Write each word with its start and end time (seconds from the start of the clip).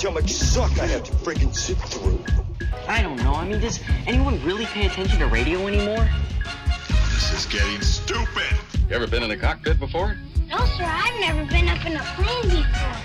just 0.00 0.14
want 0.14 0.16
how 0.16 0.22
much 0.22 0.32
suck 0.32 0.78
I 0.78 0.86
have 0.86 1.04
to 1.04 1.12
freaking 1.12 1.54
sit 1.54 1.76
through. 1.76 2.24
I 2.88 3.02
don't 3.02 3.16
know. 3.16 3.34
I 3.34 3.46
mean, 3.46 3.60
does 3.60 3.80
anyone 4.06 4.42
really 4.42 4.64
pay 4.66 4.86
attention 4.86 5.18
to 5.18 5.26
radio 5.26 5.66
anymore? 5.66 6.08
This 6.88 7.32
is 7.34 7.46
getting 7.46 7.82
stupid. 7.82 8.56
You 8.88 8.96
ever 8.96 9.06
been 9.06 9.22
in 9.22 9.30
a 9.30 9.36
cockpit 9.36 9.78
before? 9.78 10.16
No, 10.48 10.56
sir, 10.56 10.84
I've 10.86 11.20
never 11.20 11.44
been 11.44 11.68
up 11.68 11.84
in 11.84 11.96
a 11.96 12.02
plane 12.16 12.62
before. 12.62 12.96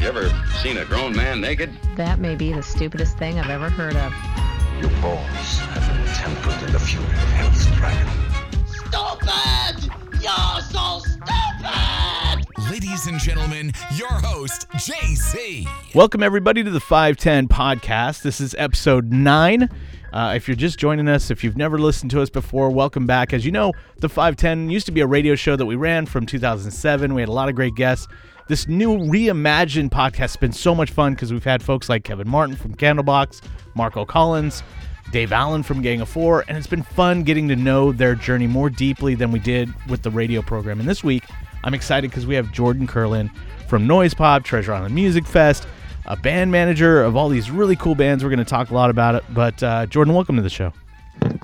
You 0.00 0.08
ever 0.08 0.28
seen 0.62 0.78
a 0.78 0.84
grown 0.84 1.14
man 1.14 1.40
naked? 1.40 1.70
That 1.96 2.18
may 2.18 2.34
be 2.34 2.52
the 2.52 2.62
stupidest 2.62 3.16
thing 3.16 3.38
I've 3.38 3.50
ever 3.50 3.70
heard 3.70 3.94
of. 3.94 4.12
Your 4.80 4.90
balls 5.00 5.58
have 5.58 5.96
been 5.96 6.14
tempered 6.14 6.66
in 6.66 6.72
the 6.72 6.80
fury 6.80 7.04
of 7.04 7.12
Hell's 7.38 7.66
Dragon. 7.76 8.08
Stupid! 8.66 9.92
You're 10.20 10.60
so 10.60 10.98
stupid! 10.98 11.53
Ladies 12.58 13.08
and 13.08 13.18
gentlemen, 13.18 13.72
your 13.96 14.08
host, 14.08 14.68
JC. 14.70 15.68
Welcome, 15.92 16.22
everybody, 16.22 16.62
to 16.62 16.70
the 16.70 16.78
510 16.78 17.48
podcast. 17.48 18.22
This 18.22 18.40
is 18.40 18.54
episode 18.56 19.10
nine. 19.12 19.68
Uh, 20.12 20.34
if 20.36 20.46
you're 20.46 20.56
just 20.56 20.78
joining 20.78 21.08
us, 21.08 21.32
if 21.32 21.42
you've 21.42 21.56
never 21.56 21.78
listened 21.78 22.12
to 22.12 22.22
us 22.22 22.30
before, 22.30 22.70
welcome 22.70 23.06
back. 23.06 23.32
As 23.32 23.44
you 23.44 23.50
know, 23.50 23.72
the 23.96 24.08
510 24.08 24.70
used 24.70 24.86
to 24.86 24.92
be 24.92 25.00
a 25.00 25.06
radio 25.06 25.34
show 25.34 25.56
that 25.56 25.66
we 25.66 25.74
ran 25.74 26.06
from 26.06 26.26
2007. 26.26 27.12
We 27.12 27.22
had 27.22 27.28
a 27.28 27.32
lot 27.32 27.48
of 27.48 27.56
great 27.56 27.74
guests. 27.74 28.06
This 28.46 28.68
new 28.68 28.98
reimagined 28.98 29.90
podcast 29.90 30.16
has 30.18 30.36
been 30.36 30.52
so 30.52 30.76
much 30.76 30.90
fun 30.90 31.14
because 31.14 31.32
we've 31.32 31.42
had 31.42 31.60
folks 31.60 31.88
like 31.88 32.04
Kevin 32.04 32.28
Martin 32.28 32.54
from 32.54 32.76
Candlebox, 32.76 33.42
Marco 33.74 34.04
Collins, 34.04 34.62
Dave 35.10 35.32
Allen 35.32 35.64
from 35.64 35.82
Gang 35.82 36.00
of 36.00 36.08
Four, 36.08 36.44
and 36.46 36.56
it's 36.56 36.66
been 36.68 36.82
fun 36.82 37.24
getting 37.24 37.48
to 37.48 37.56
know 37.56 37.90
their 37.90 38.14
journey 38.14 38.46
more 38.46 38.70
deeply 38.70 39.16
than 39.16 39.32
we 39.32 39.40
did 39.40 39.72
with 39.88 40.02
the 40.02 40.10
radio 40.10 40.40
program. 40.40 40.78
And 40.78 40.88
this 40.88 41.02
week, 41.02 41.24
I'm 41.64 41.72
excited 41.72 42.10
because 42.10 42.26
we 42.26 42.34
have 42.34 42.52
Jordan 42.52 42.86
Kurland 42.86 43.30
from 43.68 43.86
Noise 43.86 44.12
Pop, 44.12 44.44
Treasure 44.44 44.74
Island 44.74 44.94
Music 44.94 45.26
Fest, 45.26 45.66
a 46.04 46.14
band 46.14 46.52
manager 46.52 47.02
of 47.02 47.16
all 47.16 47.30
these 47.30 47.50
really 47.50 47.74
cool 47.74 47.94
bands. 47.94 48.22
We're 48.22 48.28
going 48.28 48.38
to 48.38 48.44
talk 48.44 48.70
a 48.70 48.74
lot 48.74 48.90
about 48.90 49.14
it. 49.14 49.24
But 49.30 49.62
uh, 49.62 49.86
Jordan, 49.86 50.12
welcome 50.12 50.36
to 50.36 50.42
the 50.42 50.50
show. 50.50 50.74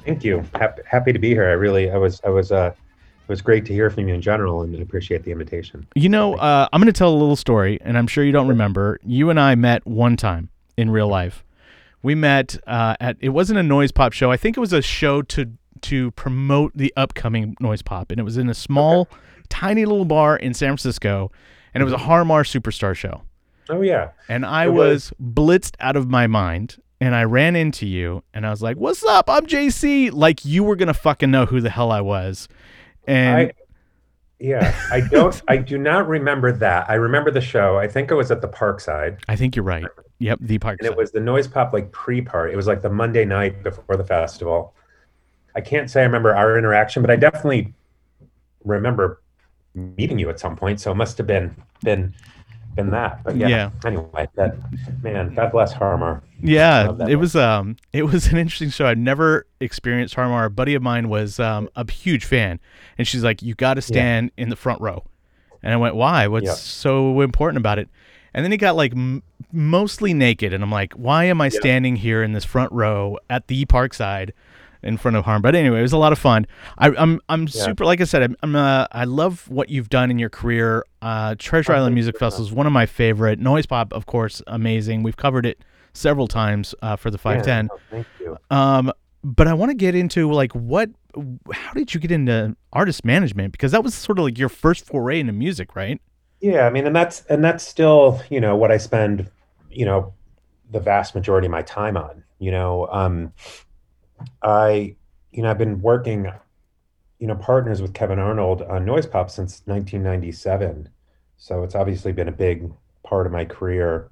Thank 0.05 0.23
you. 0.23 0.45
Happy, 0.55 0.83
happy 0.87 1.13
to 1.15 1.19
be 1.19 1.31
here. 1.31 1.49
I 1.49 1.53
really, 1.53 1.91
I 1.91 1.97
was, 1.97 2.21
I 2.23 2.29
was, 2.29 2.53
uh, 2.53 2.75
it 2.75 3.29
was 3.29 3.41
great 3.41 3.65
to 3.65 3.73
hear 3.73 3.89
from 3.89 4.09
you 4.09 4.15
in 4.15 4.21
general, 4.21 4.61
and 4.61 4.75
appreciate 4.83 5.25
the 5.25 5.31
invitation. 5.31 5.87
You 5.95 6.11
know, 6.11 6.35
uh, 6.35 6.69
I'm 6.71 6.83
going 6.83 6.93
to 6.93 6.99
tell 6.99 7.15
a 7.15 7.17
little 7.17 7.37
story, 7.37 7.79
and 7.81 7.97
I'm 7.97 8.07
sure 8.07 8.23
you 8.23 8.33
don't 8.33 8.49
remember. 8.49 8.99
You 9.03 9.31
and 9.31 9.41
I 9.41 9.55
met 9.55 9.87
one 9.87 10.19
time 10.19 10.51
in 10.77 10.91
real 10.91 11.09
life. 11.09 11.45
We 12.03 12.15
met 12.15 12.59
uh, 12.67 12.97
at 13.01 13.17
it 13.21 13.31
wasn't 13.31 13.59
a 13.59 13.63
noise 13.63 13.93
pop 13.93 14.13
show. 14.13 14.31
I 14.31 14.37
think 14.37 14.59
it 14.59 14.61
was 14.61 14.75
a 14.75 14.83
show 14.83 15.23
to 15.23 15.51
to 15.83 16.11
promote 16.11 16.73
the 16.75 16.93
upcoming 16.97 17.57
noise 17.61 17.81
pop, 17.81 18.11
and 18.11 18.21
it 18.21 18.25
was 18.25 18.37
in 18.37 18.51
a 18.51 18.55
small, 18.55 19.03
okay. 19.03 19.17
Tiny 19.51 19.85
little 19.85 20.07
bar 20.07 20.37
in 20.37 20.55
San 20.55 20.71
Francisco, 20.71 21.31
and 21.75 21.83
it 21.83 21.85
was 21.85 21.93
a 21.93 21.99
Harmar 21.99 22.45
Superstar 22.45 22.95
show. 22.95 23.23
Oh 23.69 23.83
yeah. 23.83 24.11
And 24.29 24.45
I 24.45 24.69
was, 24.69 25.13
was 25.21 25.35
blitzed 25.35 25.75
out 25.79 25.97
of 25.97 26.09
my 26.09 26.27
mind 26.27 26.79
and 27.01 27.15
I 27.15 27.25
ran 27.25 27.57
into 27.57 27.87
you 27.87 28.23
and 28.35 28.47
I 28.47 28.51
was 28.51 28.63
like, 28.63 28.77
"What's 28.77 29.05
up? 29.05 29.31
I'm 29.31 29.47
JC." 29.47 30.13
Like 30.13 30.45
you 30.45 30.65
were 30.65 30.77
going 30.77 30.89
to 30.89 30.95
fucking 30.95 31.31
know 31.31 31.47
who 31.47 31.61
the 31.61 31.71
hell 31.71 31.93
I 31.93 32.01
was. 32.01 32.49
And 33.07 33.37
I, 33.37 33.53
yeah, 34.39 34.79
I 34.91 35.01
don't 35.01 35.41
I 35.49 35.57
do 35.57 35.79
not 35.79 36.09
remember 36.09 36.53
that. 36.53 36.91
I 36.91 36.95
remember 36.95 37.31
the 37.31 37.41
show. 37.41 37.79
I 37.79 37.87
think 37.87 38.11
it 38.11 38.15
was 38.15 38.31
at 38.31 38.41
the 38.41 38.49
Parkside. 38.49 39.21
I 39.29 39.37
think 39.37 39.55
you're 39.55 39.65
right. 39.65 39.85
Yep, 40.19 40.39
the 40.43 40.59
Parkside. 40.59 40.81
And 40.81 40.89
it 40.89 40.97
was 40.97 41.13
the 41.13 41.21
Noise 41.21 41.49
Pop 41.49 41.73
like 41.73 41.93
pre-part. 41.93 42.53
It 42.53 42.57
was 42.57 42.67
like 42.67 42.83
the 42.83 42.91
Monday 42.91 43.25
night 43.25 43.63
before 43.63 43.97
the 43.97 44.05
festival. 44.05 44.75
I 45.55 45.61
can't 45.61 45.91
say 45.91 46.03
I 46.03 46.05
remember 46.05 46.35
our 46.35 46.59
interaction, 46.59 47.03
but 47.03 47.11
I 47.11 47.17
definitely 47.17 47.73
remember 48.65 49.20
meeting 49.75 50.19
you 50.19 50.29
at 50.31 50.41
some 50.41 50.57
point. 50.57 50.81
So 50.81 50.91
it 50.91 50.97
must 50.97 51.19
have 51.19 51.27
been 51.27 51.55
been 51.83 52.15
been 52.75 52.91
that. 52.91 53.23
But 53.25 53.37
yeah. 53.37 53.49
yeah. 53.49 53.71
Anyway, 53.85 54.29
that 54.35 54.57
man, 55.03 55.35
God 55.35 55.53
bless 55.53 55.73
Harmar. 55.73 56.23
Yeah, 56.43 56.93
it 57.09 57.17
was 57.17 57.37
um 57.37 57.77
it 57.93 58.05
was 58.05 58.29
an 58.29 58.39
interesting 58.39 58.71
show. 58.71 58.87
I've 58.87 58.99
never 58.99 59.47
experienced 59.61 60.15
Harmar. 60.15 60.45
A 60.45 60.51
buddy 60.51 60.75
of 60.75 60.83
mine 60.83 61.09
was 61.09 61.39
um 61.41 61.69
a 61.77 61.91
huge 61.91 62.25
fan, 62.25 62.61
and 62.99 63.07
she's 63.07 63.25
like, 63.25 63.43
"You 63.43 63.55
got 63.55 63.75
to 63.75 63.83
stand 63.83 64.33
yeah. 64.37 64.45
in 64.45 64.51
the 64.51 64.57
front 64.57 64.81
row," 64.81 65.05
and 65.63 65.73
I 65.73 65.77
went, 65.77 65.95
"Why? 65.95 66.27
What's 66.29 66.47
yeah. 66.47 66.55
so 66.55 67.21
important 67.21 67.59
about 67.59 67.79
it?" 67.79 67.89
And 68.33 68.45
then 68.45 68.53
he 68.53 68.59
got 68.59 68.77
like 68.77 68.93
m- 68.93 69.23
mostly 69.53 70.15
naked, 70.15 70.53
and 70.53 70.63
I'm 70.63 70.71
like, 70.71 70.93
"Why 70.95 71.25
am 71.25 71.41
I 71.41 71.49
standing 71.49 71.97
here 71.97 72.23
in 72.23 72.33
this 72.33 72.45
front 72.45 72.73
row 72.73 73.19
at 73.29 73.49
the 73.49 73.67
Parkside?" 73.67 74.31
In 74.83 74.97
front 74.97 75.17
of 75.17 75.25
harm. 75.25 75.43
But 75.43 75.55
anyway, 75.55 75.81
it 75.81 75.83
was 75.83 75.93
a 75.93 75.99
lot 75.99 76.13
of 76.13 76.19
fun. 76.19 76.47
I, 76.79 76.89
am 76.89 76.97
I'm, 76.97 77.21
I'm 77.29 77.43
yeah. 77.43 77.65
super. 77.65 77.85
Like 77.85 78.01
I 78.01 78.05
said, 78.05 78.23
I'm, 78.23 78.37
I'm 78.43 78.57
uh, 78.57 78.87
I 78.93 79.05
love 79.05 79.49
what 79.49 79.69
you've 79.69 79.89
done 79.89 80.11
in 80.11 80.19
your 80.19 80.31
career. 80.31 80.85
Uh, 81.03 81.35
Treasure 81.39 81.73
Island 81.73 81.95
Music 81.95 82.19
Festival 82.19 82.47
is 82.47 82.53
one 82.53 82.67
of 82.67 82.73
my 82.73 82.87
favorite. 82.87 83.39
Noise 83.39 83.67
Pop, 83.67 83.93
of 83.93 84.07
course, 84.07 84.43
amazing. 84.47 85.03
We've 85.03 85.17
covered 85.17 85.47
it 85.47 85.63
several 85.93 86.29
times 86.29 86.75
uh, 86.83 86.97
for 86.97 87.11
the 87.11 87.19
510. 87.19 87.69
Yeah, 87.71 87.79
thank 87.91 88.07
you. 88.21 88.37
Um, 88.51 88.93
but 89.23 89.47
I 89.47 89.55
want 89.55 89.71
to 89.71 89.77
get 89.77 89.95
into 89.95 90.33
like 90.33 90.53
what. 90.53 90.91
How 91.53 91.73
did 91.73 91.93
you 91.93 91.99
get 91.99 92.13
into 92.13 92.57
artist 92.73 93.05
management? 93.05 93.53
Because 93.53 93.73
that 93.73 93.83
was 93.83 93.95
sort 93.95 94.19
of 94.19 94.25
like 94.25 94.39
your 94.39 94.49
first 94.49 94.87
foray 94.87 95.19
into 95.19 95.33
music, 95.33 95.75
right? 95.75 96.01
Yeah, 96.41 96.67
I 96.67 96.71
mean, 96.71 96.87
and 96.87 96.95
that's 96.97 97.23
and 97.27 97.45
that's 97.45 97.67
still 97.67 98.23
you 98.31 98.41
know 98.41 98.57
what 98.57 98.71
I 98.71 98.79
spend 98.79 99.29
you 99.71 99.85
know 99.85 100.15
the 100.71 100.81
vast 100.81 101.15
majority 101.15 101.47
of 101.47 101.51
my 101.51 101.63
time 101.63 101.97
on. 101.97 102.25
You 102.39 102.51
know, 102.51 102.89
um, 102.91 103.33
I, 104.43 104.97
you 105.33 105.43
know, 105.43 105.51
I've 105.51 105.59
been 105.59 105.81
working, 105.81 106.31
you 107.19 107.27
know, 107.27 107.37
partners 107.37 107.83
with 107.83 107.95
Kevin 107.95 108.19
Arnold 108.19 108.63
on 108.63 108.85
Noise 108.85 109.07
Pop 109.07 109.31
since 109.31 109.63
1997. 109.65 110.89
So 111.37 111.63
it's 111.63 111.75
obviously 111.75 112.13
been 112.13 112.29
a 112.29 112.33
big 112.33 112.71
part 113.03 113.27
of 113.27 113.33
my 113.33 113.45
career. 113.45 114.11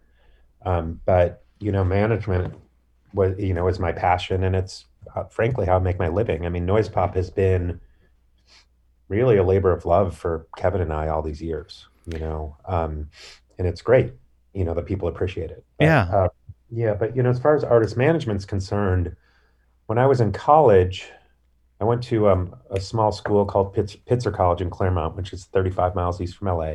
Um, 0.65 1.01
but 1.05 1.45
you 1.61 1.73
know, 1.73 1.85
management 1.85 2.55
was, 3.13 3.39
you 3.39 3.55
know, 3.55 3.67
is 3.69 3.79
my 3.79 3.93
passion, 3.93 4.45
and 4.45 4.55
it's 4.55 4.85
uh, 5.15 5.25
frankly 5.25 5.67
how 5.67 5.77
I 5.77 5.79
make 5.79 5.99
my 5.99 6.09
living. 6.09 6.47
I 6.47 6.49
mean, 6.49 6.67
Noise 6.67 6.89
Pop 6.89 7.15
has 7.15 7.31
been 7.31 7.81
really 9.09 9.37
a 9.37 9.43
labor 9.43 9.73
of 9.73 9.87
love 9.87 10.17
for 10.17 10.47
Kevin 10.57 10.81
and 10.81 10.93
I 10.93 11.09
all 11.09 11.23
these 11.23 11.43
years. 11.43 11.87
You 12.07 12.19
know, 12.19 12.57
um, 12.67 13.09
and 13.59 13.67
it's 13.67 13.83
great. 13.83 14.13
You 14.55 14.65
know 14.65 14.75
that 14.75 14.87
people 14.87 15.09
appreciate 15.09 15.51
it. 15.51 15.65
But, 15.79 15.85
yeah. 15.85 16.03
Uh, 16.13 16.29
yeah, 16.71 16.95
but 16.95 17.17
you 17.17 17.23
know, 17.23 17.31
as 17.31 17.39
far 17.39 17.55
as 17.57 17.65
artist 17.65 17.97
management's 17.97 18.45
concerned, 18.45 19.15
when 19.89 19.97
I 19.97 20.07
was 20.07 20.21
in 20.21 20.33
college, 20.33 21.09
I 21.81 21.85
went 21.85 22.03
to 22.05 22.29
um, 22.29 22.55
a 22.71 22.79
small 22.79 23.11
school 23.11 23.47
called 23.47 23.73
Pitz, 23.73 23.97
Pitzer 23.97 24.33
College 24.33 24.61
in 24.61 24.69
Claremont, 24.69 25.17
which 25.17 25.33
is 25.33 25.47
35 25.47 25.95
miles 25.95 26.21
east 26.21 26.37
from 26.37 26.49
LA. 26.49 26.75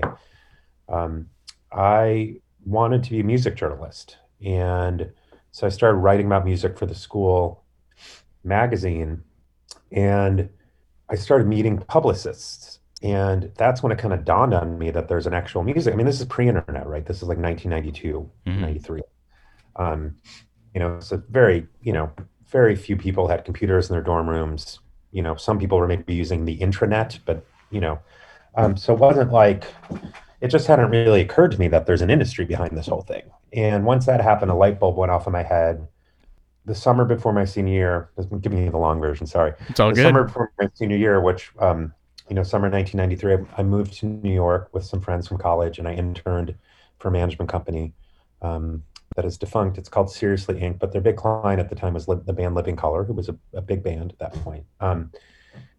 Um, 0.89 1.27
I 1.71 2.37
wanted 2.65 3.03
to 3.03 3.11
be 3.11 3.19
a 3.19 3.23
music 3.23 3.55
journalist. 3.55 4.17
And 4.43 5.11
so 5.51 5.67
I 5.67 5.69
started 5.69 5.99
writing 5.99 6.25
about 6.25 6.43
music 6.43 6.75
for 6.75 6.87
the 6.87 6.95
school 6.95 7.63
magazine. 8.43 9.21
And 9.91 10.49
I 11.07 11.13
started 11.13 11.47
meeting 11.47 11.77
publicists. 11.77 12.79
And 13.03 13.51
that's 13.57 13.83
when 13.83 13.91
it 13.91 13.99
kind 13.99 14.15
of 14.15 14.25
dawned 14.25 14.55
on 14.55 14.79
me 14.79 14.89
that 14.89 15.07
there's 15.07 15.27
an 15.27 15.35
actual 15.35 15.61
music. 15.61 15.93
I 15.93 15.97
mean, 15.97 16.07
this 16.07 16.19
is 16.19 16.25
pre 16.25 16.47
internet, 16.47 16.87
right? 16.87 17.05
This 17.05 17.17
is 17.17 17.23
like 17.23 17.37
1992, 17.37 18.31
mm-hmm. 18.47 18.61
93. 18.61 19.01
Um, 19.75 20.15
you 20.73 20.79
know, 20.79 20.95
it's 20.95 21.11
a 21.11 21.17
very, 21.17 21.67
you 21.83 21.93
know, 21.93 22.11
very 22.53 22.75
few 22.75 22.95
people 22.95 23.27
had 23.27 23.43
computers 23.43 23.89
in 23.89 23.93
their 23.93 24.03
dorm 24.03 24.29
rooms. 24.29 24.79
You 25.11 25.23
know, 25.23 25.35
some 25.35 25.59
people 25.59 25.77
were 25.77 25.87
maybe 25.87 26.13
using 26.13 26.45
the 26.45 26.57
intranet, 26.59 27.19
but 27.25 27.45
you 27.71 27.81
know, 27.81 27.99
um, 28.55 28.77
so 28.77 28.93
it 28.93 28.99
wasn't 28.99 29.31
like 29.31 29.65
it 30.39 30.47
just 30.47 30.67
hadn't 30.67 30.91
really 30.91 31.21
occurred 31.21 31.51
to 31.51 31.59
me 31.59 31.67
that 31.69 31.85
there's 31.85 32.01
an 32.01 32.09
industry 32.09 32.45
behind 32.45 32.77
this 32.77 32.87
whole 32.87 33.01
thing. 33.01 33.23
And 33.51 33.85
once 33.85 34.05
that 34.05 34.21
happened, 34.21 34.51
a 34.51 34.55
light 34.55 34.79
bulb 34.79 34.95
went 34.95 35.11
off 35.11 35.27
in 35.27 35.33
my 35.33 35.43
head. 35.43 35.87
The 36.65 36.75
summer 36.75 37.03
before 37.03 37.33
my 37.33 37.43
senior 37.43 37.73
year, 37.73 38.09
I'm 38.17 38.39
giving 38.39 38.63
you 38.63 38.71
the 38.71 38.77
long 38.77 39.01
version. 39.01 39.27
Sorry, 39.27 39.53
it's 39.67 39.79
all 39.79 39.89
the 39.89 39.95
good. 39.95 40.03
Summer 40.03 40.23
before 40.23 40.53
my 40.59 40.69
senior 40.75 40.97
year, 40.97 41.19
which 41.19 41.51
um, 41.59 41.93
you 42.29 42.35
know, 42.35 42.43
summer 42.43 42.69
1993, 42.69 43.47
I, 43.57 43.61
I 43.61 43.63
moved 43.63 43.93
to 43.99 44.05
New 44.05 44.33
York 44.33 44.69
with 44.73 44.85
some 44.85 45.01
friends 45.01 45.27
from 45.27 45.39
college, 45.39 45.79
and 45.79 45.87
I 45.87 45.93
interned 45.93 46.55
for 46.99 47.09
a 47.09 47.11
management 47.11 47.49
company. 47.49 47.93
Um, 48.41 48.83
that 49.15 49.25
is 49.25 49.37
defunct. 49.37 49.77
It's 49.77 49.89
called 49.89 50.11
Seriously 50.11 50.55
Inc. 50.55 50.79
But 50.79 50.91
their 50.91 51.01
big 51.01 51.17
client 51.17 51.59
at 51.59 51.69
the 51.69 51.75
time 51.75 51.93
was 51.93 52.05
the 52.05 52.33
band 52.33 52.55
Living 52.55 52.75
Colour, 52.75 53.03
who 53.03 53.13
was 53.13 53.29
a, 53.29 53.35
a 53.53 53.61
big 53.61 53.83
band 53.83 54.11
at 54.11 54.19
that 54.19 54.33
point. 54.43 54.65
Um, 54.79 55.11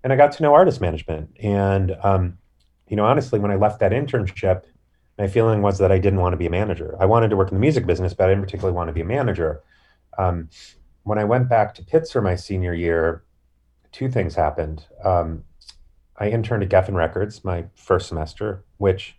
and 0.02 0.12
I 0.12 0.16
got 0.16 0.32
to 0.32 0.42
know 0.42 0.54
artist 0.54 0.80
management. 0.80 1.30
And 1.42 1.96
um, 2.02 2.38
you 2.88 2.96
know, 2.96 3.04
honestly, 3.04 3.38
when 3.38 3.50
I 3.50 3.56
left 3.56 3.80
that 3.80 3.92
internship, 3.92 4.64
my 5.18 5.26
feeling 5.26 5.62
was 5.62 5.78
that 5.78 5.92
I 5.92 5.98
didn't 5.98 6.20
want 6.20 6.32
to 6.32 6.36
be 6.36 6.46
a 6.46 6.50
manager. 6.50 6.96
I 7.00 7.06
wanted 7.06 7.30
to 7.30 7.36
work 7.36 7.48
in 7.48 7.54
the 7.54 7.60
music 7.60 7.86
business, 7.86 8.14
but 8.14 8.26
I 8.26 8.28
didn't 8.32 8.44
particularly 8.44 8.74
want 8.74 8.88
to 8.88 8.92
be 8.92 9.00
a 9.00 9.04
manager. 9.04 9.62
Um, 10.18 10.48
when 11.04 11.18
I 11.18 11.24
went 11.24 11.48
back 11.48 11.74
to 11.74 11.82
Pitzer 11.82 12.22
my 12.22 12.34
senior 12.34 12.74
year, 12.74 13.22
two 13.92 14.08
things 14.10 14.34
happened. 14.34 14.84
Um, 15.04 15.44
I 16.16 16.28
interned 16.28 16.62
at 16.62 16.68
Geffen 16.68 16.94
Records 16.94 17.44
my 17.44 17.64
first 17.74 18.08
semester, 18.08 18.64
which 18.78 19.16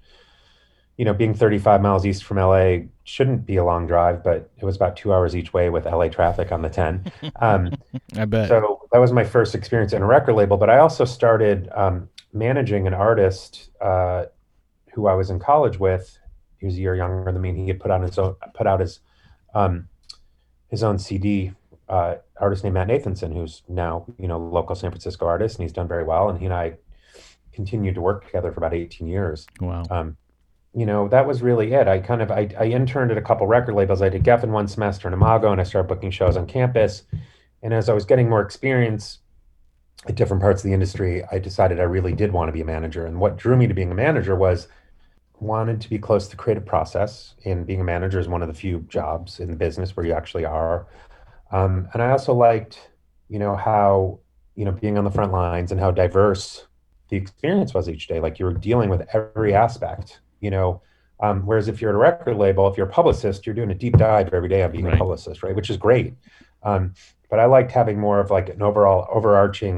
you 0.98 1.04
know, 1.04 1.14
being 1.14 1.34
35 1.34 1.82
miles 1.82 2.06
east 2.06 2.24
from 2.24 2.38
LA 2.38 2.78
shouldn't 3.04 3.46
be 3.46 3.58
a 3.58 3.64
long 3.64 3.86
drive, 3.86 4.24
but 4.24 4.50
it 4.58 4.66
was 4.66 4.76
about 4.76 4.96
two 4.96 5.14
hours 5.14 5.36
each 5.36 5.54
way 5.54 5.70
with 5.70 5.86
LA 5.86 6.08
traffic 6.08 6.52
on 6.52 6.62
the 6.62 6.70
10. 6.70 7.12
Um, 7.42 7.74
I 8.18 8.26
bet. 8.26 8.48
so 8.48 8.88
that 8.92 9.00
was 9.00 9.12
my 9.12 9.24
first 9.24 9.56
experience 9.56 9.92
in 9.92 10.02
a 10.02 10.06
record 10.06 10.36
label. 10.36 10.58
But 10.58 10.70
I 10.70 10.78
also 10.78 11.04
started 11.04 11.70
um, 11.76 12.08
managing 12.32 12.88
an 12.88 12.94
artist 12.94 13.70
uh, 13.82 14.26
who 14.94 15.08
I 15.08 15.14
was 15.16 15.30
in 15.30 15.40
college 15.40 15.80
with. 15.80 16.18
He 16.60 16.66
was 16.66 16.76
a 16.76 16.80
year 16.80 16.96
younger 16.96 17.32
than 17.32 17.42
me. 17.42 17.50
And 17.50 17.58
he 17.58 17.68
had 17.68 17.80
put 17.80 17.92
out 17.92 18.02
his 18.02 18.18
own 18.18 18.36
put 18.54 18.68
out 18.68 18.80
his 18.80 19.02
um, 19.54 19.90
his 20.70 20.82
own 20.84 20.98
CD. 20.98 21.52
Uh, 21.88 22.16
artist 22.40 22.64
named 22.64 22.74
Matt 22.74 22.88
Nathanson, 22.88 23.34
who's 23.34 23.64
now 23.68 24.06
you 24.18 24.28
know 24.28 24.40
local 24.40 24.76
San 24.76 24.92
Francisco 24.92 25.26
artist, 25.26 25.58
and 25.58 25.64
he's 25.64 25.74
done 25.74 25.88
very 25.88 26.04
well. 26.04 26.30
And 26.30 26.40
he 26.40 26.46
and 26.46 26.54
I 26.54 26.76
continued 27.52 27.96
to 27.96 28.02
work 28.02 28.26
together 28.26 28.52
for 28.52 28.60
about 28.60 28.74
18 28.74 29.08
years. 29.08 29.46
Wow. 29.60 29.84
Um, 29.90 30.18
you 30.76 30.86
know, 30.86 31.08
that 31.08 31.26
was 31.26 31.42
really 31.42 31.74
it. 31.74 31.88
I 31.88 32.00
kind 32.00 32.22
of 32.22 32.30
I, 32.30 32.50
I 32.60 32.66
interned 32.66 33.10
at 33.10 33.18
a 33.18 33.22
couple 33.22 33.48
record 33.48 33.76
labels. 33.76 34.02
I 34.02 34.10
did 34.10 34.24
Geffen 34.24 34.50
one 34.50 34.68
semester 34.68 35.08
in 35.08 35.14
Imago, 35.14 35.52
and 35.52 35.62
I 35.62 35.64
started 35.64 35.88
booking 35.88 36.12
shows 36.12 36.36
on 36.36 36.46
campus. 36.46 37.04
And 37.64 37.74
as 37.74 37.88
I 37.88 37.94
was 37.94 38.04
getting 38.04 38.30
more 38.30 38.42
experience 38.42 39.20
at 40.06 40.16
different 40.16 40.42
parts 40.42 40.62
of 40.62 40.68
the 40.68 40.74
industry, 40.74 41.24
I 41.32 41.40
decided 41.40 41.80
I 41.80 41.84
really 41.84 42.12
did 42.12 42.34
want 42.34 42.50
to 42.50 42.52
be 42.52 42.60
a 42.60 42.66
manager. 42.66 43.06
And 43.06 43.22
what 43.22 43.38
drew 43.38 43.56
me 43.56 43.68
to 43.68 43.74
being 43.74 43.90
a 43.90 43.96
manager 43.96 44.36
was 44.36 44.68
wanted 45.40 45.80
to 45.80 45.90
be 45.90 45.98
close 45.98 46.26
to 46.26 46.32
the 46.32 46.36
creative 46.36 46.66
process. 46.66 47.36
And 47.46 47.66
being 47.66 47.80
a 47.80 47.86
manager 47.86 48.20
is 48.20 48.28
one 48.28 48.42
of 48.42 48.50
the 48.50 48.54
few 48.54 48.82
jobs 48.90 49.40
in 49.40 49.50
the 49.50 49.56
business 49.56 49.96
where 49.96 50.06
you 50.06 50.12
actually 50.12 50.44
are. 50.44 50.88
Um, 51.52 51.88
and 51.94 52.04
I 52.04 52.12
also 52.12 52.34
liked, 52.34 52.90
you 53.30 53.40
know, 53.40 53.56
how 53.56 54.20
you 54.56 54.66
know 54.66 54.74
being 54.74 54.98
on 54.98 55.06
the 55.06 55.12
front 55.12 55.32
lines 55.32 55.72
and 55.72 55.80
how 55.80 55.92
diverse 55.92 56.68
the 57.08 57.16
experience 57.16 57.74
was 57.74 57.88
each 57.88 58.08
day. 58.08 58.20
Like 58.20 58.40
you 58.40 58.46
were 58.46 58.54
dealing 58.54 58.90
with 58.90 59.08
every 59.14 59.54
aspect 59.54 60.20
you 60.46 60.52
know 60.56 60.70
um, 61.26 61.38
whereas 61.48 61.68
if 61.72 61.76
you're 61.82 61.92
at 61.94 61.96
a 61.96 62.04
record 62.10 62.38
label 62.46 62.64
if 62.70 62.76
you're 62.78 62.88
a 62.94 62.96
publicist 63.00 63.46
you're 63.46 63.56
doing 63.60 63.72
a 63.72 63.80
deep 63.84 63.96
dive 63.98 64.28
every 64.40 64.50
day 64.56 64.62
on 64.64 64.72
being 64.72 64.86
Right. 64.86 64.96
a 64.96 65.04
publicist 65.04 65.38
right? 65.44 65.56
Which 65.60 65.70
is 65.74 65.78
great. 65.88 66.14
Um, 66.70 66.94
but 67.30 67.40
i 67.40 67.46
liked 67.56 67.72
having 67.82 67.98
more 68.08 68.20
of 68.24 68.28
like 68.38 68.48
an 68.56 68.62
overall 68.70 69.02
overarching 69.18 69.76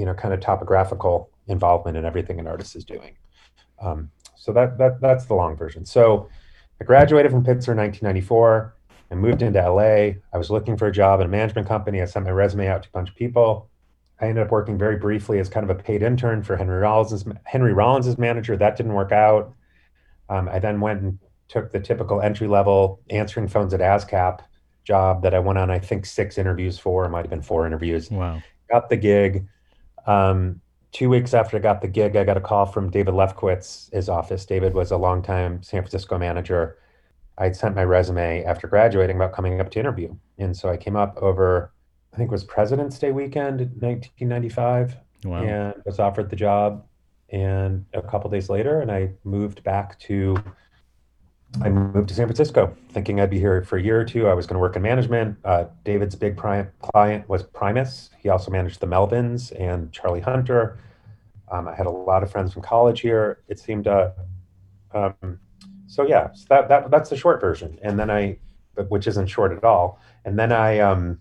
you 0.00 0.04
know 0.06 0.14
kind 0.22 0.32
of 0.34 0.40
topographical 0.40 1.14
involvement 1.56 1.96
in 1.96 2.04
everything 2.10 2.36
an 2.40 2.46
artist 2.46 2.76
is 2.76 2.84
doing. 2.94 3.12
Um, 3.84 4.10
so 4.42 4.52
that, 4.56 4.78
that 4.80 5.00
that's 5.06 5.24
the 5.26 5.34
long 5.42 5.56
version. 5.56 5.84
So 5.84 6.28
i 6.80 6.84
graduated 6.84 7.30
from 7.32 7.42
Pitzer 7.48 7.72
in 7.74 7.78
1994 7.78 8.74
i 9.10 9.14
moved 9.14 9.40
into 9.46 9.60
la 9.76 9.80
i 10.34 10.38
was 10.42 10.50
looking 10.50 10.76
for 10.76 10.86
a 10.88 10.92
job 11.00 11.20
in 11.20 11.26
a 11.26 11.32
management 11.38 11.66
company. 11.74 11.96
I 12.02 12.06
sent 12.06 12.24
my 12.28 12.32
resume 12.42 12.68
out 12.72 12.82
to 12.84 12.88
a 12.92 12.96
bunch 12.98 13.08
of 13.12 13.16
people. 13.24 13.50
I 14.20 14.26
ended 14.28 14.44
up 14.44 14.50
working 14.50 14.76
very 14.78 14.96
briefly 15.06 15.38
as 15.42 15.48
kind 15.54 15.64
of 15.68 15.70
a 15.76 15.78
paid 15.88 16.02
intern 16.02 16.42
for 16.42 16.56
Henry 16.56 16.78
Rollins' 16.86 17.24
Henry 17.44 17.72
Rollins' 17.80 18.18
manager. 18.26 18.54
That 18.56 18.74
didn't 18.76 18.94
work 18.94 19.12
out. 19.12 19.52
Um, 20.28 20.48
I 20.48 20.58
then 20.58 20.80
went 20.80 21.02
and 21.02 21.18
took 21.48 21.72
the 21.72 21.80
typical 21.80 22.20
entry 22.20 22.48
level 22.48 23.00
answering 23.10 23.48
phones 23.48 23.72
at 23.74 23.80
ASCAP 23.80 24.40
job 24.84 25.22
that 25.22 25.34
I 25.34 25.38
went 25.38 25.58
on, 25.58 25.70
I 25.70 25.78
think, 25.78 26.06
six 26.06 26.38
interviews 26.38 26.78
for. 26.78 27.04
It 27.04 27.10
might 27.10 27.22
have 27.22 27.30
been 27.30 27.42
four 27.42 27.66
interviews. 27.66 28.10
Wow. 28.10 28.42
Got 28.70 28.88
the 28.88 28.96
gig. 28.96 29.46
Um, 30.06 30.60
two 30.92 31.08
weeks 31.08 31.34
after 31.34 31.56
I 31.56 31.60
got 31.60 31.80
the 31.82 31.88
gig, 31.88 32.16
I 32.16 32.24
got 32.24 32.36
a 32.36 32.40
call 32.40 32.66
from 32.66 32.90
David 32.90 33.14
Lefkowitz, 33.14 33.92
his 33.92 34.08
office. 34.08 34.46
David 34.46 34.74
was 34.74 34.90
a 34.92 34.96
longtime 34.96 35.62
San 35.62 35.82
Francisco 35.82 36.18
manager. 36.18 36.78
I 37.38 37.44
had 37.44 37.56
sent 37.56 37.74
my 37.74 37.84
resume 37.84 38.44
after 38.44 38.66
graduating 38.66 39.16
about 39.16 39.32
coming 39.32 39.60
up 39.60 39.70
to 39.72 39.80
interview. 39.80 40.16
And 40.38 40.56
so 40.56 40.70
I 40.70 40.76
came 40.76 40.96
up 40.96 41.18
over, 41.22 41.72
I 42.14 42.16
think 42.16 42.28
it 42.28 42.32
was 42.32 42.44
President's 42.44 42.98
Day 42.98 43.12
weekend, 43.12 43.60
1995 43.60 44.96
Wow. 45.24 45.42
and 45.42 45.74
was 45.84 45.98
offered 45.98 46.30
the 46.30 46.36
job. 46.36 46.85
And 47.30 47.84
a 47.92 48.02
couple 48.02 48.30
days 48.30 48.48
later, 48.48 48.80
and 48.80 48.90
I 48.90 49.10
moved 49.24 49.64
back 49.64 49.98
to, 50.00 50.36
I 51.60 51.68
moved 51.68 52.08
to 52.08 52.14
San 52.14 52.26
Francisco, 52.26 52.76
thinking 52.90 53.20
I'd 53.20 53.30
be 53.30 53.38
here 53.38 53.62
for 53.62 53.78
a 53.78 53.82
year 53.82 54.00
or 54.00 54.04
two. 54.04 54.28
I 54.28 54.34
was 54.34 54.46
going 54.46 54.54
to 54.54 54.60
work 54.60 54.76
in 54.76 54.82
management. 54.82 55.36
Uh, 55.44 55.64
David's 55.84 56.14
big 56.14 56.36
pri- 56.36 56.68
client 56.80 57.28
was 57.28 57.42
Primus. 57.42 58.10
He 58.18 58.28
also 58.28 58.50
managed 58.50 58.80
the 58.80 58.86
Melvins 58.86 59.52
and 59.58 59.90
Charlie 59.92 60.20
Hunter. 60.20 60.78
Um, 61.50 61.66
I 61.66 61.74
had 61.74 61.86
a 61.86 61.90
lot 61.90 62.22
of 62.22 62.30
friends 62.30 62.52
from 62.52 62.62
college 62.62 63.00
here. 63.00 63.42
It 63.48 63.58
seemed, 63.58 63.86
uh, 63.88 64.10
um, 64.94 65.40
so 65.86 66.06
yeah, 66.06 66.32
so 66.32 66.44
that, 66.48 66.68
that 66.68 66.90
that's 66.90 67.10
the 67.10 67.16
short 67.16 67.40
version. 67.40 67.78
And 67.82 67.98
then 67.98 68.10
I, 68.10 68.38
which 68.88 69.06
isn't 69.06 69.26
short 69.26 69.52
at 69.52 69.64
all. 69.64 70.00
And 70.24 70.38
then 70.38 70.52
I, 70.52 70.78
um, 70.80 71.20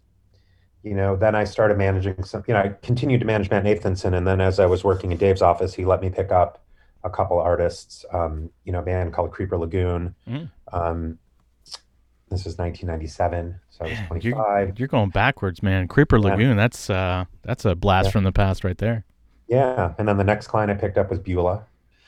you 0.85 0.93
know, 0.93 1.15
then 1.15 1.33
I 1.33 1.43
started 1.45 1.79
managing 1.79 2.23
some, 2.23 2.43
you 2.47 2.53
know, 2.53 2.59
I 2.61 2.69
continued 2.83 3.19
to 3.21 3.25
manage 3.25 3.49
Matt 3.49 3.63
Nathanson. 3.63 4.15
And 4.15 4.25
then 4.27 4.39
as 4.39 4.59
I 4.59 4.67
was 4.67 4.83
working 4.83 5.11
in 5.11 5.17
Dave's 5.17 5.41
office, 5.41 5.73
he 5.73 5.83
let 5.83 5.99
me 5.99 6.11
pick 6.11 6.31
up 6.31 6.63
a 7.03 7.09
couple 7.09 7.39
artists, 7.39 8.05
um, 8.13 8.51
you 8.65 8.71
know, 8.71 8.79
a 8.79 8.83
band 8.83 9.11
called 9.11 9.31
Creeper 9.31 9.57
Lagoon. 9.57 10.13
Mm. 10.27 10.51
Um, 10.71 11.17
this 12.29 12.45
was 12.45 12.57
1997. 12.59 13.59
So 13.71 13.85
I 13.85 13.89
was 13.89 13.99
25. 14.07 14.23
you're, 14.23 14.73
you're 14.77 14.87
going 14.87 15.09
backwards, 15.09 15.63
man. 15.63 15.87
Creeper 15.87 16.17
Yeah. 16.17 16.29
Lagoon. 16.29 16.55
That's 16.55 16.87
uh, 16.89 17.25
that's 17.41 17.65
a 17.65 17.73
blast 17.75 18.05
Yeah. 18.07 18.11
from 18.11 18.23
the 18.23 18.31
past 18.31 18.63
right 18.63 18.77
there. 18.77 19.05
Yeah. 19.47 19.95
And 19.97 20.07
then 20.07 20.17
the 20.17 20.23
next 20.23 20.47
client 20.47 20.69
I 20.69 20.75
picked 20.75 20.97
up 20.99 21.09
was 21.09 21.19
Beulah. 21.19 21.63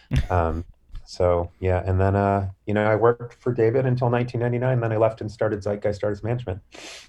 Um, 0.30 0.63
so 1.09 1.50
yeah. 1.62 1.81
And 1.86 2.01
then, 2.01 2.15
uh, 2.18 2.50
you 2.65 2.74
know, 2.74 2.83
I 2.83 2.95
worked 2.95 3.36
for 3.42 3.54
David 3.54 3.86
until 3.86 4.09
1999. 4.09 4.81
Then 4.81 4.92
I 4.92 4.98
left 4.98 5.21
and 5.21 5.31
started 5.31 5.62
Zeitgeist 5.63 6.04
Artist 6.04 6.21
Management. 6.21 6.59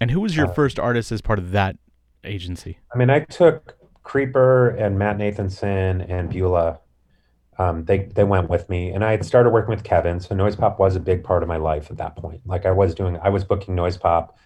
And 0.00 0.12
who 0.12 0.20
was 0.20 0.36
your 0.36 0.46
Uh, 0.46 0.52
first 0.52 0.78
artist 0.78 1.10
as 1.10 1.20
part 1.20 1.40
of 1.40 1.50
that 1.50 1.76
agency? 2.22 2.78
I 2.94 2.96
mean, 2.96 3.10
I 3.10 3.20
took 3.20 3.76
Creeper 4.04 4.68
and 4.70 4.98
Matt 4.98 5.18
Nathanson 5.18 6.08
and 6.08 6.30
Beulah. 6.30 6.78
Um, 7.58 7.86
they 7.86 8.04
they 8.14 8.22
went 8.22 8.48
with 8.48 8.68
me, 8.68 8.90
and 8.90 9.04
I 9.04 9.10
had 9.10 9.24
started 9.24 9.50
working 9.50 9.70
with 9.70 9.82
Kevin. 9.82 10.20
So 10.20 10.32
Noise 10.32 10.54
Pop 10.54 10.78
was 10.78 10.94
a 10.94 11.00
big 11.00 11.24
part 11.24 11.42
of 11.42 11.48
my 11.48 11.56
life 11.56 11.90
at 11.90 11.96
that 11.96 12.14
point. 12.14 12.40
Like 12.46 12.66
I 12.66 12.70
was 12.70 12.94
doing, 12.94 13.18
I 13.20 13.30
was 13.30 13.42
booking 13.42 13.74
Noise 13.74 13.96
Pop. 13.96 14.38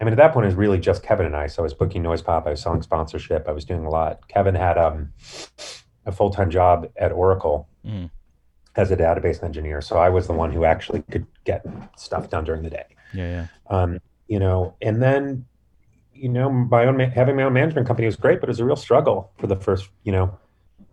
I 0.00 0.04
mean, 0.04 0.12
at 0.12 0.16
that 0.16 0.32
point, 0.32 0.44
it 0.44 0.48
was 0.48 0.56
really 0.56 0.78
just 0.80 1.04
Kevin 1.04 1.24
and 1.26 1.36
I. 1.36 1.46
So 1.46 1.62
I 1.62 1.64
was 1.64 1.72
booking 1.74 2.02
Noise 2.02 2.22
Pop. 2.22 2.48
I 2.48 2.50
was 2.50 2.60
selling 2.60 2.82
sponsorship. 2.82 3.46
I 3.48 3.52
was 3.52 3.64
doing 3.64 3.84
a 3.84 3.90
lot. 3.90 4.26
Kevin 4.26 4.56
had 4.56 4.76
um, 4.76 5.12
a 6.04 6.10
full 6.10 6.30
time 6.30 6.50
job 6.50 6.88
at 6.96 7.12
Oracle 7.12 7.68
Mm. 7.86 8.10
As 8.78 8.90
a 8.92 8.96
database 8.96 9.42
engineer. 9.42 9.80
So 9.80 9.98
I 9.98 10.08
was 10.08 10.26
the 10.26 10.32
one 10.32 10.52
who 10.52 10.64
actually 10.64 11.02
could 11.10 11.26
get 11.44 11.66
stuff 11.96 12.30
done 12.30 12.44
during 12.44 12.62
the 12.62 12.70
day 12.70 12.84
Yeah, 13.12 13.28
yeah. 13.36 13.46
um, 13.76 13.98
you 14.28 14.38
know, 14.38 14.74
and 14.80 15.02
then, 15.02 15.44
you 16.14 16.28
know, 16.28 16.48
my 16.50 16.84
own 16.86 16.96
ma- 16.96 17.10
having 17.10 17.36
my 17.36 17.42
own 17.42 17.52
management 17.52 17.86
company 17.86 18.06
was 18.06 18.16
great, 18.16 18.40
but 18.40 18.48
it 18.48 18.54
was 18.54 18.60
a 18.60 18.64
real 18.64 18.76
struggle 18.76 19.32
for 19.38 19.46
the 19.48 19.56
first, 19.56 19.90
you 20.04 20.12
know, 20.12 20.38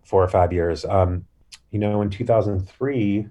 four 0.04 0.24
or 0.24 0.28
five 0.28 0.52
years. 0.52 0.84
Um, 0.86 1.26
you 1.72 1.80
know, 1.80 2.02
in 2.02 2.10
2003, 2.10 3.28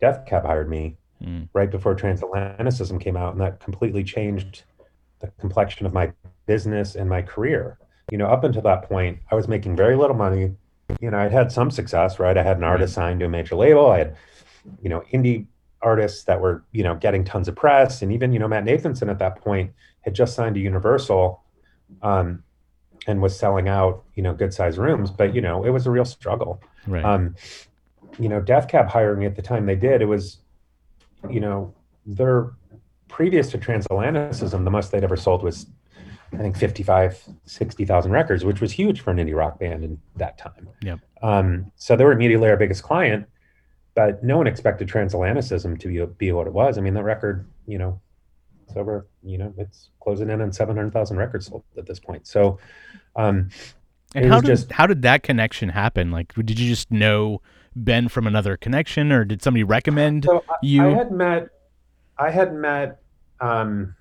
Death 0.00 0.26
Cab 0.26 0.44
hired 0.44 0.68
me 0.70 0.96
Mm. 1.24 1.48
right 1.54 1.70
before 1.70 1.94
Transatlanticism 1.96 3.00
came 3.00 3.16
out, 3.16 3.32
and 3.32 3.40
that 3.40 3.58
completely 3.58 4.04
changed 4.04 4.64
the 5.20 5.28
complexion 5.40 5.86
of 5.86 5.94
my 5.94 6.12
business 6.44 6.94
and 6.94 7.08
my 7.08 7.22
career. 7.22 7.78
You 8.12 8.18
know, 8.18 8.26
up 8.26 8.44
until 8.44 8.60
that 8.62 8.82
point, 8.82 9.20
I 9.30 9.34
was 9.34 9.48
making 9.48 9.76
very 9.76 9.96
little 9.96 10.14
money. 10.14 10.54
You 11.00 11.10
know, 11.10 11.18
I'd 11.18 11.32
had 11.32 11.50
some 11.50 11.70
success, 11.70 12.18
right? 12.18 12.36
I 12.36 12.42
had 12.42 12.56
an 12.56 12.64
artist 12.64 12.94
signed 12.94 13.20
to 13.20 13.26
a 13.26 13.28
major 13.28 13.56
label. 13.56 13.90
I 13.90 13.98
had, 13.98 14.16
you 14.80 14.88
know, 14.88 15.02
indie 15.12 15.46
artists 15.82 16.24
that 16.24 16.40
were, 16.40 16.64
you 16.72 16.82
know, 16.82 16.94
getting 16.94 17.24
tons 17.24 17.48
of 17.48 17.56
press, 17.56 18.02
and 18.02 18.12
even, 18.12 18.32
you 18.32 18.38
know, 18.38 18.48
Matt 18.48 18.64
Nathanson 18.64 19.10
at 19.10 19.18
that 19.18 19.36
point 19.42 19.72
had 20.00 20.14
just 20.14 20.34
signed 20.34 20.54
to 20.54 20.60
Universal, 20.60 21.42
um, 22.02 22.42
and 23.06 23.20
was 23.22 23.38
selling 23.38 23.68
out, 23.68 24.04
you 24.14 24.22
know, 24.22 24.32
good 24.32 24.52
sized 24.54 24.78
rooms. 24.78 25.10
But 25.10 25.34
you 25.34 25.40
know, 25.40 25.64
it 25.64 25.70
was 25.70 25.86
a 25.86 25.90
real 25.90 26.04
struggle. 26.04 26.62
Right. 26.86 27.04
Um, 27.04 27.34
you 28.18 28.28
know, 28.28 28.40
Death 28.40 28.68
Cab 28.68 28.88
hiring 28.88 29.20
me 29.20 29.26
at 29.26 29.36
the 29.36 29.42
time 29.42 29.66
they 29.66 29.76
did, 29.76 30.00
it 30.00 30.06
was, 30.06 30.38
you 31.28 31.40
know, 31.40 31.74
their 32.06 32.52
previous 33.08 33.50
to 33.50 33.58
Transatlanticism, 33.58 34.64
the 34.64 34.70
most 34.70 34.90
they'd 34.90 35.04
ever 35.04 35.16
sold 35.16 35.42
was, 35.42 35.66
I 36.32 36.38
think, 36.38 36.56
55, 36.56 37.22
60,000 37.44 38.10
records, 38.10 38.44
which 38.44 38.60
was 38.60 38.72
huge 38.72 39.00
for 39.00 39.10
an 39.10 39.18
indie 39.18 39.36
rock 39.36 39.58
band 39.58 39.84
in 39.84 40.00
that 40.16 40.38
time. 40.38 40.68
Yep. 40.82 41.00
Um, 41.22 41.70
so 41.76 41.96
they 41.96 42.04
were 42.04 42.12
immediately 42.12 42.48
our 42.48 42.56
biggest 42.56 42.82
client, 42.82 43.26
but 43.94 44.22
no 44.24 44.36
one 44.36 44.46
expected 44.46 44.88
Transatlanticism 44.88 45.78
to 45.80 45.88
be, 45.88 46.04
be 46.18 46.32
what 46.32 46.46
it 46.46 46.52
was. 46.52 46.78
I 46.78 46.80
mean, 46.80 46.94
the 46.94 47.02
record, 47.02 47.46
you 47.66 47.78
know, 47.78 48.00
it's 48.66 48.76
over, 48.76 49.06
you 49.22 49.38
know, 49.38 49.54
it's 49.56 49.90
closing 50.00 50.28
in 50.28 50.40
on 50.40 50.52
700,000 50.52 51.16
records 51.16 51.46
sold 51.46 51.62
at 51.78 51.86
this 51.86 52.00
point. 52.00 52.26
So, 52.26 52.58
um, 53.14 53.48
And 54.14 54.26
how 54.26 54.40
did 54.40 54.48
just- 54.48 54.72
how 54.72 54.86
did 54.86 55.02
that 55.02 55.22
connection 55.22 55.68
happen? 55.68 56.10
Like, 56.10 56.34
did 56.34 56.58
you 56.58 56.68
just 56.68 56.90
know 56.90 57.40
Ben 57.76 58.08
from 58.08 58.26
another 58.26 58.56
connection, 58.56 59.12
or 59.12 59.24
did 59.24 59.42
somebody 59.42 59.62
recommend 59.62 60.24
So 60.24 60.42
I, 60.48 60.54
you? 60.62 60.82
I 60.84 60.90
had 60.90 61.12
met, 61.12 61.48
I 62.18 62.30
had 62.30 62.54
met 62.54 63.00
um, 63.40 63.94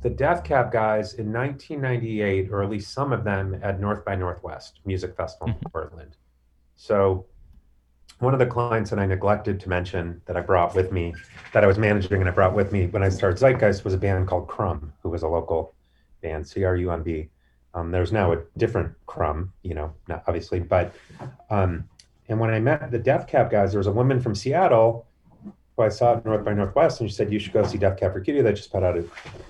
the 0.00 0.10
Death 0.10 0.44
Cab 0.44 0.70
guys 0.70 1.14
in 1.14 1.32
1998, 1.32 2.50
or 2.50 2.62
at 2.62 2.70
least 2.70 2.92
some 2.92 3.12
of 3.12 3.24
them 3.24 3.58
at 3.62 3.80
North 3.80 4.04
by 4.04 4.14
Northwest 4.14 4.80
Music 4.84 5.16
Festival 5.16 5.48
in 5.48 5.70
Portland. 5.70 6.16
So 6.76 7.26
one 8.20 8.32
of 8.32 8.38
the 8.38 8.46
clients 8.46 8.90
that 8.90 8.98
I 8.98 9.06
neglected 9.06 9.58
to 9.60 9.68
mention 9.68 10.20
that 10.26 10.36
I 10.36 10.40
brought 10.40 10.74
with 10.74 10.92
me, 10.92 11.14
that 11.52 11.64
I 11.64 11.66
was 11.66 11.78
managing 11.78 12.20
and 12.20 12.28
I 12.28 12.32
brought 12.32 12.54
with 12.54 12.72
me 12.72 12.86
when 12.86 13.02
I 13.02 13.08
started 13.08 13.38
Zeitgeist 13.38 13.84
was 13.84 13.94
a 13.94 13.98
band 13.98 14.28
called 14.28 14.46
Crumb, 14.46 14.92
who 15.02 15.08
was 15.08 15.22
a 15.22 15.28
local 15.28 15.74
band, 16.22 16.46
C 16.46 16.64
R 16.64 16.76
U 16.76 16.90
M 16.92 17.02
B. 17.02 17.28
Um, 17.74 17.90
there's 17.90 18.12
now 18.12 18.32
a 18.32 18.38
different 18.56 18.94
Crumb, 19.06 19.52
you 19.62 19.74
know, 19.74 19.92
not 20.08 20.22
obviously, 20.26 20.60
but 20.60 20.94
um, 21.50 21.88
and 22.28 22.38
when 22.38 22.50
I 22.50 22.60
met 22.60 22.90
the 22.90 22.98
Death 22.98 23.26
Cab 23.26 23.50
guys, 23.50 23.72
there 23.72 23.78
was 23.78 23.86
a 23.86 23.92
woman 23.92 24.20
from 24.20 24.34
Seattle 24.34 25.07
who 25.78 25.84
I 25.84 25.88
saw 25.88 26.16
at 26.16 26.24
North 26.24 26.44
by 26.44 26.52
Northwest, 26.52 27.00
and 27.00 27.08
she 27.08 27.14
said 27.14 27.32
you 27.32 27.38
should 27.38 27.52
go 27.52 27.62
see 27.62 27.78
Death 27.78 27.98
Cab 27.98 28.12
for 28.12 28.20
Cutie. 28.20 28.42
They 28.42 28.52
just 28.52 28.72
put 28.72 28.82
out 28.82 28.98
a 28.98 29.04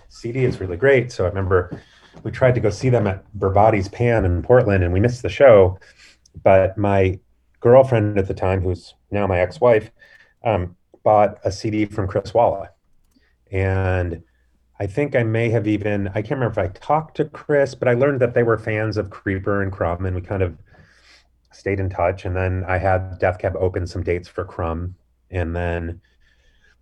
CD. 0.08 0.44
It's 0.44 0.60
really 0.60 0.76
great. 0.76 1.10
So 1.10 1.24
I 1.24 1.28
remember 1.28 1.80
we 2.22 2.30
tried 2.30 2.54
to 2.54 2.60
go 2.60 2.70
see 2.70 2.90
them 2.90 3.06
at 3.06 3.24
Berbati's 3.38 3.88
Pan 3.88 4.24
in 4.24 4.42
Portland, 4.42 4.84
and 4.84 4.92
we 4.92 5.00
missed 5.00 5.22
the 5.22 5.30
show. 5.30 5.78
But 6.44 6.76
my 6.76 7.18
girlfriend 7.60 8.18
at 8.18 8.28
the 8.28 8.34
time, 8.34 8.60
who's 8.60 8.94
now 9.10 9.26
my 9.26 9.40
ex-wife, 9.40 9.90
um, 10.44 10.76
bought 11.02 11.38
a 11.44 11.50
CD 11.50 11.86
from 11.86 12.06
Chris 12.06 12.34
Walla, 12.34 12.70
and 13.50 14.22
I 14.78 14.86
think 14.86 15.16
I 15.16 15.22
may 15.22 15.48
have 15.48 15.66
even 15.66 16.08
I 16.08 16.20
can't 16.20 16.32
remember 16.32 16.60
if 16.60 16.70
I 16.70 16.72
talked 16.74 17.16
to 17.16 17.24
Chris, 17.24 17.74
but 17.74 17.88
I 17.88 17.94
learned 17.94 18.20
that 18.20 18.34
they 18.34 18.42
were 18.42 18.58
fans 18.58 18.98
of 18.98 19.10
Creeper 19.10 19.62
and 19.62 19.72
Crumb, 19.72 20.04
and 20.04 20.14
we 20.14 20.22
kind 20.22 20.42
of 20.42 20.58
stayed 21.52 21.80
in 21.80 21.88
touch. 21.88 22.26
And 22.26 22.36
then 22.36 22.64
I 22.68 22.76
had 22.76 23.18
Death 23.18 23.38
Cab 23.38 23.56
open 23.58 23.86
some 23.86 24.02
dates 24.02 24.28
for 24.28 24.44
Crumb, 24.44 24.94
and 25.30 25.56
then 25.56 26.02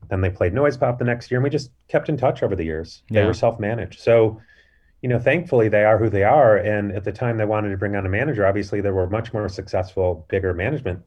then 0.09 0.21
they 0.21 0.31
played 0.31 0.55
Noise 0.55 0.77
Pop 0.77 0.99
the 0.99 1.05
next 1.05 1.31
year, 1.31 1.39
and 1.39 1.45
we 1.45 1.51
just 1.51 1.71
kept 1.89 2.09
in 2.09 2.17
touch 2.17 2.43
over 2.43 2.55
the 2.55 2.65
years. 2.65 3.03
They 3.11 3.21
Yeah. 3.21 3.27
were 3.27 3.35
self-managed, 3.35 4.01
so 4.01 4.41
you 5.03 5.11
know, 5.11 5.19
thankfully 5.19 5.69
they 5.69 5.85
are 5.85 5.99
who 5.99 6.09
they 6.09 6.25
are. 6.25 6.57
And 6.57 6.91
at 6.91 7.05
the 7.05 7.13
time 7.13 7.37
they 7.37 7.45
wanted 7.45 7.69
to 7.69 7.77
bring 7.77 7.95
on 7.95 8.07
a 8.07 8.09
manager, 8.09 8.47
obviously 8.47 8.81
there 8.81 8.95
were 8.95 9.09
much 9.09 9.33
more 9.33 9.49
successful, 9.49 10.27
bigger 10.29 10.55
management 10.55 11.01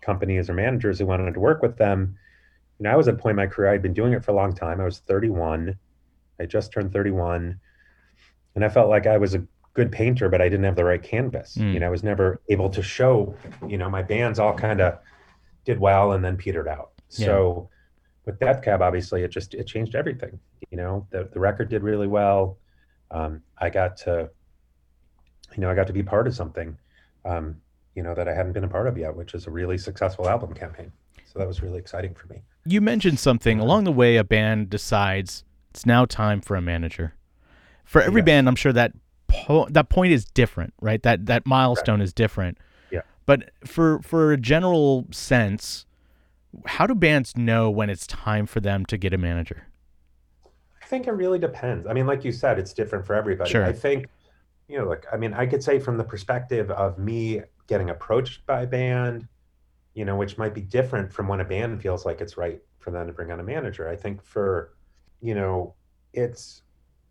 companies 0.00 0.48
or 0.48 0.54
managers 0.54 0.98
who 0.98 1.06
wanted 1.06 1.32
to 1.34 1.38
work 1.38 1.60
with 1.60 1.76
them. 1.76 2.16
You 2.78 2.84
know, 2.84 2.90
I 2.92 2.96
was 2.96 3.08
at 3.08 3.14
a 3.14 3.18
point 3.18 3.32
in 3.32 3.36
my 3.36 3.46
career, 3.46 3.70
I'd 3.70 3.82
been 3.82 3.92
doing 3.92 4.14
it 4.14 4.24
for 4.24 4.32
a 4.32 4.34
long 4.34 4.54
time. 4.54 4.80
I 4.80 4.84
was 4.84 4.98
31. 5.00 5.78
I 6.40 6.46
just 6.46 6.72
turned 6.72 6.92
31. 6.92 7.60
And 8.54 8.64
I 8.64 8.68
felt 8.70 8.88
like 8.88 9.06
I 9.06 9.18
was 9.18 9.34
a 9.34 9.44
good 9.74 9.92
painter, 9.92 10.30
but 10.30 10.40
I 10.40 10.48
didn't 10.48 10.64
have 10.64 10.74
the 10.76 10.84
right 10.84 11.02
canvas. 11.02 11.56
Mm. 11.56 11.74
You 11.74 11.80
know, 11.80 11.86
I 11.86 11.90
was 11.90 12.02
never 12.02 12.40
able 12.48 12.70
to 12.70 12.82
show, 12.82 13.34
you 13.68 13.76
know, 13.76 13.90
my 13.90 14.02
bands 14.02 14.38
all 14.38 14.54
kind 14.54 14.80
of 14.80 14.98
did 15.66 15.78
well 15.78 16.12
and 16.12 16.24
then 16.24 16.36
petered 16.38 16.68
out. 16.68 16.92
Yeah. 17.10 17.26
With 18.26 18.38
Death 18.40 18.62
Cab, 18.62 18.82
obviously 18.82 19.22
it 19.22 19.28
just 19.30 19.54
it 19.54 19.66
changed 19.66 19.94
everything. 19.94 20.38
You 20.70 20.76
know, 20.76 21.06
the 21.10 21.28
the 21.32 21.40
record 21.40 21.68
did 21.70 21.82
really 21.82 22.08
well. 22.08 22.58
Um, 23.12 23.42
I 23.58 23.70
got 23.70 23.96
to, 23.98 24.28
you 25.54 25.60
know, 25.60 25.70
I 25.70 25.74
got 25.74 25.86
to 25.86 25.92
be 25.92 26.02
part 26.02 26.26
of 26.26 26.34
something, 26.34 26.76
um, 27.24 27.56
you 27.94 28.02
know, 28.02 28.14
that 28.16 28.26
I 28.28 28.34
hadn't 28.34 28.52
been 28.52 28.64
a 28.64 28.68
part 28.68 28.88
of 28.88 28.98
yet, 28.98 29.14
which 29.14 29.32
is 29.32 29.46
a 29.46 29.50
really 29.50 29.78
successful 29.78 30.28
album 30.28 30.52
campaign. 30.54 30.90
So 31.24 31.38
that 31.38 31.46
was 31.46 31.62
really 31.62 31.78
exciting 31.78 32.14
for 32.14 32.26
me. 32.26 32.42
You 32.64 32.80
mentioned 32.80 33.20
something 33.20 33.60
along 33.60 33.84
the 33.84 33.92
way. 33.92 34.16
A 34.16 34.24
band 34.24 34.70
decides 34.70 35.44
it's 35.70 35.86
now 35.86 36.04
time 36.04 36.40
for 36.40 36.56
a 36.56 36.60
manager. 36.60 37.14
For 37.84 38.02
every 38.02 38.20
Yes. 38.22 38.26
band, 38.26 38.48
I'm 38.48 38.56
sure 38.56 38.72
that 38.72 38.92
po- 39.28 39.68
that 39.70 39.88
point 39.88 40.12
is 40.12 40.24
different, 40.24 40.74
right? 40.80 41.00
That 41.04 41.26
that 41.26 41.46
milestone 41.46 42.00
is 42.00 42.12
different. 42.12 42.58
Yeah. 42.90 43.02
But 43.24 43.50
for 43.64 44.00
for 44.02 44.32
a 44.32 44.36
general 44.36 45.06
sense, 45.12 45.85
how 46.64 46.86
do 46.86 46.94
bands 46.94 47.36
know 47.36 47.70
when 47.70 47.90
it's 47.90 48.06
time 48.06 48.46
for 48.46 48.60
them 48.60 48.86
to 48.86 48.96
get 48.96 49.12
a 49.12 49.18
manager? 49.18 49.66
I 50.82 50.86
think 50.86 51.06
it 51.06 51.12
really 51.12 51.38
depends. 51.38 51.86
I 51.86 51.92
mean, 51.92 52.06
like 52.06 52.24
you 52.24 52.32
said, 52.32 52.58
it's 52.58 52.72
different 52.72 53.04
for 53.04 53.14
everybody. 53.14 53.50
Sure. 53.50 53.64
I 53.64 53.72
think, 53.72 54.06
you 54.68 54.78
know, 54.78 54.84
like 54.84 55.04
I 55.12 55.16
mean, 55.16 55.34
I 55.34 55.46
could 55.46 55.62
say 55.62 55.78
from 55.78 55.96
the 55.96 56.04
perspective 56.04 56.70
of 56.70 56.98
me 56.98 57.42
getting 57.66 57.90
approached 57.90 58.46
by 58.46 58.62
a 58.62 58.66
band, 58.66 59.26
you 59.94 60.04
know, 60.04 60.16
which 60.16 60.38
might 60.38 60.54
be 60.54 60.60
different 60.60 61.12
from 61.12 61.26
when 61.28 61.40
a 61.40 61.44
band 61.44 61.82
feels 61.82 62.06
like 62.06 62.20
it's 62.20 62.36
right 62.36 62.60
for 62.78 62.90
them 62.92 63.06
to 63.06 63.12
bring 63.12 63.32
on 63.32 63.40
a 63.40 63.42
manager. 63.42 63.88
I 63.88 63.96
think 63.96 64.22
for, 64.22 64.74
you 65.20 65.34
know, 65.34 65.74
it's 66.12 66.62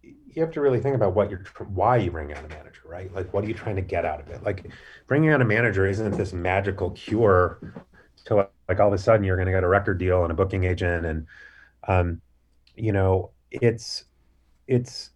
you 0.03 0.41
have 0.41 0.51
to 0.51 0.61
really 0.61 0.79
think 0.79 0.95
about 0.95 1.15
what 1.15 1.29
you're 1.29 1.43
why 1.73 1.97
you 1.97 2.11
bring 2.11 2.31
on 2.31 2.45
a 2.45 2.47
manager, 2.47 2.81
right? 2.85 3.13
Like, 3.13 3.33
what 3.33 3.43
are 3.43 3.47
you 3.47 3.53
trying 3.53 3.75
to 3.75 3.81
get 3.81 4.05
out 4.05 4.21
of 4.21 4.29
it? 4.29 4.43
Like, 4.43 4.67
bringing 5.07 5.33
on 5.33 5.41
a 5.41 5.45
manager 5.45 5.87
isn't 5.87 6.11
this 6.11 6.31
magical 6.33 6.91
cure 6.91 7.85
to 8.25 8.35
like, 8.35 8.51
like 8.67 8.79
all 8.79 8.87
of 8.87 8.93
a 8.93 8.97
sudden 8.97 9.23
you're 9.23 9.37
going 9.37 9.47
to 9.47 9.51
get 9.51 9.63
a 9.63 9.67
record 9.67 9.97
deal 9.97 10.23
and 10.23 10.31
a 10.31 10.35
booking 10.35 10.63
agent 10.63 11.05
and, 11.05 11.27
um, 11.87 12.21
you 12.75 12.91
know, 12.91 13.31
it's 13.51 14.05
it's 14.67 15.11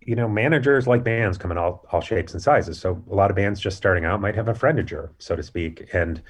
you 0.00 0.14
know 0.14 0.28
managers 0.28 0.86
like 0.86 1.02
bands 1.02 1.38
come 1.38 1.50
in 1.50 1.58
all 1.58 1.86
all 1.92 2.00
shapes 2.00 2.32
and 2.32 2.42
sizes. 2.42 2.78
So 2.78 3.02
a 3.10 3.14
lot 3.14 3.30
of 3.30 3.36
bands 3.36 3.60
just 3.60 3.76
starting 3.76 4.04
out 4.04 4.20
might 4.20 4.34
have 4.34 4.48
a 4.48 4.54
friendager, 4.54 5.10
so 5.18 5.36
to 5.36 5.42
speak, 5.42 5.88
and 5.92 6.22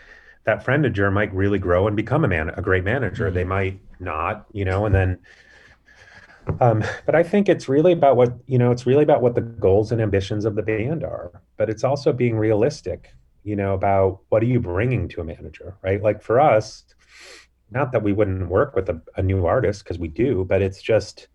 that 0.45 0.65
friendager 0.65 1.13
might 1.13 1.35
really 1.35 1.59
grow 1.59 1.87
and 1.87 1.97
become 1.97 2.25
a 2.25 2.29
man 2.29 2.51
a 2.51 2.63
great 2.63 2.85
manager. 2.85 3.31
They 3.31 3.45
might 3.45 3.81
not, 3.99 4.47
you 4.53 4.65
know, 4.65 4.87
and 4.87 4.95
then 4.95 5.19
um, 6.61 6.85
but 7.07 7.15
I 7.15 7.23
think 7.23 7.49
it's 7.49 7.69
really 7.69 7.93
about 7.93 8.17
what 8.17 8.35
you 8.47 8.59
know. 8.59 8.71
It's 8.71 8.87
really 8.87 9.03
about 9.03 9.23
what 9.23 9.35
the 9.35 9.41
goals 9.41 9.93
and 9.93 10.01
ambitions 10.01 10.45
of 10.45 10.55
the 10.55 10.63
band 10.63 11.03
are. 11.03 11.43
But 11.57 11.71
it's 11.71 11.85
also 11.85 12.13
being 12.13 12.37
realistic, 12.37 13.15
you 13.45 13.55
know, 13.57 13.75
about 13.75 14.21
what 14.31 14.43
are 14.43 14.47
you 14.47 14.59
bringing 14.61 15.09
to 15.11 15.21
a 15.21 15.25
manager, 15.25 15.77
right? 15.83 16.03
Like 16.03 16.23
for 16.23 16.41
us, 16.41 16.85
not 17.71 17.93
that 17.93 18.03
we 18.03 18.13
wouldn't 18.13 18.49
work 18.49 18.75
with 18.75 18.89
a, 18.89 19.01
a 19.17 19.23
new 19.23 19.47
artist 19.47 19.85
because 19.85 19.99
we 19.99 20.09
do, 20.09 20.45
but 20.49 20.63
it's 20.63 20.83
just 20.83 21.29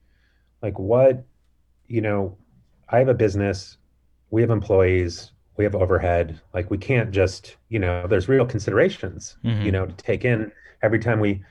like 0.62 0.78
what 0.80 1.24
you 1.88 2.02
know. 2.02 2.38
I 2.92 2.98
have 2.98 3.08
a 3.08 3.14
business. 3.14 3.78
We 4.32 4.42
have 4.42 4.50
employees. 4.50 5.32
We 5.58 5.64
have 5.64 5.76
overhead. 5.76 6.40
Like 6.54 6.72
we 6.72 6.78
can't 6.78 7.12
just 7.12 7.56
you 7.70 7.80
know. 7.80 8.08
There's 8.08 8.28
real 8.28 8.46
considerations, 8.46 9.38
Mhm. 9.46 9.64
you 9.64 9.72
know, 9.72 9.86
to 9.86 9.94
take 9.96 10.26
in 10.26 10.52
every 10.82 11.00
time 11.00 11.20
we 11.20 11.44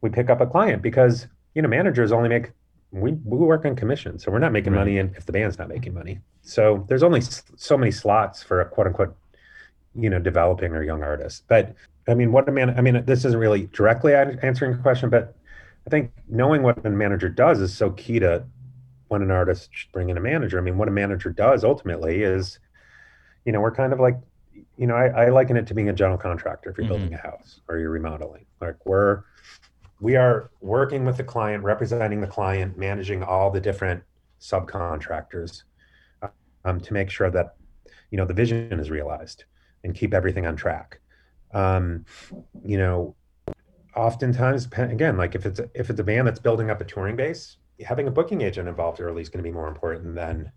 we 0.00 0.10
pick 0.10 0.30
up 0.30 0.40
a 0.40 0.46
client 0.46 0.80
because 0.82 1.26
you 1.54 1.62
know 1.62 1.68
managers 1.68 2.12
only 2.12 2.28
make 2.28 2.52
we 2.92 3.12
we 3.12 3.36
work 3.38 3.64
on 3.66 3.74
commission, 3.76 4.18
so 4.18 4.30
we're 4.30 4.38
not 4.38 4.52
making 4.52 4.72
Right. 4.72 4.78
money, 4.80 4.98
and 4.98 5.14
if 5.16 5.26
the 5.26 5.32
band's 5.32 5.58
not 5.58 5.68
making 5.68 5.92
money, 5.94 6.20
so 6.42 6.84
there's 6.88 7.02
only 7.02 7.18
s- 7.20 7.42
so 7.56 7.76
many 7.76 7.90
slots 7.90 8.42
for 8.42 8.60
a 8.60 8.64
quote 8.64 8.86
unquote, 8.86 9.14
you 9.98 10.08
know, 10.08 10.18
developing 10.18 10.72
or 10.72 10.82
young 10.82 11.02
artist. 11.02 11.44
But 11.48 11.74
I 12.06 12.14
mean, 12.14 12.32
what 12.32 12.48
a 12.48 12.52
man, 12.52 12.70
I 12.70 12.80
mean, 12.80 13.04
this 13.04 13.24
isn't 13.24 13.38
really 13.38 13.68
directly 13.72 14.14
answering 14.14 14.72
the 14.72 14.82
question, 14.82 15.10
but 15.10 15.34
I 15.86 15.90
think 15.90 16.12
knowing 16.28 16.62
what 16.62 16.84
a 16.84 16.90
manager 16.90 17.28
does 17.28 17.60
is 17.60 17.74
so 17.74 17.90
key 17.90 18.18
to 18.20 18.44
when 19.08 19.22
an 19.22 19.30
artist 19.30 19.70
should 19.72 19.92
bring 19.92 20.10
in 20.10 20.16
a 20.16 20.20
manager. 20.20 20.58
I 20.58 20.60
mean, 20.60 20.78
what 20.78 20.88
a 20.88 20.92
manager 20.92 21.30
does 21.30 21.64
ultimately 21.64 22.22
is, 22.22 22.58
you 23.44 23.52
know, 23.52 23.60
we're 23.60 23.74
kind 23.74 23.92
of 23.92 24.00
like, 24.00 24.16
you 24.76 24.86
know, 24.86 24.94
I, 24.94 25.24
I 25.24 25.28
liken 25.30 25.56
it 25.56 25.66
to 25.68 25.74
being 25.74 25.88
a 25.88 25.92
general 25.92 26.18
contractor 26.18 26.70
if 26.70 26.78
you're 26.78 26.86
building 26.86 27.12
a 27.14 27.18
house 27.18 27.60
or 27.68 27.78
you're 27.78 27.90
remodeling. 27.90 28.46
Like 28.60 28.76
we're 28.86 29.22
we 30.00 30.14
are 30.14 30.50
working 30.60 31.04
with 31.04 31.16
the 31.16 31.24
client, 31.24 31.64
representing 31.64 32.20
the 32.20 32.26
client, 32.26 32.78
managing 32.78 33.22
all 33.22 33.50
the 33.50 33.60
different 33.60 34.02
subcontractors 34.40 35.64
um, 36.64 36.80
to 36.80 36.92
make 36.92 37.10
sure 37.10 37.30
that 37.30 37.56
you 38.10 38.18
know 38.18 38.24
the 38.24 38.34
vision 38.34 38.78
is 38.78 38.90
realized 38.90 39.44
and 39.84 39.94
keep 39.94 40.14
everything 40.14 40.46
on 40.46 40.56
track. 40.56 41.00
Um, 41.54 42.04
you 42.64 42.78
know, 42.78 43.14
oftentimes, 43.96 44.68
again, 44.76 45.16
like 45.16 45.34
if 45.34 45.46
it's 45.46 45.60
if 45.74 45.90
it's 45.90 46.00
a 46.00 46.04
band 46.04 46.26
that's 46.26 46.40
building 46.40 46.70
up 46.70 46.80
a 46.80 46.84
touring 46.84 47.16
base, 47.16 47.56
having 47.84 48.06
a 48.08 48.10
booking 48.10 48.40
agent 48.42 48.68
involved 48.68 49.00
early 49.00 49.22
is 49.22 49.28
going 49.28 49.42
to 49.42 49.48
be 49.48 49.54
more 49.54 49.68
important 49.68 50.14
than 50.14 50.52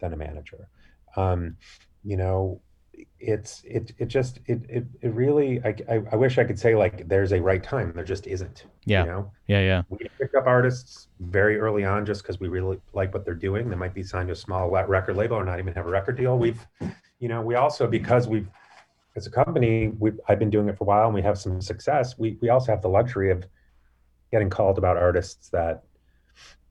than 0.00 0.12
a 0.12 0.16
manager. 0.16 0.68
Um, 1.16 1.56
you 2.02 2.16
know, 2.16 2.60
it's 3.18 3.62
it 3.64 3.92
it 3.98 4.06
just 4.06 4.40
it 4.46 4.62
it, 4.68 4.84
it 5.00 5.12
really 5.14 5.60
I, 5.64 5.74
I 5.88 6.02
I 6.12 6.16
wish 6.16 6.38
I 6.38 6.44
could 6.44 6.58
say 6.58 6.74
like 6.74 7.08
there's 7.08 7.32
a 7.32 7.40
right 7.40 7.62
time. 7.62 7.92
There 7.94 8.04
just 8.04 8.26
isn't. 8.26 8.64
Yeah. 8.84 9.04
You 9.04 9.10
know, 9.10 9.32
Yeah, 9.46 9.60
yeah. 9.60 9.82
we 9.88 9.98
pick 10.18 10.34
up 10.36 10.46
artists 10.46 11.08
very 11.20 11.58
early 11.58 11.84
on 11.84 12.04
just 12.04 12.22
because 12.22 12.38
we 12.38 12.48
really 12.48 12.78
like 12.92 13.14
what 13.14 13.24
they're 13.24 13.34
doing. 13.34 13.70
They 13.70 13.76
might 13.76 13.94
be 13.94 14.02
signed 14.02 14.28
to 14.28 14.32
a 14.32 14.36
small 14.36 14.70
record 14.70 15.16
label 15.16 15.36
or 15.36 15.44
not 15.44 15.58
even 15.58 15.72
have 15.74 15.86
a 15.86 15.90
record 15.90 16.16
deal. 16.16 16.38
We've, 16.38 16.64
you 17.18 17.28
know, 17.28 17.40
we 17.40 17.54
also 17.54 17.86
because 17.86 18.28
we've 18.28 18.48
as 19.16 19.26
a 19.26 19.30
company, 19.30 19.88
we 19.98 20.12
I've 20.28 20.38
been 20.38 20.50
doing 20.50 20.68
it 20.68 20.76
for 20.76 20.84
a 20.84 20.86
while 20.86 21.06
and 21.06 21.14
we 21.14 21.22
have 21.22 21.38
some 21.38 21.60
success. 21.60 22.18
We 22.18 22.38
we 22.40 22.48
also 22.48 22.72
have 22.72 22.82
the 22.82 22.88
luxury 22.88 23.30
of 23.30 23.44
getting 24.32 24.50
called 24.50 24.78
about 24.78 24.96
artists 24.96 25.48
that, 25.50 25.84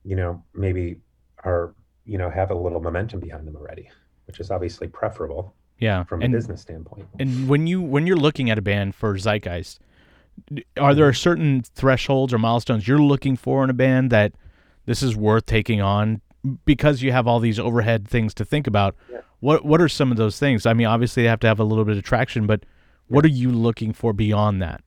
you 0.04 0.16
know, 0.16 0.42
maybe 0.54 0.96
are 1.44 1.74
you 2.04 2.18
know 2.18 2.28
have 2.30 2.50
a 2.50 2.54
little 2.54 2.80
momentum 2.80 3.20
behind 3.20 3.46
them 3.46 3.56
already, 3.56 3.88
which 4.26 4.40
is 4.40 4.50
obviously 4.50 4.86
preferable 4.88 5.54
Yeah. 5.78 6.04
from 6.04 6.22
and, 6.22 6.34
a 6.34 6.36
business 6.36 6.60
standpoint. 6.60 7.06
and 7.18 7.48
when 7.48 7.66
you 7.66 7.80
when 7.80 8.06
you're 8.06 8.16
looking 8.16 8.50
at 8.50 8.58
a 8.58 8.62
band 8.62 8.94
for 8.94 9.14
Zeitgeist, 9.14 9.78
are 10.78 10.94
there 10.94 11.12
certain 11.14 11.62
thresholds 11.62 12.34
or 12.34 12.38
milestones 12.38 12.86
you're 12.86 12.98
looking 12.98 13.36
for 13.36 13.64
in 13.64 13.70
a 13.70 13.74
band 13.74 14.10
that 14.10 14.32
this 14.84 15.02
is 15.02 15.16
worth 15.16 15.46
taking 15.46 15.80
on 15.80 16.20
because 16.64 17.02
you 17.02 17.12
have 17.12 17.26
all 17.26 17.40
these 17.40 17.58
overhead 17.58 18.06
things 18.08 18.34
to 18.34 18.44
think 18.44 18.66
about? 18.66 18.94
What 19.40 19.64
what 19.64 19.80
are 19.80 19.88
some 19.88 20.10
of 20.10 20.16
those 20.16 20.38
things? 20.38 20.66
I 20.66 20.72
mean, 20.72 20.86
obviously 20.86 21.22
they 21.22 21.28
have 21.28 21.40
to 21.40 21.46
have 21.46 21.60
a 21.60 21.64
little 21.64 21.84
bit 21.84 21.96
of 21.96 22.02
traction, 22.02 22.46
but 22.46 22.64
what 23.08 23.24
are 23.24 23.28
you 23.28 23.50
looking 23.50 23.92
for 23.92 24.12
beyond 24.12 24.62
that? 24.62 24.82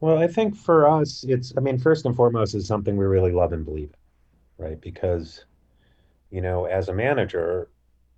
Well, 0.00 0.18
I 0.18 0.26
think 0.26 0.56
for 0.56 0.88
us, 0.88 1.24
it's, 1.28 1.52
I 1.56 1.60
mean, 1.60 1.78
first 1.78 2.06
and 2.06 2.16
foremost, 2.16 2.54
is 2.54 2.66
something 2.66 2.96
we 2.96 3.04
really 3.04 3.32
love 3.32 3.52
and 3.52 3.64
believe 3.64 3.90
in, 3.90 4.64
right? 4.64 4.80
Because, 4.80 5.44
you 6.30 6.40
know, 6.40 6.64
as 6.64 6.88
a 6.88 6.94
manager, 6.94 7.68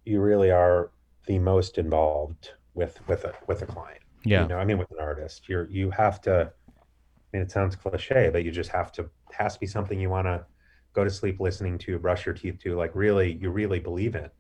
you 0.05 0.21
really 0.21 0.51
are 0.51 0.91
the 1.27 1.39
most 1.39 1.79
involved 1.79 2.53
with 2.75 3.01
with 3.09 3.25
a 3.25 3.35
with 3.47 3.63
a 3.63 3.67
client. 3.67 4.01
Yeah. 4.25 4.43
You 4.43 4.49
know, 4.49 4.59
I 4.59 4.65
mean, 4.65 4.79
with 4.79 4.91
an 4.93 4.99
artist, 5.01 5.49
you're 5.49 5.69
you 5.71 5.91
have 5.91 6.21
to. 6.23 6.53
I 6.69 7.37
mean, 7.37 7.43
it 7.43 7.51
sounds 7.51 7.75
cliche, 7.77 8.29
but 8.31 8.45
you 8.45 8.51
just 8.51 8.71
have 8.71 8.93
to. 8.93 9.03
It 9.03 9.11
has 9.33 9.55
to 9.55 9.61
be 9.61 9.67
something 9.67 9.99
you 9.99 10.11
want 10.11 10.27
to 10.27 10.45
go 10.93 11.05
to 11.05 11.11
sleep 11.11 11.41
listening 11.41 11.79
to, 11.79 11.99
brush 11.99 12.27
your 12.27 12.35
teeth 12.35 12.59
to. 12.61 12.77
Like 12.77 12.93
really, 12.95 13.33
you 13.33 13.51
really 13.51 13.81
believe 13.81 14.15
in. 14.15 14.31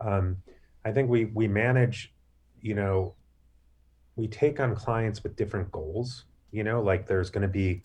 Um, 0.00 0.36
I 0.84 0.92
think 0.92 1.08
we 1.08 1.26
we 1.26 1.48
manage, 1.48 2.12
you 2.60 2.74
know, 2.74 3.14
we 4.14 4.28
take 4.28 4.60
on 4.60 4.74
clients 4.74 5.22
with 5.22 5.36
different 5.36 5.70
goals. 5.72 6.24
You 6.52 6.64
know, 6.64 6.80
like 6.80 7.06
there's 7.06 7.30
going 7.30 7.42
to 7.42 7.48
be 7.48 7.82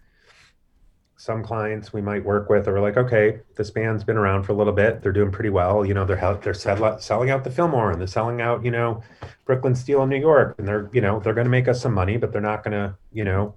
some 1.21 1.43
clients 1.43 1.93
we 1.93 2.01
might 2.01 2.25
work 2.25 2.49
with 2.49 2.67
are 2.67 2.79
like, 2.79 2.97
okay, 2.97 3.39
this 3.55 3.69
band's 3.69 4.03
been 4.03 4.17
around 4.17 4.41
for 4.41 4.53
a 4.53 4.55
little 4.55 4.73
bit. 4.73 5.03
They're 5.03 5.11
doing 5.11 5.31
pretty 5.31 5.51
well. 5.51 5.85
You 5.85 5.93
know, 5.93 6.03
they're 6.03 6.39
they're 6.41 6.55
sell- 6.55 6.99
selling 6.99 7.29
out 7.29 7.43
the 7.43 7.51
Fillmore 7.51 7.91
and 7.91 7.99
they're 7.99 8.07
selling 8.07 8.41
out, 8.41 8.65
you 8.65 8.71
know, 8.71 9.03
Brooklyn 9.45 9.75
Steel 9.75 10.01
in 10.01 10.09
New 10.09 10.19
York, 10.19 10.55
and 10.57 10.67
they're 10.67 10.89
you 10.91 10.99
know 10.99 11.19
they're 11.19 11.35
going 11.35 11.45
to 11.45 11.51
make 11.51 11.67
us 11.67 11.79
some 11.79 11.93
money, 11.93 12.17
but 12.17 12.31
they're 12.31 12.41
not 12.41 12.63
going 12.63 12.71
to, 12.71 12.95
you 13.13 13.23
know, 13.23 13.53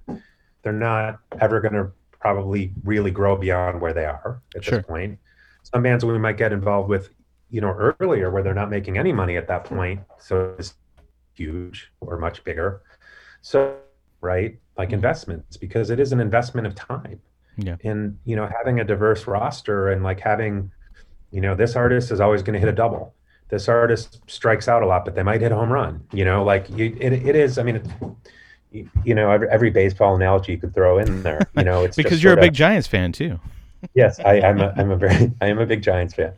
they're 0.63 0.75
not 0.75 1.21
ever 1.41 1.63
going 1.63 1.73
to 1.73 1.91
probably 2.25 2.73
really 2.85 3.11
grow 3.11 3.37
beyond 3.37 3.83
where 3.83 3.93
they 3.93 4.07
are 4.07 4.41
at 4.57 4.65
Sure. 4.65 4.79
this 4.79 4.87
point. 4.87 5.19
Some 5.63 5.83
bands 5.83 6.07
we 6.07 6.19
might 6.19 6.39
get 6.39 6.55
involved 6.55 6.89
with, 6.89 7.11
you 7.51 7.61
know, 7.61 7.95
earlier 8.01 8.31
where 8.31 8.43
they're 8.43 8.55
not 8.55 8.71
making 8.71 8.97
any 8.97 9.13
money 9.13 9.37
at 9.37 9.47
that 9.49 9.65
point, 9.65 10.01
so 10.19 10.55
it's 10.59 10.75
huge 11.35 11.93
or 12.01 12.17
much 12.19 12.43
bigger. 12.43 12.81
So, 13.43 13.77
right, 14.23 14.59
like 14.79 14.89
mm-hmm. 14.89 14.95
investments, 14.95 15.59
because 15.59 15.91
it 15.91 16.01
is 16.01 16.13
an 16.13 16.21
investment 16.21 16.67
of 16.67 16.75
time. 16.75 17.21
Yeah. 17.59 17.77
And, 17.85 18.19
you 18.25 18.37
know, 18.37 18.49
having 18.59 18.81
a 18.81 18.85
diverse 18.85 19.27
roster 19.27 19.91
and 19.91 20.03
like 20.03 20.21
having, 20.21 20.73
you 21.31 21.43
know, 21.43 21.55
this 21.55 21.77
artist 21.77 22.11
is 22.11 22.21
always 22.21 22.43
going 22.43 22.55
to 22.55 22.59
hit 22.59 22.71
a 22.71 22.73
double. 22.73 23.15
This 23.51 23.69
artist 23.69 24.23
strikes 24.29 24.67
out 24.67 24.83
a 24.83 24.87
lot, 24.87 25.05
but 25.05 25.15
they 25.15 25.23
might 25.23 25.43
hit 25.43 25.53
a 25.53 25.57
home 25.57 25.71
run. 25.71 26.03
You 26.11 26.25
know, 26.25 26.43
like 26.43 26.71
you, 26.71 26.97
it, 26.99 27.13
it 27.13 27.37
is. 27.37 27.59
I 27.59 27.63
mean, 27.65 27.77
it's, 27.77 27.89
you, 29.05 29.15
know, 29.15 29.31
every, 29.31 29.49
every 29.49 29.71
baseball 29.71 30.15
analogy 30.17 30.53
you 30.53 30.59
could 30.59 30.75
throw 30.75 30.99
in 30.99 31.23
there. 31.23 31.41
You 31.57 31.65
know, 31.65 31.85
it's 31.85 31.97
because 32.03 32.23
you're 32.23 32.33
a 32.33 32.41
big 32.41 32.53
Giants 32.53 32.87
fan 32.89 33.13
too. 33.13 33.39
yes, 33.95 34.19
I, 34.21 34.41
I'm 34.41 34.61
a, 34.61 34.75
I'm 34.77 34.91
a 34.91 34.97
very, 34.97 35.33
I 35.41 35.47
am 35.47 35.59
a 35.59 35.67
big 35.67 35.83
Giants 35.83 36.15
fan. 36.15 36.33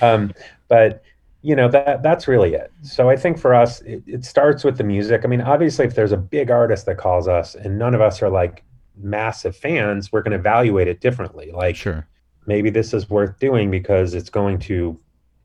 Um, 0.00 0.32
but 0.68 1.02
you 1.42 1.54
know 1.54 1.68
that 1.68 2.02
that's 2.02 2.26
really 2.26 2.54
it. 2.54 2.72
So 2.82 3.10
I 3.10 3.16
think 3.16 3.38
for 3.38 3.54
us, 3.54 3.82
it, 3.82 4.02
it 4.06 4.24
starts 4.24 4.64
with 4.64 4.78
the 4.78 4.84
music. 4.84 5.22
I 5.24 5.26
mean, 5.28 5.42
obviously, 5.42 5.84
if 5.84 5.94
there's 5.94 6.12
a 6.12 6.16
big 6.16 6.50
artist 6.50 6.86
that 6.86 6.96
calls 6.96 7.28
us 7.28 7.54
and 7.54 7.78
none 7.78 7.94
of 7.94 8.00
us 8.00 8.22
are 8.22 8.30
like 8.30 8.64
massive 8.96 9.54
fans, 9.54 10.10
we're 10.10 10.22
going 10.22 10.32
to 10.32 10.38
evaluate 10.38 10.88
it 10.88 11.00
differently. 11.00 11.50
Like, 11.52 11.76
Sure. 11.76 12.06
maybe 12.46 12.70
this 12.70 12.94
is 12.94 13.10
worth 13.10 13.38
doing 13.40 13.70
because 13.70 14.14
it's 14.14 14.30
going 14.30 14.58
to, 14.60 14.98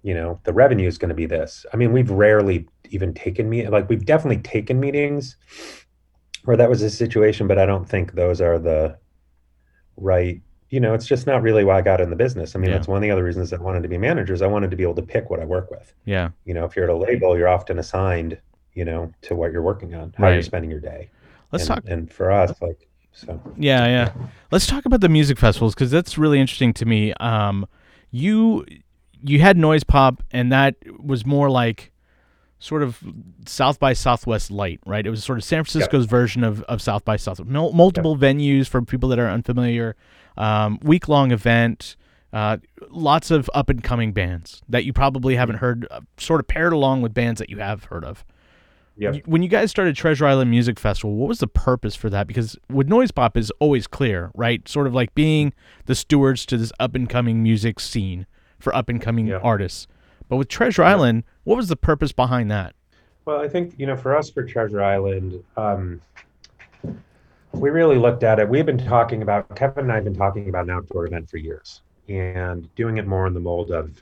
you 0.03 0.13
know, 0.13 0.39
the 0.45 0.53
revenue 0.53 0.87
is 0.87 0.97
going 0.97 1.09
to 1.09 1.15
be 1.15 1.25
this. 1.25 1.65
I 1.73 1.75
mean, 1.77 1.91
we've 1.91 2.11
rarely 2.11 2.67
even 2.91 3.13
taken 3.13 3.49
me 3.49 3.67
like 3.67 3.89
we've 3.89 4.05
definitely 4.05 4.41
taken 4.41 4.79
meetings 4.79 5.35
where 6.45 6.57
that 6.57 6.69
was 6.69 6.81
a 6.81 6.89
situation, 6.89 7.47
but 7.47 7.57
I 7.57 7.65
don't 7.65 7.87
think 7.87 8.13
those 8.13 8.41
are 8.41 8.59
the 8.59 8.97
right. 9.97 10.41
You 10.69 10.79
know, 10.79 10.93
it's 10.93 11.07
just 11.07 11.25
not 11.25 11.41
really 11.41 11.63
why 11.63 11.79
I 11.79 11.81
got 11.81 11.99
in 11.99 12.11
the 12.11 12.15
business. 12.15 12.55
I 12.55 12.59
mean, 12.59 12.69
Yeah. 12.69 12.77
that's 12.77 12.87
one 12.87 12.97
of 12.97 13.01
the 13.01 13.09
other 13.09 13.23
reasons 13.23 13.51
I 13.51 13.57
wanted 13.57 13.81
to 13.83 13.89
be 13.89 13.97
managers. 13.97 14.41
I 14.43 14.47
wanted 14.47 14.69
to 14.71 14.77
be 14.77 14.83
able 14.83 14.95
to 14.95 15.01
pick 15.01 15.29
what 15.31 15.39
I 15.39 15.45
work 15.45 15.71
with. 15.71 15.93
Yeah. 16.05 16.29
You 16.45 16.53
know, 16.53 16.63
if 16.63 16.75
you're 16.75 16.85
at 16.85 16.91
a 16.91 16.95
label, 16.95 17.35
you're 17.37 17.47
often 17.47 17.79
assigned, 17.79 18.37
you 18.75 18.85
know, 18.85 19.11
to 19.23 19.35
what 19.35 19.51
you're 19.51 19.63
working 19.63 19.95
on, 19.95 20.13
how 20.17 20.29
you're 20.29 20.43
spending 20.43 20.69
your 20.69 20.79
day. 20.79 21.09
Let's 21.51 21.67
and, 21.67 21.75
talk. 21.75 21.83
And 21.91 22.11
for 22.13 22.31
us, 22.31 22.53
like, 22.61 22.87
so 23.13 23.41
Yeah, 23.57 23.85
yeah. 23.87 24.13
Let's 24.51 24.67
talk 24.67 24.85
about 24.85 25.01
the 25.01 25.09
music 25.09 25.39
festivals 25.39 25.73
because 25.73 25.89
that's 25.89 26.19
really 26.19 26.39
interesting 26.39 26.73
to 26.75 26.85
me. 26.85 27.13
Um, 27.13 27.67
you 28.11 28.65
you 29.21 29.39
had 29.39 29.57
Noise 29.57 29.83
Pop, 29.83 30.23
and 30.31 30.51
that 30.51 30.75
was 30.97 31.25
more 31.25 31.49
like 31.49 31.91
sort 32.59 32.83
of 32.83 32.99
South 33.45 33.79
by 33.79 33.93
Southwest 33.93 34.51
light, 34.51 34.79
right? 34.85 35.05
It 35.05 35.09
was 35.09 35.23
sort 35.23 35.37
of 35.37 35.43
San 35.43 35.63
Francisco's 35.63 36.05
version 36.05 36.43
of, 36.43 36.61
of 36.63 36.81
South 36.81 37.05
by 37.05 37.15
Southwest. 37.15 37.49
Mul- 37.49 37.71
multiple 37.73 38.17
venues 38.17 38.67
for 38.67 38.81
people 38.81 39.09
that 39.09 39.19
are 39.19 39.29
unfamiliar. 39.29 39.95
Um, 40.37 40.79
week 40.81 41.07
long 41.07 41.31
event. 41.31 41.95
Uh, 42.31 42.57
lots 42.89 43.31
of 43.31 43.49
up 43.55 43.69
and 43.69 43.83
coming 43.83 44.11
bands 44.13 44.61
that 44.69 44.85
you 44.85 44.93
probably 44.93 45.35
haven't 45.35 45.55
heard, 45.55 45.87
uh, 45.89 46.01
sort 46.17 46.39
of 46.39 46.47
paired 46.47 46.71
along 46.73 47.01
with 47.01 47.11
bands 47.11 47.39
that 47.39 47.49
you 47.49 47.57
have 47.57 47.85
heard 47.85 48.03
of. 48.05 48.23
Yep. 48.97 49.25
When 49.25 49.41
you 49.41 49.49
guys 49.49 49.71
started 49.71 49.95
Treasure 49.95 50.27
Island 50.27 50.51
Music 50.51 50.77
Festival, 50.77 51.15
what 51.15 51.27
was 51.29 51.39
the 51.39 51.47
purpose 51.47 51.95
for 51.95 52.09
that? 52.11 52.27
Because 52.27 52.55
with 52.69 52.87
Noise 52.87 53.09
Pop 53.11 53.35
is 53.35 53.49
always 53.59 53.87
clear, 53.87 54.29
right? 54.35 54.67
Sort 54.67 54.85
of 54.85 54.93
like 54.93 55.15
being 55.15 55.53
the 55.85 55.95
stewards 55.95 56.45
to 56.47 56.57
this 56.57 56.71
up 56.79 56.93
and 56.95 57.09
coming 57.09 57.41
music 57.41 57.79
scene 57.79 58.27
for 58.59 58.75
up 58.75 58.89
and 58.89 59.01
coming 59.01 59.27
Yeah. 59.27 59.37
artists. 59.37 59.87
But 60.29 60.37
with 60.37 60.47
Treasure 60.47 60.83
Island, 60.83 61.23
what 61.43 61.57
was 61.57 61.67
the 61.67 61.75
purpose 61.75 62.11
behind 62.11 62.49
that? 62.51 62.75
Well, 63.25 63.41
I 63.41 63.49
think 63.49 63.75
you 63.77 63.85
know, 63.85 63.97
for 63.97 64.15
us 64.15 64.29
for 64.29 64.43
Treasure 64.43 64.81
Island, 64.81 65.43
um, 65.57 66.01
we 67.51 67.69
really 67.69 67.97
looked 67.97 68.23
at 68.23 68.39
it. 68.39 68.47
We've 68.47 68.65
been 68.65 68.77
talking 68.77 69.21
about 69.21 69.55
Kevin 69.55 69.85
and 69.85 69.91
I 69.91 69.95
have 69.95 70.03
been 70.05 70.15
talking 70.15 70.47
about 70.47 70.65
an 70.65 70.71
outdoor 70.71 71.05
event 71.05 71.29
for 71.29 71.37
years, 71.37 71.81
and 72.07 72.73
doing 72.75 72.97
it 72.97 73.07
more 73.07 73.27
in 73.27 73.33
the 73.33 73.39
mold 73.39 73.71
of 73.71 74.01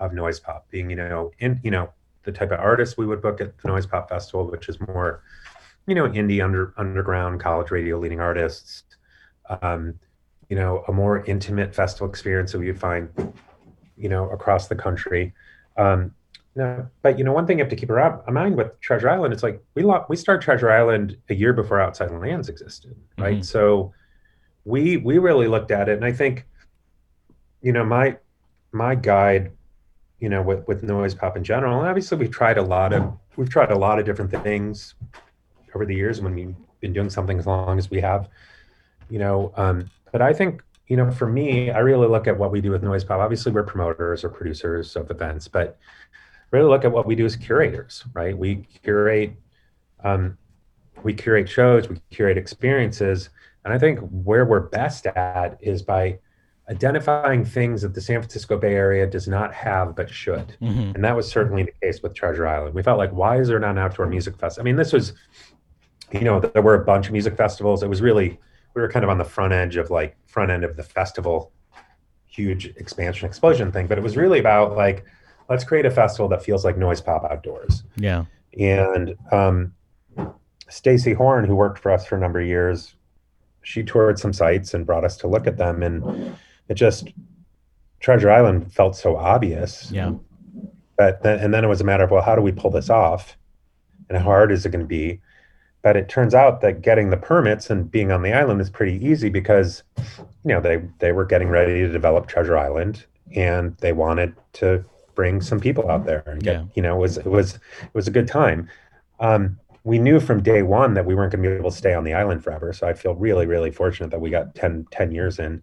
of 0.00 0.12
noise 0.12 0.38
pop, 0.38 0.68
being 0.70 0.90
you 0.90 0.96
know 0.96 1.30
in 1.38 1.60
you 1.62 1.70
know 1.70 1.90
the 2.24 2.32
type 2.32 2.50
of 2.50 2.60
artists 2.60 2.98
we 2.98 3.06
would 3.06 3.22
book 3.22 3.40
at 3.40 3.56
the 3.58 3.68
Noise 3.68 3.86
Pop 3.86 4.08
Festival, 4.08 4.50
which 4.50 4.68
is 4.68 4.78
more 4.80 5.22
you 5.86 5.94
know 5.94 6.08
indie 6.08 6.44
under 6.44 6.74
underground 6.76 7.40
college 7.40 7.70
radio 7.70 7.98
leading 7.98 8.20
artists. 8.20 8.84
Um, 9.62 9.98
you 10.48 10.56
know, 10.56 10.84
a 10.88 10.92
more 10.92 11.24
intimate 11.26 11.74
festival 11.74 12.08
experience 12.08 12.52
that 12.52 12.62
you'd 12.62 12.80
find, 12.80 13.08
you 13.96 14.08
know, 14.08 14.30
across 14.30 14.68
the 14.68 14.74
country. 14.74 15.34
Um, 15.78 16.14
no, 16.56 16.88
but 17.02 17.18
you 17.18 17.24
know, 17.24 17.32
one 17.32 17.46
thing 17.46 17.58
you 17.58 17.64
have 17.64 17.70
to 17.70 17.76
keep 17.76 17.88
in 17.88 18.34
mind 18.34 18.56
with 18.56 18.78
Treasure 18.80 19.08
Island, 19.08 19.32
it's 19.32 19.44
like 19.44 19.62
we 19.74 19.82
lo- 19.82 20.04
we 20.08 20.16
started 20.16 20.42
Treasure 20.42 20.70
Island 20.70 21.16
a 21.30 21.34
year 21.34 21.52
before 21.52 21.80
Outside 21.80 22.10
Lands 22.10 22.48
existed, 22.48 22.96
right? 23.16 23.38
Mhm. 23.38 23.44
So 23.44 23.94
we 24.64 24.96
we 24.96 25.18
really 25.18 25.46
looked 25.46 25.70
at 25.70 25.88
it, 25.88 25.92
and 25.92 26.04
I 26.04 26.10
think, 26.12 26.46
you 27.62 27.72
know, 27.72 27.84
my 27.84 28.16
my 28.72 28.96
guide, 28.96 29.52
you 30.18 30.28
know, 30.28 30.42
with 30.42 30.66
with 30.66 30.82
noise 30.82 31.14
pop 31.14 31.36
in 31.36 31.44
general, 31.44 31.78
and 31.78 31.88
obviously 31.88 32.18
we've 32.18 32.30
tried 32.30 32.58
a 32.58 32.62
lot 32.62 32.92
of 32.92 33.16
we've 33.36 33.48
tried 33.48 33.70
a 33.70 33.78
lot 33.78 34.00
of 34.00 34.04
different 34.04 34.32
things 34.32 34.94
over 35.76 35.86
the 35.86 35.94
years 35.94 36.20
when 36.20 36.34
we've 36.34 36.56
been 36.80 36.92
doing 36.92 37.08
something 37.10 37.38
as 37.38 37.46
long 37.46 37.78
as 37.78 37.88
we 37.88 38.00
have, 38.00 38.28
you 39.10 39.20
know. 39.20 39.52
Um, 39.56 39.88
but 40.10 40.22
I 40.22 40.32
think 40.32 40.62
you 40.88 40.96
know, 40.96 41.10
for 41.10 41.28
me, 41.28 41.70
I 41.70 41.78
really 41.78 42.08
look 42.08 42.26
at 42.26 42.36
what 42.36 42.50
we 42.50 42.60
do 42.60 42.70
with 42.70 42.82
noise 42.82 43.04
pop. 43.04 43.20
Obviously, 43.20 43.52
we're 43.52 43.62
promoters 43.62 44.24
or 44.24 44.30
producers 44.30 44.96
of 44.96 45.10
events, 45.10 45.46
but 45.46 45.78
really 46.50 46.68
look 46.68 46.84
at 46.84 46.90
what 46.90 47.06
we 47.06 47.14
do 47.14 47.26
as 47.26 47.36
curators, 47.36 48.04
right? 48.14 48.36
We 48.36 48.56
curate, 48.82 49.34
um, 50.02 50.38
we 51.02 51.12
curate 51.12 51.48
shows, 51.48 51.88
we 51.88 52.00
curate 52.10 52.38
experiences, 52.38 53.28
and 53.64 53.74
I 53.74 53.78
think 53.78 54.00
where 54.00 54.46
we're 54.46 54.60
best 54.60 55.06
at 55.06 55.58
is 55.60 55.82
by 55.82 56.18
identifying 56.70 57.44
things 57.44 57.82
that 57.82 57.94
the 57.94 58.00
San 58.00 58.20
Francisco 58.20 58.56
Bay 58.58 58.74
Area 58.74 59.06
does 59.06 59.28
not 59.28 59.52
have 59.52 59.94
but 59.94 60.08
should, 60.10 60.56
Mhm. 60.60 60.94
and 60.94 61.04
that 61.04 61.14
was 61.14 61.28
certainly 61.28 61.64
the 61.64 61.72
case 61.82 62.02
with 62.02 62.14
Treasure 62.14 62.46
Island. 62.46 62.74
We 62.74 62.82
felt 62.82 62.98
like, 62.98 63.10
why 63.10 63.38
is 63.38 63.48
there 63.48 63.58
not 63.58 63.70
an 63.72 63.78
outdoor 63.78 64.06
music 64.06 64.36
fest? 64.36 64.58
I 64.58 64.62
mean, 64.62 64.76
this 64.76 64.92
was, 64.92 65.12
you 66.12 66.20
know, 66.22 66.40
there 66.40 66.62
were 66.62 66.74
a 66.74 66.84
bunch 66.84 67.06
of 67.06 67.12
music 67.12 67.36
festivals. 67.36 67.82
It 67.82 67.88
was 67.88 68.00
really 68.00 68.38
we 68.78 68.82
were 68.82 68.88
kind 68.88 69.02
of 69.04 69.10
on 69.10 69.18
the 69.18 69.24
front 69.24 69.52
edge 69.52 69.76
of 69.76 69.90
like 69.90 70.16
front 70.26 70.52
end 70.52 70.62
of 70.62 70.76
the 70.76 70.84
festival 70.84 71.50
huge 72.26 72.66
expansion 72.76 73.26
explosion 73.26 73.72
thing 73.72 73.88
but 73.88 73.98
it 73.98 74.04
was 74.04 74.16
really 74.16 74.38
about 74.38 74.76
like 74.76 75.04
let's 75.48 75.64
create 75.64 75.84
a 75.84 75.90
festival 75.90 76.28
that 76.28 76.42
feels 76.44 76.64
like 76.64 76.78
noise 76.78 77.00
pop 77.00 77.24
outdoors 77.24 77.82
Yeah. 77.96 78.24
and 78.58 79.16
um, 79.32 79.74
stacy 80.68 81.12
horn 81.12 81.44
who 81.44 81.56
worked 81.56 81.80
for 81.80 81.90
us 81.90 82.06
for 82.06 82.16
a 82.16 82.20
number 82.20 82.40
of 82.40 82.46
years 82.46 82.94
she 83.62 83.82
toured 83.82 84.18
some 84.18 84.32
sites 84.32 84.72
and 84.74 84.86
brought 84.86 85.04
us 85.04 85.16
to 85.18 85.26
look 85.26 85.46
at 85.48 85.56
them 85.56 85.82
and 85.82 86.36
it 86.68 86.74
just 86.74 87.08
treasure 87.98 88.30
island 88.30 88.72
felt 88.72 88.94
so 88.94 89.16
obvious 89.16 89.90
Yeah. 89.90 90.12
but 90.96 91.22
then, 91.24 91.40
and 91.40 91.52
then 91.52 91.64
it 91.64 91.68
was 91.68 91.80
a 91.80 91.84
matter 91.84 92.04
of 92.04 92.12
well 92.12 92.22
how 92.22 92.36
do 92.36 92.42
we 92.42 92.52
pull 92.52 92.70
this 92.70 92.90
off 92.90 93.36
and 94.08 94.16
how 94.18 94.24
hard 94.24 94.52
is 94.52 94.64
it 94.64 94.70
going 94.70 94.84
to 94.84 94.86
be 94.86 95.20
but 95.82 95.96
it 95.96 96.08
turns 96.08 96.34
out 96.34 96.60
that 96.60 96.82
getting 96.82 97.10
the 97.10 97.16
permits 97.16 97.70
and 97.70 97.90
being 97.90 98.10
on 98.10 98.22
the 98.22 98.32
island 98.32 98.60
is 98.60 98.70
pretty 98.70 99.04
easy 99.04 99.28
because 99.28 99.82
you 99.96 100.52
know 100.54 100.60
they 100.60 100.82
they 100.98 101.12
were 101.12 101.24
getting 101.24 101.48
ready 101.48 101.80
to 101.80 101.88
develop 101.88 102.26
treasure 102.26 102.56
island 102.58 103.04
and 103.34 103.76
they 103.78 103.92
wanted 103.92 104.34
to 104.54 104.84
bring 105.14 105.40
some 105.40 105.60
people 105.60 105.90
out 105.90 106.04
there 106.06 106.22
and 106.26 106.42
get 106.42 106.54
Yeah. 106.54 106.64
you 106.74 106.82
know 106.82 106.96
it 106.96 107.00
was 107.00 107.18
it 107.18 107.26
was 107.26 107.54
it 107.54 107.94
was 107.94 108.06
a 108.08 108.10
good 108.10 108.28
time 108.28 108.68
um, 109.20 109.58
we 109.84 109.98
knew 109.98 110.20
from 110.20 110.42
day 110.42 110.62
one 110.62 110.94
that 110.94 111.06
we 111.06 111.14
weren't 111.14 111.32
going 111.32 111.42
to 111.42 111.48
be 111.50 111.56
able 111.56 111.70
to 111.70 111.76
stay 111.76 111.94
on 111.94 112.04
the 112.04 112.14
island 112.14 112.42
forever 112.44 112.72
so 112.72 112.86
i 112.86 112.92
feel 112.94 113.14
really 113.14 113.46
really 113.46 113.70
fortunate 113.70 114.10
that 114.10 114.20
we 114.20 114.30
got 114.30 114.54
10 114.54 114.86
10 114.90 115.12
years 115.12 115.38
in 115.38 115.62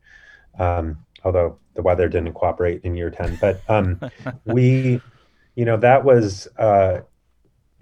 um, 0.60 0.98
although 1.24 1.58
the 1.74 1.82
weather 1.82 2.08
didn't 2.08 2.34
cooperate 2.34 2.82
in 2.84 2.96
year 2.96 3.10
10 3.10 3.38
but 3.42 3.62
um, 3.70 4.00
we 4.46 5.02
you 5.56 5.66
know 5.66 5.78
that 5.78 6.04
was 6.04 6.48
uh, 6.58 7.00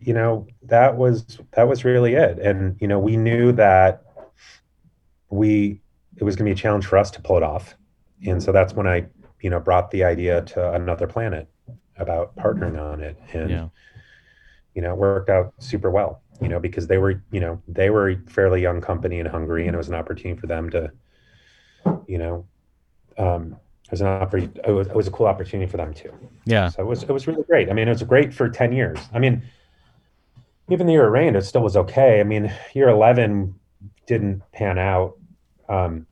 you 0.05 0.13
know 0.13 0.45
that 0.63 0.95
was 0.97 1.39
that 1.51 1.67
was 1.67 1.83
really 1.85 2.13
it 2.15 2.39
and 2.39 2.75
you 2.79 2.87
know 2.87 2.99
we 2.99 3.15
knew 3.17 3.51
that 3.51 4.03
we 5.29 5.81
it 6.17 6.23
was 6.23 6.35
going 6.35 6.45
to 6.45 6.49
be 6.53 6.59
a 6.59 6.61
challenge 6.61 6.85
for 6.85 6.97
us 6.97 7.09
to 7.11 7.21
pull 7.21 7.37
it 7.37 7.43
off 7.43 7.75
and 8.25 8.41
so 8.41 8.51
that's 8.51 8.73
when 8.73 8.87
i 8.87 9.05
you 9.41 9.49
know 9.49 9.59
brought 9.59 9.91
the 9.91 10.03
idea 10.03 10.41
to 10.43 10.73
another 10.73 11.07
planet 11.07 11.47
about 11.97 12.35
partnering 12.35 12.79
on 12.81 13.01
it 13.01 13.17
and 13.33 13.49
Yeah. 13.49 13.67
you 14.75 14.81
know 14.81 14.93
it 14.93 14.97
worked 14.97 15.29
out 15.29 15.53
super 15.59 15.89
well 15.91 16.21
you 16.41 16.49
know 16.49 16.59
because 16.59 16.87
they 16.87 16.97
were 16.97 17.21
you 17.31 17.39
know 17.39 17.61
they 17.67 17.89
were 17.89 18.09
a 18.09 18.17
fairly 18.27 18.61
young 18.61 18.81
company 18.81 19.19
in 19.19 19.25
hungary 19.25 19.67
and 19.67 19.75
it 19.75 19.77
was 19.77 19.89
an 19.89 19.95
opportunity 19.95 20.39
for 20.39 20.47
them 20.47 20.69
to 20.71 20.91
you 22.07 22.17
know 22.17 22.45
um 23.17 23.55
it 23.85 23.91
was 23.91 24.01
an 24.01 24.07
opportunity 24.07 24.59
it 24.65 24.71
was, 24.71 24.87
it 24.87 24.95
was 24.95 25.07
a 25.07 25.11
cool 25.11 25.27
opportunity 25.27 25.69
for 25.69 25.77
them 25.77 25.93
too 25.93 26.11
Yeah. 26.45 26.69
so 26.69 26.81
it 26.81 26.85
was 26.85 27.03
it 27.03 27.11
was 27.11 27.27
really 27.27 27.43
great. 27.43 27.69
I 27.69 27.73
mean, 27.73 27.87
it 27.87 27.91
was 27.91 28.03
great 28.03 28.33
for 28.33 28.49
ten 28.49 28.71
years. 28.73 28.97
I 29.13 29.19
mean, 29.19 29.43
even 30.69 30.87
the 30.87 30.93
year 30.93 31.05
it 31.05 31.09
rained, 31.09 31.35
it 31.35 31.43
still 31.45 31.61
was 31.61 31.75
okay. 31.77 32.19
I 32.19 32.23
mean, 32.23 32.51
year 32.73 32.89
eleven 32.89 33.55
didn't 34.07 34.41
pan 34.51 34.77
out. 34.77 35.17
Um, 35.69 36.07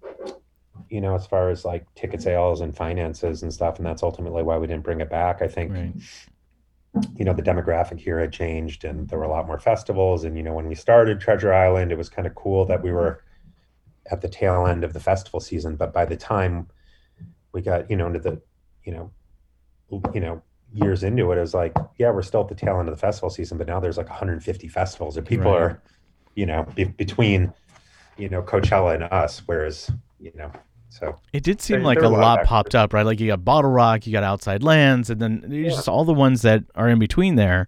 you 0.89 0.99
know, 0.99 1.15
as 1.15 1.25
far 1.25 1.49
as 1.49 1.63
like 1.63 1.85
ticket 1.95 2.21
sales 2.21 2.59
and 2.59 2.75
finances 2.75 3.43
and 3.43 3.53
stuff. 3.53 3.77
And 3.77 3.85
that's 3.85 4.03
ultimately 4.03 4.43
why 4.43 4.57
we 4.57 4.67
didn't 4.67 4.83
bring 4.83 4.99
it 4.99 5.09
back. 5.09 5.41
I 5.41 5.47
think, 5.47 5.71
Right. 5.71 5.93
you 7.15 7.23
know, 7.23 7.33
the 7.33 7.41
demographic 7.41 7.97
here 7.97 8.19
had 8.19 8.33
changed 8.33 8.83
and 8.83 9.07
there 9.07 9.17
were 9.17 9.23
a 9.23 9.29
lot 9.29 9.47
more 9.47 9.57
festivals. 9.59 10.25
And, 10.25 10.35
you 10.35 10.43
know, 10.43 10.53
when 10.53 10.67
we 10.67 10.75
started 10.75 11.21
Treasure 11.21 11.53
Island, 11.53 11.93
it 11.93 11.97
was 11.97 12.09
kind 12.09 12.27
of 12.27 12.35
cool 12.35 12.65
that 12.65 12.83
we 12.83 12.91
were 12.91 13.23
at 14.11 14.19
the 14.19 14.27
tail 14.27 14.67
end 14.67 14.83
of 14.83 14.91
the 14.91 14.99
festival 14.99 15.39
season. 15.39 15.77
But 15.77 15.93
by 15.93 16.03
the 16.03 16.17
time 16.17 16.67
we 17.53 17.61
got, 17.61 17.89
you 17.89 17.95
know, 17.95 18.07
into 18.07 18.19
the, 18.19 18.41
you 18.83 18.91
know, 18.91 19.11
you 20.13 20.19
know, 20.19 20.41
years 20.73 21.03
into 21.03 21.31
it, 21.31 21.38
it 21.38 21.41
was 21.41 21.53
like, 21.53 21.73
yeah, 21.97 22.10
we're 22.12 22.21
still 22.21 22.41
at 22.41 22.47
the 22.47 22.55
tail 22.55 22.79
end 22.79 22.88
of 22.89 22.95
the 22.95 22.99
festival 22.99 23.29
season, 23.29 23.57
but 23.57 23.67
now 23.67 23.79
there's 23.79 23.97
like 23.97 24.10
150 24.10 24.67
festivals 24.67 25.17
and 25.17 25.25
people 25.25 25.51
Right. 25.51 25.62
are, 25.62 25.81
you 26.36 26.45
know, 26.45 26.65
be, 26.75 26.86
between, 26.86 27.53
you 28.17 28.29
know, 28.29 28.41
Coachella 28.41 28.95
and 28.95 29.03
us, 29.05 29.41
whereas, 29.45 29.91
you 30.19 30.31
know, 30.36 30.51
so 30.89 31.15
It 31.34 31.43
did 31.43 31.62
seem 31.62 31.77
There- 31.77 31.86
like 31.86 31.97
there 31.99 32.05
a 32.05 32.10
a 32.10 32.12
lot 32.12 32.39
lot 32.39 32.45
popped 32.45 32.75
up, 32.75 32.93
right? 32.93 33.05
Like 33.05 33.19
you 33.19 33.27
got 33.27 33.43
Bottle 33.45 33.71
Rock, 33.71 34.05
you 34.05 34.13
got 34.13 34.23
Outside 34.23 34.62
Lands, 34.63 35.10
and 35.10 35.21
then 35.21 35.41
there's 35.47 35.53
Yeah. 35.65 35.69
just 35.69 35.88
all 35.89 36.03
the 36.05 36.13
ones 36.13 36.41
that 36.43 36.63
are 36.75 36.89
in 36.89 36.99
between 36.99 37.36
there. 37.36 37.67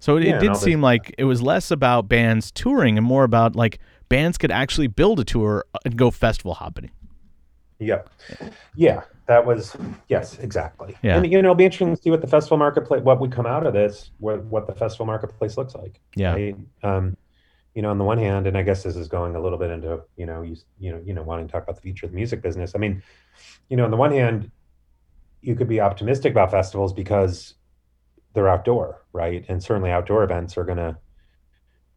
So 0.00 0.16
it, 0.16 0.24
Yeah, 0.24 0.36
it 0.36 0.40
did 0.40 0.48
all 0.50 0.54
this- 0.54 0.62
seem 0.62 0.80
like 0.82 1.14
it 1.18 1.24
was 1.24 1.42
less 1.42 1.70
about 1.70 2.08
bands 2.08 2.50
touring 2.50 2.96
and 2.98 3.06
more 3.06 3.24
about 3.24 3.56
like 3.56 3.78
bands 4.08 4.38
could 4.38 4.50
actually 4.50 4.86
build 4.86 5.18
a 5.20 5.24
tour 5.24 5.64
and 5.84 5.96
go 5.96 6.10
festival 6.10 6.54
hopping. 6.54 6.90
Yeah. 7.78 8.02
Yeah. 8.74 9.02
That 9.26 9.44
was 9.46 9.76
yes, 10.08 10.38
exactly. 10.38 10.96
Yeah. 11.02 11.16
And 11.16 11.26
you 11.26 11.32
know, 11.32 11.50
it'll 11.50 11.54
be 11.54 11.64
interesting 11.64 11.94
to 11.94 12.02
see 12.02 12.10
what 12.10 12.20
the 12.20 12.26
festival 12.26 12.56
marketplace 12.56 13.02
what 13.02 13.20
would 13.20 13.32
come 13.32 13.46
out 13.46 13.66
of 13.66 13.72
this, 13.72 14.10
what 14.18 14.42
what 14.44 14.66
the 14.66 14.74
festival 14.74 15.06
marketplace 15.06 15.56
looks 15.56 15.74
like. 15.74 16.00
Yeah. 16.16 16.32
Right? 16.34 16.56
Um, 16.82 17.16
you 17.74 17.82
know, 17.82 17.90
on 17.90 17.98
the 17.98 18.04
one 18.04 18.18
hand, 18.18 18.46
and 18.46 18.56
I 18.56 18.62
guess 18.62 18.82
this 18.82 18.96
is 18.96 19.06
going 19.06 19.36
a 19.36 19.40
little 19.40 19.58
bit 19.58 19.70
into, 19.70 20.00
you 20.16 20.26
know, 20.26 20.42
you 20.42 20.56
you 20.78 20.92
know, 20.92 21.00
you 21.04 21.14
know, 21.14 21.22
wanting 21.22 21.46
to 21.46 21.52
talk 21.52 21.62
about 21.62 21.76
the 21.76 21.82
future 21.82 22.06
of 22.06 22.12
the 22.12 22.16
music 22.16 22.42
business. 22.42 22.72
I 22.74 22.78
mean, 22.78 23.02
you 23.68 23.76
know, 23.76 23.84
on 23.84 23.90
the 23.90 23.96
one 23.96 24.12
hand, 24.12 24.50
you 25.42 25.54
could 25.54 25.68
be 25.68 25.80
optimistic 25.80 26.32
about 26.32 26.50
festivals 26.50 26.92
because 26.92 27.54
they're 28.34 28.48
outdoor, 28.48 29.04
right? 29.12 29.44
And 29.48 29.62
certainly 29.62 29.90
outdoor 29.90 30.24
events 30.24 30.56
are 30.56 30.64
gonna 30.64 30.98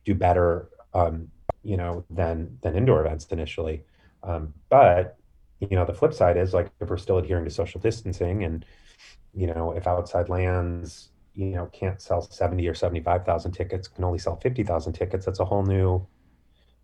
do 0.06 0.14
better 0.14 0.70
um, 0.94 1.30
you 1.64 1.78
know, 1.78 2.04
than 2.10 2.58
than 2.62 2.76
indoor 2.76 3.06
events 3.06 3.26
initially. 3.28 3.84
Um, 4.24 4.54
but 4.70 5.18
you 5.62 5.78
know, 5.78 5.86
the 5.86 5.94
flip 5.94 6.14
side 6.14 6.38
is 6.38 6.54
like 6.54 6.72
if 6.80 6.90
we're 6.90 6.98
still 6.98 7.18
adhering 7.20 7.46
to 7.46 7.52
social 7.52 7.80
distancing, 7.80 8.44
and 8.44 8.66
you 9.34 9.48
know, 9.48 9.72
if 9.72 9.88
outside 9.88 10.28
lands, 10.30 11.12
you 11.34 11.48
know, 11.48 11.68
can't 11.68 12.02
sell 12.02 12.22
seventy 12.22 12.68
or 12.68 12.74
seventy 12.74 13.00
five 13.02 13.26
thousand 13.26 13.52
tickets, 13.54 13.88
can 13.88 14.04
only 14.04 14.20
sell 14.20 14.36
fifty 14.38 14.64
thousand 14.64 14.94
tickets. 14.94 15.26
That's 15.26 15.40
a 15.40 15.46
whole 15.46 15.64
new, 15.64 16.06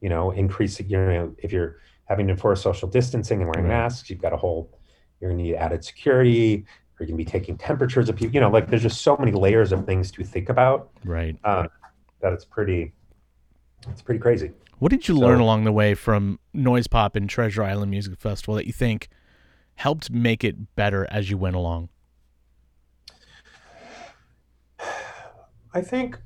you 0.01 0.09
know, 0.09 0.31
increase. 0.31 0.79
You 0.79 0.97
know, 0.97 1.35
if 1.39 1.51
you're 1.51 1.77
having 2.05 2.27
to 2.27 2.33
enforce 2.33 2.61
social 2.61 2.87
distancing 2.87 3.41
and 3.41 3.49
wearing 3.49 3.65
Right. 3.67 3.77
masks, 3.77 4.09
you've 4.09 4.21
got 4.21 4.33
a 4.33 4.37
whole. 4.37 4.79
You're 5.19 5.31
gonna 5.31 5.41
need 5.41 5.55
added 5.55 5.83
security. 5.83 6.65
You're 6.99 7.07
gonna 7.07 7.17
be 7.17 7.25
taking 7.25 7.57
temperatures 7.57 8.09
of 8.09 8.15
people. 8.15 8.33
You 8.35 8.41
know, 8.41 8.49
like 8.49 8.69
there's 8.69 8.83
just 8.83 9.01
so 9.01 9.17
many 9.17 9.31
layers 9.31 9.71
of 9.71 9.85
things 9.85 10.11
to 10.11 10.23
think 10.23 10.49
about 10.49 10.91
Right. 11.03 11.35
um, 11.43 11.67
that 12.21 12.33
it's 12.33 12.45
pretty. 12.45 12.93
It's 13.89 14.01
pretty 14.01 14.19
crazy. 14.19 14.51
What 14.79 14.91
did 14.91 15.07
you 15.07 15.15
So- 15.15 15.21
learn 15.21 15.39
along 15.39 15.63
the 15.63 15.71
way 15.71 15.93
from 15.95 16.39
Noise 16.53 16.87
Pop 16.87 17.15
and 17.15 17.29
Treasure 17.29 17.63
Island 17.63 17.91
Music 17.91 18.17
Festival 18.19 18.55
that 18.55 18.67
you 18.67 18.73
think 18.73 19.07
helped 19.75 20.11
make 20.11 20.43
it 20.43 20.75
better 20.75 21.07
as 21.09 21.29
you 21.29 21.37
went 21.37 21.55
along? 21.55 21.89
I 25.73 25.81
think, 25.81 26.19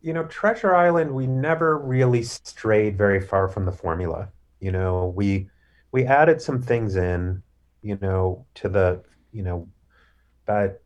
you 0.00 0.12
know, 0.12 0.24
Treasure 0.24 0.74
Island, 0.74 1.14
we 1.14 1.26
never 1.26 1.78
really 1.78 2.22
strayed 2.22 2.98
very 2.98 3.20
far 3.20 3.48
from 3.48 3.64
the 3.64 3.72
formula. 3.72 4.28
You 4.60 4.72
know, 4.72 5.12
we 5.16 5.48
we 5.92 6.04
added 6.04 6.40
some 6.40 6.60
things 6.62 6.96
in, 6.96 7.42
you 7.82 7.98
know, 8.00 8.46
to 8.54 8.68
the, 8.68 9.02
you 9.30 9.42
know, 9.42 9.68
but 10.46 10.82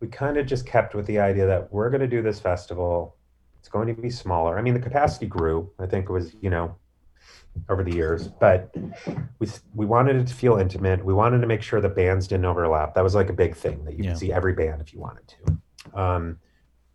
we 0.00 0.08
kind 0.08 0.36
of 0.36 0.46
just 0.46 0.66
kept 0.66 0.94
with 0.94 1.06
the 1.06 1.18
idea 1.18 1.46
that 1.46 1.72
we're 1.72 1.88
going 1.88 2.02
to 2.02 2.06
do 2.06 2.20
this 2.20 2.38
festival. 2.38 3.16
It's 3.62 3.68
going 3.68 3.86
to 3.94 3.94
be 4.02 4.10
smaller. 4.10 4.58
I 4.58 4.60
mean, 4.62 4.74
the 4.74 4.80
capacity 4.80 5.26
grew. 5.26 5.70
I 5.78 5.86
think 5.86 6.08
it 6.08 6.12
was, 6.12 6.34
you 6.40 6.50
know, 6.50 6.74
over 7.68 7.84
the 7.84 7.94
years, 7.94 8.26
but 8.26 8.74
we 9.38 9.46
we 9.72 9.86
wanted 9.86 10.16
it 10.16 10.26
to 10.26 10.34
feel 10.34 10.56
intimate. 10.56 11.04
We 11.04 11.14
wanted 11.14 11.42
to 11.42 11.46
make 11.46 11.62
sure 11.62 11.80
the 11.80 11.88
bands 11.88 12.26
didn't 12.26 12.44
overlap. 12.46 12.92
That 12.96 13.04
was 13.04 13.14
like 13.14 13.30
a 13.30 13.32
big 13.32 13.54
thing 13.54 13.84
that 13.84 13.96
you 13.96 14.02
Yeah. 14.02 14.10
could 14.10 14.18
see 14.18 14.32
every 14.32 14.52
band 14.52 14.80
if 14.80 14.92
you 14.92 14.98
wanted 14.98 15.28
to. 15.28 15.96
Um, 15.96 16.40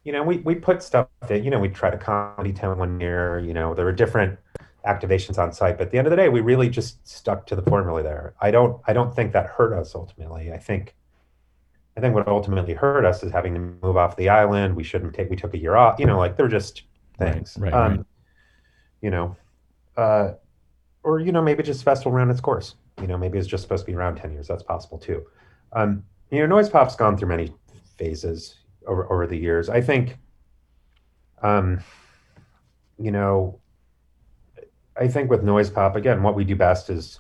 you 0.04 0.12
know, 0.12 0.24
we 0.24 0.40
we 0.40 0.56
put 0.56 0.84
stuff 0.84 1.08
that 1.30 1.42
you 1.42 1.52
know 1.52 1.60
we 1.60 1.70
tried 1.70 1.94
a 1.94 1.98
comedy 1.98 2.52
town 2.52 2.78
one 2.80 3.00
year. 3.00 3.40
You 3.40 3.54
know, 3.54 3.74
there 3.74 3.86
were 3.86 3.94
different 3.94 4.38
activations 4.86 5.38
on 5.38 5.54
site, 5.54 5.78
but 5.78 5.86
at 5.86 5.92
the 5.92 6.00
end 6.00 6.08
of 6.08 6.12
the 6.12 6.18
day, 6.18 6.28
we 6.28 6.42
really 6.42 6.68
just 6.68 7.08
stuck 7.08 7.46
to 7.48 7.56
the 7.56 7.62
formula 7.62 8.04
there. 8.04 8.34
I 8.42 8.52
don't 8.52 8.82
I 8.86 8.92
don't 8.92 9.16
think 9.16 9.32
that 9.32 9.46
hurt 9.46 9.72
us 9.72 9.96
ultimately. 9.96 10.52
I 10.52 10.58
think 10.58 10.97
I 11.98 12.00
think 12.00 12.14
what 12.14 12.28
ultimately 12.28 12.76
hurt 12.76 13.06
us 13.06 13.24
is 13.24 13.32
having 13.32 13.56
to 13.56 13.60
move 13.60 13.98
off 13.98 14.16
the 14.16 14.30
island. 14.30 14.76
We 14.76 14.84
shouldn't 14.84 15.16
take 15.16 15.32
we 15.32 15.36
took 15.36 15.56
a 15.56 15.58
year 15.58 15.76
off. 15.76 16.00
You 16.00 16.06
know, 16.06 16.18
like 16.20 16.38
they're 16.38 16.48
just 16.48 16.84
Right, 17.20 17.34
things. 17.34 17.58
right, 17.60 17.74
um, 17.74 17.98
right. 17.98 18.06
You 19.02 19.10
know, 19.10 19.36
uh, 19.98 20.34
or 21.04 21.20
you 21.20 21.32
know 21.32 21.42
maybe 21.42 21.64
just 21.64 21.84
festival 21.84 22.12
ran 22.12 22.30
its 22.30 22.40
course. 22.40 22.76
You 23.02 23.08
know, 23.08 23.18
maybe 23.18 23.40
it's 23.40 23.48
just 23.48 23.64
supposed 23.64 23.86
to 23.86 23.92
be 23.92 23.96
around 23.96 24.18
ten 24.18 24.32
years. 24.32 24.48
That's 24.48 24.64
possible 24.64 25.00
too. 25.00 25.26
Um, 25.74 26.04
you 26.30 26.40
know, 26.40 26.46
noise 26.46 26.70
pop's 26.70 26.96
gone 26.96 27.18
through 27.18 27.30
many 27.30 27.54
phases 27.98 28.60
over 28.86 29.12
over 29.12 29.26
the 29.26 29.38
years. 29.38 29.70
I 29.70 29.82
think, 29.82 30.18
um, 31.42 31.80
you 33.00 33.12
know, 33.12 33.60
I 35.00 35.08
think 35.08 35.32
with 35.32 35.44
noise 35.44 35.72
pop 35.72 35.96
again, 35.96 36.22
what 36.22 36.36
we 36.36 36.44
do 36.44 36.56
best 36.56 36.90
is 36.92 37.20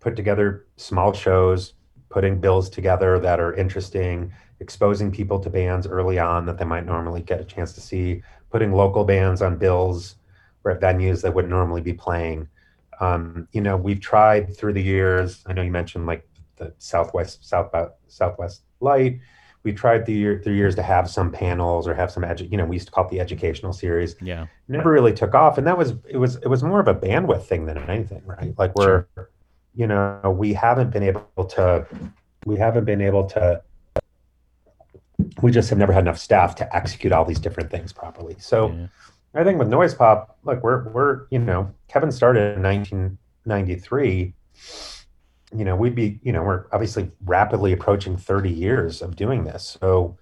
put 0.00 0.16
together 0.16 0.66
small 0.76 1.12
shows, 1.12 1.74
putting 2.12 2.38
bills 2.38 2.68
together 2.68 3.18
that 3.18 3.40
are 3.40 3.54
interesting, 3.54 4.32
exposing 4.60 5.10
people 5.10 5.40
to 5.40 5.48
bands 5.48 5.86
early 5.86 6.18
on 6.18 6.44
that 6.46 6.58
they 6.58 6.64
might 6.64 6.84
normally 6.84 7.22
get 7.22 7.40
a 7.40 7.44
chance 7.44 7.72
to 7.72 7.80
see, 7.80 8.22
putting 8.50 8.70
local 8.72 9.04
bands 9.04 9.40
on 9.40 9.56
bills 9.56 10.16
or 10.62 10.70
at 10.72 10.80
venues 10.80 11.22
that 11.22 11.34
wouldn't 11.34 11.50
normally 11.50 11.80
be 11.80 11.94
playing. 11.94 12.46
Um, 13.00 13.48
you 13.52 13.62
know, 13.62 13.76
we've 13.76 14.00
tried 14.00 14.54
through 14.56 14.74
the 14.74 14.82
years. 14.82 15.42
I 15.46 15.54
know 15.54 15.62
you 15.62 15.70
mentioned 15.70 16.06
like 16.06 16.28
the 16.56 16.74
Southwest 16.78 17.48
South 17.48 17.72
Southwest 18.08 18.62
Light. 18.80 19.18
We 19.64 19.72
tried 19.72 20.04
through, 20.04 20.16
year, 20.16 20.40
through 20.42 20.54
years 20.54 20.74
to 20.74 20.82
have 20.82 21.08
some 21.08 21.30
panels 21.30 21.88
or 21.88 21.94
have 21.94 22.10
some 22.10 22.24
edu- 22.24 22.50
you 22.50 22.58
know 22.58 22.66
we 22.66 22.76
used 22.76 22.88
to 22.88 22.92
call 22.92 23.06
it 23.06 23.10
the 23.10 23.20
educational 23.20 23.72
series. 23.72 24.16
Yeah. 24.20 24.46
Never 24.68 24.90
really 24.90 25.14
took 25.14 25.34
off, 25.34 25.56
and 25.56 25.66
that 25.66 25.78
was 25.78 25.94
it 26.08 26.18
was 26.18 26.36
it 26.36 26.48
was 26.48 26.62
more 26.62 26.80
of 26.80 26.88
a 26.88 26.94
bandwidth 26.94 27.44
thing 27.44 27.64
than 27.66 27.78
anything, 27.78 28.22
right? 28.26 28.52
Like 28.58 28.74
we're, 28.76 29.06
you 29.74 29.86
know, 29.86 30.34
we 30.36 30.52
haven't 30.52 30.90
been 30.90 31.02
able 31.02 31.44
to, 31.50 31.86
we 32.44 32.56
haven't 32.56 32.84
been 32.84 33.00
able 33.00 33.26
to. 33.30 33.62
We 35.40 35.52
just 35.52 35.70
have 35.70 35.78
never 35.78 35.92
had 35.92 36.02
enough 36.02 36.18
staff 36.18 36.56
to 36.56 36.76
execute 36.76 37.12
all 37.12 37.24
these 37.24 37.38
different 37.38 37.70
things 37.70 37.92
properly. 37.92 38.36
So. 38.38 38.72
Yeah. 38.72 38.86
I 39.34 39.44
think 39.44 39.58
with 39.58 39.68
noise 39.68 39.94
pop, 39.94 40.36
look, 40.44 40.62
we're 40.62 40.88
we're 40.90 41.26
you 41.30 41.38
know 41.38 41.72
Kevin 41.88 42.12
started 42.12 42.56
in 42.56 42.62
1993. 42.62 44.34
You 45.54 45.64
know, 45.64 45.76
we'd 45.76 45.94
be 45.94 46.20
you 46.22 46.32
know 46.32 46.42
we're 46.42 46.66
obviously 46.72 47.10
rapidly 47.24 47.72
approaching 47.72 48.16
30 48.16 48.50
years 48.50 49.00
of 49.00 49.16
doing 49.16 49.44
this. 49.44 49.78
So 49.80 50.18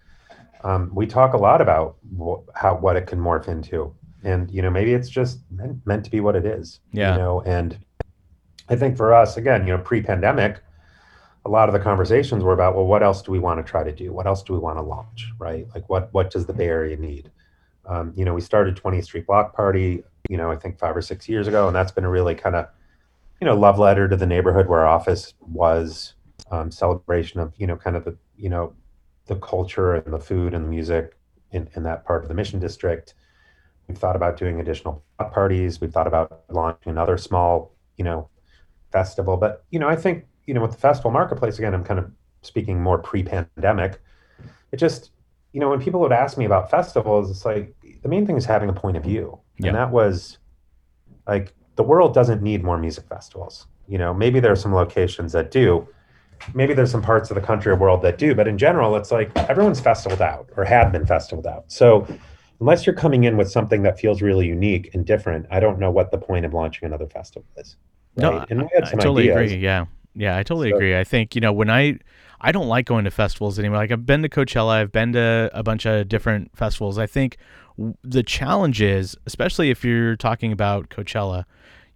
um, 0.62 0.90
we 0.94 1.06
talk 1.06 1.34
a 1.34 1.38
lot 1.38 1.60
about 1.60 1.96
wh- 2.18 2.40
how 2.54 2.76
what 2.76 2.96
it 2.96 3.06
can 3.06 3.18
morph 3.18 3.48
into, 3.48 3.94
and 4.22 4.50
you 4.50 4.62
know 4.62 4.70
maybe 4.70 4.94
it's 4.94 5.08
just 5.08 5.40
meant, 5.50 5.84
meant 5.86 6.04
to 6.04 6.10
be 6.10 6.20
what 6.20 6.36
it 6.36 6.44
is. 6.44 6.80
Yeah. 6.92 7.12
You 7.12 7.18
know, 7.18 7.42
and 7.42 7.78
I 8.70 8.76
think 8.76 8.96
for 8.96 9.12
us 9.12 9.36
again, 9.36 9.66
you 9.66 9.76
know, 9.76 9.82
pre-pandemic, 9.82 10.62
a 11.44 11.50
lot 11.50 11.68
of 11.68 11.72
the 11.72 11.80
conversations 11.80 12.44
were 12.44 12.52
about 12.52 12.76
well, 12.76 12.86
what 12.86 13.02
else 13.02 13.20
do 13.20 13.32
we 13.32 13.38
want 13.38 13.64
to 13.64 13.68
try 13.68 13.82
to 13.82 13.92
do? 13.92 14.12
What 14.12 14.26
else 14.26 14.42
do 14.42 14.52
we 14.52 14.58
want 14.58 14.78
to 14.78 14.82
launch? 14.82 15.32
Right? 15.38 15.66
Like 15.74 15.88
what 15.88 16.12
what 16.14 16.30
does 16.30 16.46
the 16.46 16.52
Bay 16.52 16.68
Area 16.68 16.96
need? 16.96 17.30
Um, 17.86 18.12
you 18.14 18.24
know, 18.24 18.34
we 18.34 18.40
started 18.40 18.76
20th 18.76 19.04
Street 19.04 19.26
Block 19.26 19.54
Party, 19.54 20.04
you 20.28 20.36
know, 20.36 20.50
I 20.50 20.56
think 20.56 20.78
five 20.78 20.96
or 20.96 21.02
six 21.02 21.28
years 21.28 21.48
ago, 21.48 21.66
and 21.66 21.74
that's 21.74 21.90
been 21.90 22.04
a 22.04 22.10
really 22.10 22.34
kind 22.34 22.54
of, 22.54 22.68
you 23.40 23.46
know, 23.46 23.56
love 23.56 23.78
letter 23.78 24.06
to 24.06 24.16
the 24.16 24.26
neighborhood 24.26 24.68
where 24.68 24.80
our 24.80 24.86
office 24.86 25.34
was, 25.40 26.14
um, 26.52 26.70
celebration 26.70 27.40
of, 27.40 27.52
you 27.56 27.66
know, 27.66 27.76
kind 27.76 27.96
of 27.96 28.04
the, 28.04 28.16
you 28.36 28.48
know, 28.48 28.74
the 29.26 29.36
culture 29.36 29.94
and 29.94 30.12
the 30.12 30.20
food 30.20 30.54
and 30.54 30.64
the 30.64 30.68
music 30.68 31.16
in, 31.52 31.68
in 31.74 31.82
that 31.82 32.04
part 32.04 32.22
of 32.22 32.28
the 32.28 32.34
Mission 32.34 32.60
District. 32.60 33.14
We've 33.88 33.98
thought 33.98 34.14
about 34.14 34.36
doing 34.36 34.60
additional 34.60 35.02
block 35.18 35.32
parties. 35.32 35.80
We've 35.80 35.92
thought 35.92 36.06
about 36.06 36.44
launching 36.48 36.90
another 36.92 37.16
small, 37.18 37.74
you 37.96 38.04
know, 38.04 38.28
festival. 38.92 39.36
But, 39.36 39.64
you 39.70 39.78
know, 39.78 39.88
I 39.88 39.96
think, 39.96 40.24
you 40.46 40.54
know, 40.54 40.62
with 40.62 40.72
the 40.72 40.78
festival 40.78 41.10
marketplace, 41.10 41.58
again, 41.58 41.74
I'm 41.74 41.84
kind 41.84 41.98
of 41.98 42.10
speaking 42.42 42.82
more 42.82 42.98
pre-pandemic. 42.98 44.00
It 44.72 44.76
just, 44.76 45.10
you 45.52 45.60
know, 45.60 45.68
when 45.68 45.80
people 45.80 46.00
would 46.00 46.12
ask 46.12 46.38
me 46.38 46.44
about 46.44 46.70
festivals, 46.70 47.30
it's 47.30 47.44
like 47.44 47.74
the 48.02 48.08
main 48.08 48.26
thing 48.26 48.36
is 48.36 48.44
having 48.44 48.68
a 48.68 48.72
point 48.72 48.96
of 48.96 49.02
view. 49.02 49.38
Yeah. 49.58 49.68
And 49.68 49.76
that 49.76 49.90
was 49.90 50.38
like 51.26 51.54
the 51.76 51.82
world 51.82 52.14
doesn't 52.14 52.42
need 52.42 52.62
more 52.64 52.78
music 52.78 53.06
festivals. 53.08 53.66
You 53.86 53.98
know, 53.98 54.14
maybe 54.14 54.40
there 54.40 54.52
are 54.52 54.56
some 54.56 54.74
locations 54.74 55.32
that 55.32 55.50
do. 55.50 55.86
Maybe 56.54 56.72
there's 56.72 56.90
some 56.90 57.02
parts 57.02 57.30
of 57.30 57.34
the 57.34 57.40
country 57.40 57.70
or 57.70 57.76
world 57.76 58.02
that 58.02 58.16
do, 58.16 58.34
but 58.34 58.48
in 58.48 58.56
general, 58.56 58.96
it's 58.96 59.10
like 59.10 59.36
everyone's 59.36 59.80
festivaled 59.80 60.22
out 60.22 60.48
or 60.56 60.64
have 60.64 60.90
been 60.90 61.04
festivaled 61.04 61.46
out. 61.46 61.64
So 61.68 62.06
unless 62.60 62.86
you're 62.86 62.94
coming 62.94 63.24
in 63.24 63.36
with 63.36 63.50
something 63.50 63.82
that 63.82 63.98
feels 63.98 64.20
really 64.22 64.46
unique 64.46 64.90
and 64.94 65.04
different, 65.06 65.46
I 65.50 65.60
don't 65.60 65.78
know 65.78 65.90
what 65.90 66.10
the 66.10 66.18
point 66.18 66.44
of 66.44 66.52
launching 66.54 66.86
another 66.86 67.06
festival 67.06 67.46
is. 67.56 67.76
No, 68.16 68.32
right? 68.32 68.40
I, 68.42 68.46
And 68.50 68.60
had 68.74 68.84
I 68.84 68.90
totally 68.92 69.30
ideas. 69.32 69.52
agree. 69.52 69.62
Yeah, 69.64 69.86
yeah, 70.14 70.36
I 70.36 70.42
totally 70.42 70.70
So- 70.70 70.76
agree. 70.76 70.96
I 70.98 71.04
think 71.04 71.34
you 71.34 71.40
know 71.40 71.52
when 71.52 71.70
I 71.70 71.98
I 72.40 72.52
don't 72.52 72.68
like 72.68 72.86
going 72.86 73.04
to 73.04 73.10
festivals 73.10 73.58
anymore. 73.58 73.78
Like 73.78 73.90
I've 73.92 74.06
been 74.06 74.22
to 74.22 74.28
Coachella, 74.28 74.72
I've 74.74 74.92
been 74.92 75.12
to 75.12 75.50
a 75.52 75.62
bunch 75.62 75.84
of 75.86 76.08
different 76.08 76.56
festivals. 76.56 76.98
I 76.98 77.06
think 77.06 77.36
the 78.02 78.22
challenge 78.22 78.80
is, 78.82 79.16
especially 79.26 79.70
if 79.70 79.84
you're 79.84 80.16
talking 80.16 80.50
about 80.52 80.88
Coachella, 80.90 81.44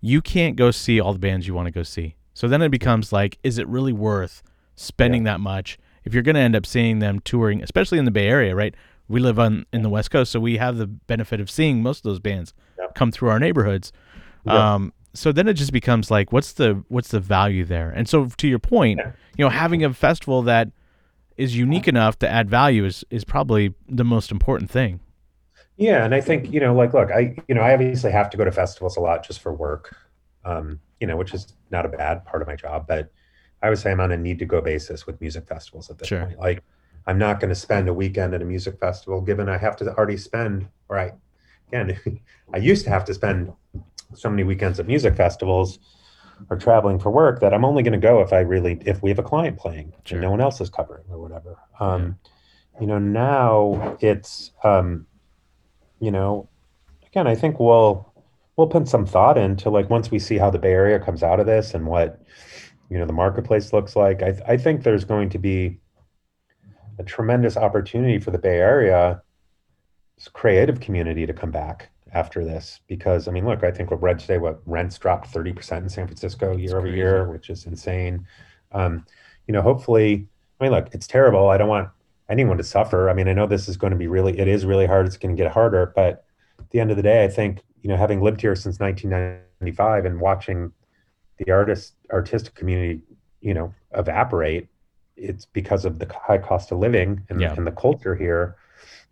you 0.00 0.20
can't 0.22 0.54
go 0.56 0.70
see 0.70 1.00
all 1.00 1.12
the 1.14 1.18
bands 1.18 1.46
you 1.46 1.54
want 1.54 1.66
to 1.66 1.70
go 1.72 1.82
see. 1.82 2.14
So 2.34 2.46
then 2.48 2.60
it 2.62 2.68
becomes 2.70 3.12
like, 3.12 3.38
is 3.42 3.58
it 3.58 3.66
really 3.68 3.92
worth 3.92 4.42
spending 4.76 5.24
that 5.24 5.40
much 5.40 5.78
if 6.04 6.12
you're 6.12 6.22
going 6.22 6.34
to 6.34 6.40
end 6.40 6.54
up 6.56 6.66
seeing 6.66 6.98
them 6.98 7.20
touring, 7.20 7.62
especially 7.62 7.98
in 7.98 8.04
the 8.04 8.10
Bay 8.10 8.28
Area, 8.28 8.54
right? 8.54 8.74
We 9.08 9.20
live 9.20 9.38
on 9.38 9.66
in 9.72 9.82
the 9.82 9.90
West 9.90 10.10
Coast, 10.10 10.32
so 10.32 10.40
we 10.40 10.56
have 10.56 10.76
the 10.78 10.86
benefit 10.86 11.40
of 11.40 11.50
seeing 11.50 11.82
most 11.82 11.98
of 11.98 12.02
those 12.04 12.20
bands 12.20 12.54
come 12.94 13.10
through 13.10 13.28
our 13.28 13.38
neighborhoods. 13.38 13.92
Yeah. 14.44 14.74
Um, 14.74 14.92
so 15.12 15.30
then 15.30 15.46
it 15.46 15.54
just 15.54 15.72
becomes 15.72 16.10
like, 16.10 16.32
what's 16.32 16.52
the 16.52 16.82
what's 16.88 17.08
the 17.08 17.20
value 17.20 17.64
there? 17.64 17.90
And 17.90 18.08
so 18.08 18.26
to 18.26 18.48
your 18.48 18.58
point, 18.58 19.00
you 19.36 19.44
know, 19.44 19.48
having 19.50 19.84
a 19.84 19.92
festival 19.92 20.42
that 20.42 20.70
is 21.36 21.56
unique 21.56 21.88
enough 21.88 22.18
to 22.20 22.28
add 22.28 22.48
value 22.48 22.84
is 22.84 23.04
is 23.10 23.24
probably 23.24 23.74
the 23.88 24.04
most 24.04 24.30
important 24.30 24.70
thing. 24.70 25.00
Yeah, 25.76 26.04
and 26.04 26.14
I 26.14 26.20
think 26.20 26.52
you 26.52 26.60
know, 26.60 26.74
like, 26.74 26.94
look, 26.94 27.10
I 27.10 27.36
you 27.48 27.54
know, 27.54 27.60
I 27.62 27.74
obviously 27.74 28.12
have 28.12 28.30
to 28.30 28.36
go 28.36 28.44
to 28.44 28.52
festivals 28.52 28.96
a 28.96 29.00
lot 29.00 29.24
just 29.24 29.40
for 29.40 29.52
work, 29.52 29.96
um, 30.44 30.80
you 31.00 31.06
know, 31.06 31.16
which 31.16 31.34
is 31.34 31.52
not 31.70 31.84
a 31.84 31.88
bad 31.88 32.24
part 32.24 32.42
of 32.42 32.48
my 32.48 32.56
job. 32.56 32.86
But 32.86 33.10
I 33.62 33.68
would 33.68 33.78
say 33.78 33.90
I'm 33.90 34.00
on 34.00 34.12
a 34.12 34.16
need 34.16 34.38
to 34.40 34.46
go 34.46 34.60
basis 34.60 35.06
with 35.06 35.20
music 35.20 35.46
festivals 35.48 35.90
at 35.90 35.98
this 35.98 36.08
Sure. 36.08 36.24
point. 36.26 36.38
Like, 36.38 36.62
I'm 37.06 37.18
not 37.18 37.40
going 37.40 37.50
to 37.50 37.54
spend 37.54 37.88
a 37.88 37.94
weekend 37.94 38.34
at 38.34 38.42
a 38.42 38.44
music 38.44 38.78
festival, 38.80 39.20
given 39.20 39.48
I 39.48 39.58
have 39.58 39.76
to 39.76 39.94
already 39.94 40.16
spend. 40.16 40.68
Or 40.88 40.98
I, 40.98 41.12
again, 41.68 41.98
I 42.54 42.58
used 42.58 42.84
to 42.84 42.90
have 42.90 43.04
to 43.06 43.14
spend 43.14 43.52
so 44.14 44.30
many 44.30 44.44
weekends 44.44 44.80
at 44.80 44.86
music 44.86 45.16
festivals 45.16 45.78
or 46.50 46.56
traveling 46.56 46.98
for 46.98 47.10
work 47.10 47.40
that 47.40 47.54
I'm 47.54 47.64
only 47.64 47.82
going 47.82 47.92
to 47.92 47.98
go 47.98 48.20
if 48.20 48.32
I 48.32 48.40
really 48.40 48.80
if 48.86 49.02
we 49.02 49.10
have 49.10 49.18
a 49.18 49.22
client 49.22 49.58
playing 49.58 49.92
Sure. 50.04 50.16
and 50.16 50.22
no 50.22 50.30
one 50.30 50.40
else 50.40 50.60
is 50.60 50.70
covering 50.70 51.04
or 51.10 51.18
whatever. 51.18 51.58
Um, 51.80 52.18
You 52.80 52.86
know, 52.88 52.98
now 52.98 53.96
it's 54.00 54.50
um, 54.64 55.06
you 56.00 56.10
know, 56.10 56.48
again, 57.06 57.26
I 57.26 57.34
think 57.34 57.60
we'll 57.60 58.12
we'll 58.56 58.66
put 58.68 58.88
some 58.88 59.06
thought 59.06 59.38
into 59.38 59.70
like 59.70 59.90
once 59.90 60.10
we 60.10 60.18
see 60.18 60.38
how 60.38 60.50
the 60.50 60.58
Bay 60.58 60.72
Area 60.72 60.98
comes 60.98 61.22
out 61.22 61.40
of 61.40 61.46
this 61.46 61.74
and 61.74 61.86
what 61.86 62.20
you 62.90 62.98
know 62.98 63.06
the 63.06 63.12
marketplace 63.12 63.72
looks 63.72 63.94
like. 63.96 64.22
I 64.22 64.34
I 64.46 64.56
think 64.56 64.82
there's 64.82 65.04
going 65.04 65.30
to 65.30 65.38
be 65.38 65.78
a 66.98 67.04
tremendous 67.04 67.56
opportunity 67.56 68.18
for 68.18 68.30
the 68.30 68.38
Bay 68.38 68.58
Area 68.58 69.22
creative 70.32 70.80
community 70.80 71.26
to 71.26 71.32
come 71.32 71.50
back 71.50 71.90
after 72.12 72.44
this 72.44 72.80
because 72.86 73.26
I 73.26 73.32
mean, 73.32 73.44
look, 73.44 73.64
I 73.64 73.70
think 73.70 73.90
what 73.90 74.00
read 74.00 74.18
today, 74.18 74.38
what 74.38 74.60
rents 74.66 74.96
dropped 74.98 75.28
thirty 75.28 75.52
percent 75.52 75.82
in 75.82 75.88
San 75.88 76.06
Francisco 76.06 76.56
year 76.56 76.78
over 76.78 76.86
year, 76.86 77.28
which 77.30 77.50
is 77.50 77.66
insane. 77.66 78.26
Um, 78.72 79.04
you 79.46 79.52
know, 79.52 79.62
hopefully, 79.62 80.28
I 80.60 80.64
mean, 80.64 80.72
look, 80.72 80.88
it's 80.92 81.06
terrible. 81.06 81.50
I 81.50 81.58
don't 81.58 81.68
want 81.68 81.88
anyone 82.28 82.56
to 82.56 82.64
suffer. 82.64 83.10
I 83.10 83.14
mean, 83.14 83.28
I 83.28 83.32
know 83.32 83.46
this 83.46 83.68
is 83.68 83.76
going 83.76 83.92
to 83.92 83.98
be 83.98 84.06
really, 84.06 84.38
it 84.38 84.48
is 84.48 84.64
really 84.64 84.86
hard. 84.86 85.06
It's 85.06 85.16
going 85.16 85.36
to 85.36 85.42
get 85.42 85.52
harder, 85.52 85.92
but 85.94 86.24
at 86.58 86.70
the 86.70 86.80
end 86.80 86.90
of 86.90 86.96
the 86.96 87.02
day, 87.02 87.24
I 87.24 87.28
think 87.28 87.62
you 87.84 87.88
know, 87.88 87.96
having 87.96 88.22
lived 88.22 88.40
here 88.40 88.56
since 88.56 88.80
1995 88.80 90.06
and 90.06 90.18
watching 90.18 90.72
the 91.36 91.52
artist 91.52 91.94
artistic 92.10 92.54
community, 92.54 93.02
you 93.42 93.52
know, 93.52 93.74
evaporate, 93.94 94.68
it's 95.16 95.44
because 95.46 95.84
of 95.84 95.98
the 95.98 96.12
high 96.12 96.38
cost 96.38 96.72
of 96.72 96.78
living 96.78 97.22
and, 97.28 97.40
Yeah. 97.40 97.54
and 97.54 97.66
the 97.66 97.72
culture 97.72 98.14
here. 98.14 98.56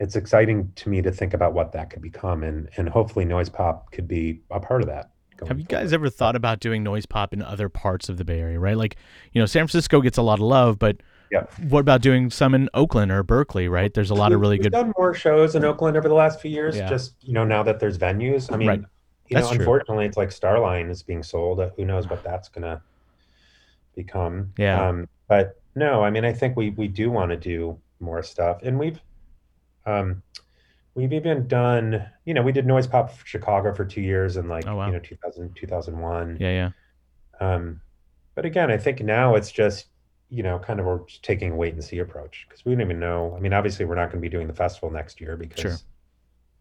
It's 0.00 0.16
exciting 0.16 0.72
to 0.76 0.88
me 0.88 1.00
to 1.02 1.12
think 1.12 1.32
about 1.34 1.52
what 1.52 1.72
that 1.72 1.90
could 1.90 2.02
become, 2.02 2.42
and 2.42 2.68
and 2.76 2.88
hopefully, 2.88 3.24
noise 3.24 3.48
pop 3.48 3.92
could 3.92 4.08
be 4.08 4.40
a 4.50 4.58
part 4.58 4.82
of 4.82 4.88
that. 4.88 5.10
Have 5.46 5.58
you 5.58 5.64
forward. 5.64 5.68
guys 5.68 5.92
ever 5.92 6.08
thought 6.08 6.36
about 6.36 6.60
doing 6.60 6.82
noise 6.82 7.06
pop 7.06 7.32
in 7.32 7.42
other 7.42 7.68
parts 7.68 8.08
of 8.08 8.16
the 8.16 8.24
Bay 8.24 8.40
Area, 8.40 8.58
right? 8.60 8.76
Like, 8.76 8.96
you 9.32 9.40
know, 9.40 9.46
San 9.46 9.62
Francisco 9.66 10.00
gets 10.00 10.16
a 10.16 10.22
lot 10.22 10.34
of 10.34 10.44
love, 10.44 10.78
but 10.78 10.98
Yeah. 11.32 11.44
what 11.68 11.80
about 11.80 12.00
doing 12.00 12.30
some 12.30 12.54
in 12.54 12.68
Oakland 12.74 13.10
or 13.10 13.22
Berkeley, 13.24 13.66
right? 13.68 13.92
There's 13.92 14.10
a 14.10 14.14
lot 14.14 14.32
of 14.32 14.38
We've- 14.38 14.40
really 14.42 14.54
we've 14.56 14.62
good 14.64 14.72
done 14.72 14.92
more 14.96 15.14
shows 15.14 15.54
in 15.56 15.64
Oakland 15.64 15.96
over 15.96 16.08
the 16.08 16.14
last 16.14 16.40
few 16.40 16.50
years. 16.50 16.76
Yeah. 16.76 16.88
Just 16.88 17.14
you 17.26 17.32
know, 17.32 17.44
now 17.44 17.62
that 17.64 17.80
there's 17.80 17.98
venues. 17.98 18.52
I 18.52 18.56
mean, 18.56 18.68
Right. 18.68 18.78
you 19.28 19.34
know, 19.34 19.40
That's 19.40 19.48
true. 19.50 19.58
unfortunately, 19.60 20.06
it's 20.06 20.16
like 20.16 20.28
Starline 20.30 20.90
is 20.90 21.02
being 21.02 21.22
sold. 21.24 21.60
Who 21.76 21.84
knows 21.84 22.08
what 22.08 22.22
that's 22.22 22.48
gonna 22.48 22.80
become? 23.96 24.52
Yeah. 24.58 24.88
Um, 24.88 25.08
but 25.28 25.60
no, 25.74 26.02
I 26.04 26.10
mean, 26.10 26.24
I 26.24 26.32
think 26.32 26.56
we 26.56 26.70
we 26.70 26.88
do 26.88 27.10
want 27.10 27.30
to 27.30 27.36
do 27.36 27.78
more 28.00 28.22
stuff, 28.22 28.60
and 28.62 28.78
we've 28.78 29.00
um, 29.86 30.22
we've 30.94 31.12
even 31.12 31.46
done. 31.48 32.06
You 32.24 32.34
know, 32.34 32.42
we 32.42 32.52
did 32.52 32.66
Noise 32.66 32.86
Pop 32.86 33.10
for 33.12 33.26
Chicago 33.26 33.74
for 33.74 33.84
two 33.84 34.00
years, 34.02 34.36
in 34.36 34.48
like 34.48 34.66
Oh, 34.66 34.76
wow. 34.76 34.86
you 34.86 34.92
know 34.92 34.98
2000 35.00 35.54
2001. 35.56 36.36
Yeah, 36.40 36.50
yeah. 37.40 37.54
Um, 37.54 37.80
but 38.34 38.44
again, 38.44 38.70
I 38.70 38.76
think 38.78 39.00
now 39.00 39.34
it's 39.34 39.50
just, 39.50 39.86
you 40.30 40.42
know, 40.42 40.58
kind 40.58 40.78
of 40.80 40.86
we're 40.86 41.04
just 41.06 41.22
taking 41.24 41.52
a 41.52 41.56
wait 41.56 41.74
and 41.74 41.82
see 41.82 41.98
approach 41.98 42.46
because 42.48 42.64
we 42.64 42.72
don't 42.72 42.80
even 42.80 43.00
know. 43.00 43.34
I 43.36 43.40
mean, 43.40 43.52
obviously, 43.52 43.84
we're 43.84 43.94
not 43.96 44.06
going 44.10 44.18
to 44.18 44.22
be 44.22 44.28
doing 44.28 44.46
the 44.46 44.54
festival 44.54 44.90
next 44.90 45.20
year 45.20 45.36
because, 45.36 45.60
Sure. 45.60 45.76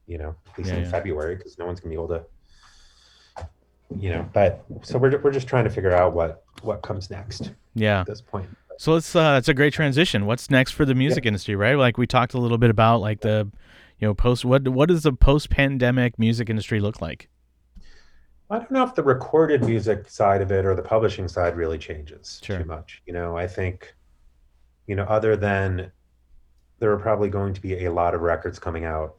you 0.08 0.18
know, 0.18 0.36
at 0.52 0.58
least 0.58 0.70
Yeah, 0.72 0.78
in 0.78 0.84
yeah. 0.84 0.90
February 0.90 1.36
because 1.36 1.58
no 1.60 1.66
one's 1.66 1.80
going 1.80 1.92
to 1.92 1.98
be 1.98 2.04
able 2.04 2.26
to, 3.40 3.48
you 3.96 4.10
know. 4.10 4.28
But 4.34 4.66
so 4.82 4.98
we're 4.98 5.18
we're 5.22 5.32
just 5.32 5.48
trying 5.48 5.64
to 5.66 5.70
figure 5.70 5.94
out 5.94 6.14
what 6.14 6.44
what 6.64 6.82
comes 6.82 7.10
next 7.10 7.52
Yeah. 7.76 8.02
at 8.02 8.08
this 8.08 8.22
point. 8.22 8.50
So 8.82 8.94
let's 8.94 9.16
uh 9.16 9.34
that's 9.34 9.48
a 9.48 9.54
great 9.54 9.74
transition. 9.74 10.26
What's 10.26 10.50
next 10.50 10.72
for 10.72 10.86
the 10.86 10.96
music 10.96 11.28
industry, 11.28 11.56
right? 11.56 11.78
Like 11.78 12.00
we 12.00 12.08
talked 12.08 12.34
a 12.34 12.40
little 12.40 12.58
bit 12.58 12.72
about 12.72 13.00
like 13.00 13.22
the 13.22 13.48
you 14.00 14.08
know, 14.08 14.16
post 14.16 14.44
what 14.44 14.68
what 14.68 14.90
does 14.90 15.04
the 15.04 15.14
post 15.14 15.52
pandemic 15.52 16.18
music 16.18 16.50
industry 16.50 16.80
look 16.80 17.00
like? 17.00 17.30
I 18.50 18.58
don't 18.58 18.72
know 18.72 18.84
if 18.84 18.96
the 18.96 19.04
recorded 19.04 19.64
music 19.64 20.10
side 20.10 20.42
of 20.42 20.52
it 20.52 20.66
or 20.66 20.74
the 20.74 20.82
publishing 20.82 21.28
side 21.28 21.56
really 21.56 21.78
changes 21.78 22.42
Sure. 22.44 22.58
too 22.58 22.66
much. 22.66 23.04
You 23.06 23.14
know, 23.14 23.38
I 23.38 23.46
think, 23.46 23.94
you 24.88 24.96
know, 24.96 25.04
other 25.04 25.36
than 25.36 25.92
there 26.80 26.92
are 26.92 26.98
probably 26.98 27.30
going 27.30 27.54
to 27.54 27.62
be 27.62 27.86
a 27.86 27.94
lot 27.94 28.16
of 28.16 28.22
records 28.22 28.58
coming 28.58 28.86
out 28.86 29.14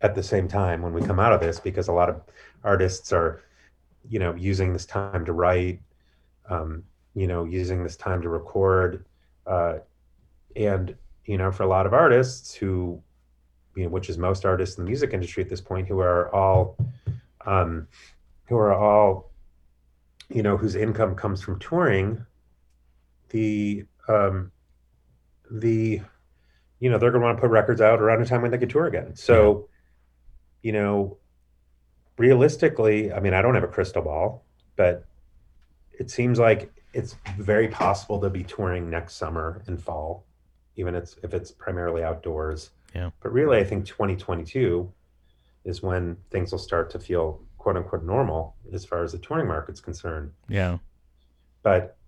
at 0.00 0.14
the 0.14 0.22
same 0.22 0.48
time 0.48 0.80
when 0.80 0.94
we 0.94 1.02
come 1.02 1.20
out 1.20 1.34
of 1.34 1.40
this 1.42 1.60
because 1.60 1.88
a 1.88 1.92
lot 1.92 2.08
of 2.08 2.22
artists 2.64 3.12
are, 3.12 3.42
you 4.08 4.18
know, 4.18 4.34
using 4.36 4.72
this 4.72 4.86
time 4.86 5.26
to 5.26 5.34
write, 5.34 5.82
um, 6.48 6.82
you 7.16 7.26
know, 7.26 7.44
using 7.44 7.82
this 7.82 7.96
time 7.96 8.20
to 8.20 8.28
record. 8.28 9.04
Uh, 9.46 9.78
and, 10.54 10.94
you 11.24 11.38
know, 11.38 11.50
for 11.50 11.62
a 11.62 11.66
lot 11.66 11.86
of 11.86 11.94
artists 11.94 12.54
who, 12.54 13.02
you 13.74 13.84
know, 13.84 13.88
which 13.88 14.10
is 14.10 14.18
most 14.18 14.44
artists 14.44 14.76
in 14.76 14.84
the 14.84 14.88
music 14.88 15.14
industry 15.14 15.42
at 15.42 15.48
this 15.48 15.62
point 15.62 15.88
who 15.88 15.98
are 16.00 16.32
all, 16.34 16.76
um, 17.46 17.88
who 18.48 18.56
are 18.56 18.74
all, 18.74 19.30
you 20.28 20.42
know, 20.42 20.58
whose 20.58 20.74
income 20.74 21.14
comes 21.14 21.40
from 21.40 21.58
touring, 21.58 22.24
the 23.30 23.84
um, 24.08 24.52
the, 25.50 26.02
you 26.80 26.90
know, 26.90 26.98
they're 26.98 27.10
going 27.10 27.22
to 27.22 27.26
want 27.26 27.38
to 27.38 27.40
put 27.40 27.50
records 27.50 27.80
out 27.80 28.00
around 28.00 28.20
a 28.20 28.26
time 28.26 28.42
when 28.42 28.50
they 28.50 28.58
could 28.58 28.70
tour 28.70 28.86
again. 28.86 29.16
So, 29.16 29.68
you 30.62 30.72
know, 30.72 31.16
realistically, 32.18 33.12
I 33.12 33.20
mean, 33.20 33.34
I 33.34 33.42
don't 33.42 33.54
have 33.54 33.64
a 33.64 33.68
crystal 33.68 34.02
ball, 34.02 34.44
but 34.76 35.06
it 35.98 36.10
seems 36.10 36.38
like 36.38 36.72
it's 36.96 37.14
very 37.36 37.68
possible 37.68 38.18
to 38.22 38.30
be 38.30 38.42
touring 38.42 38.88
next 38.88 39.16
summer 39.16 39.62
and 39.66 39.80
fall, 39.80 40.24
even 40.76 40.94
it's 40.94 41.16
if 41.22 41.34
it's 41.34 41.52
primarily 41.52 42.02
outdoors. 42.02 42.70
Yeah. 42.94 43.10
But 43.22 43.32
really, 43.32 43.58
I 43.58 43.64
think 43.64 43.84
2022 43.84 44.90
is 45.64 45.82
when 45.82 46.16
things 46.30 46.52
will 46.52 46.58
start 46.58 46.88
to 46.90 46.98
feel 46.98 47.42
quote 47.58 47.76
unquote 47.76 48.02
normal 48.02 48.56
as 48.72 48.86
far 48.86 49.04
as 49.04 49.12
the 49.12 49.18
touring 49.18 49.46
market's 49.46 49.80
concerned. 49.80 50.32
Yeah. 50.48 50.78
But 51.62 51.98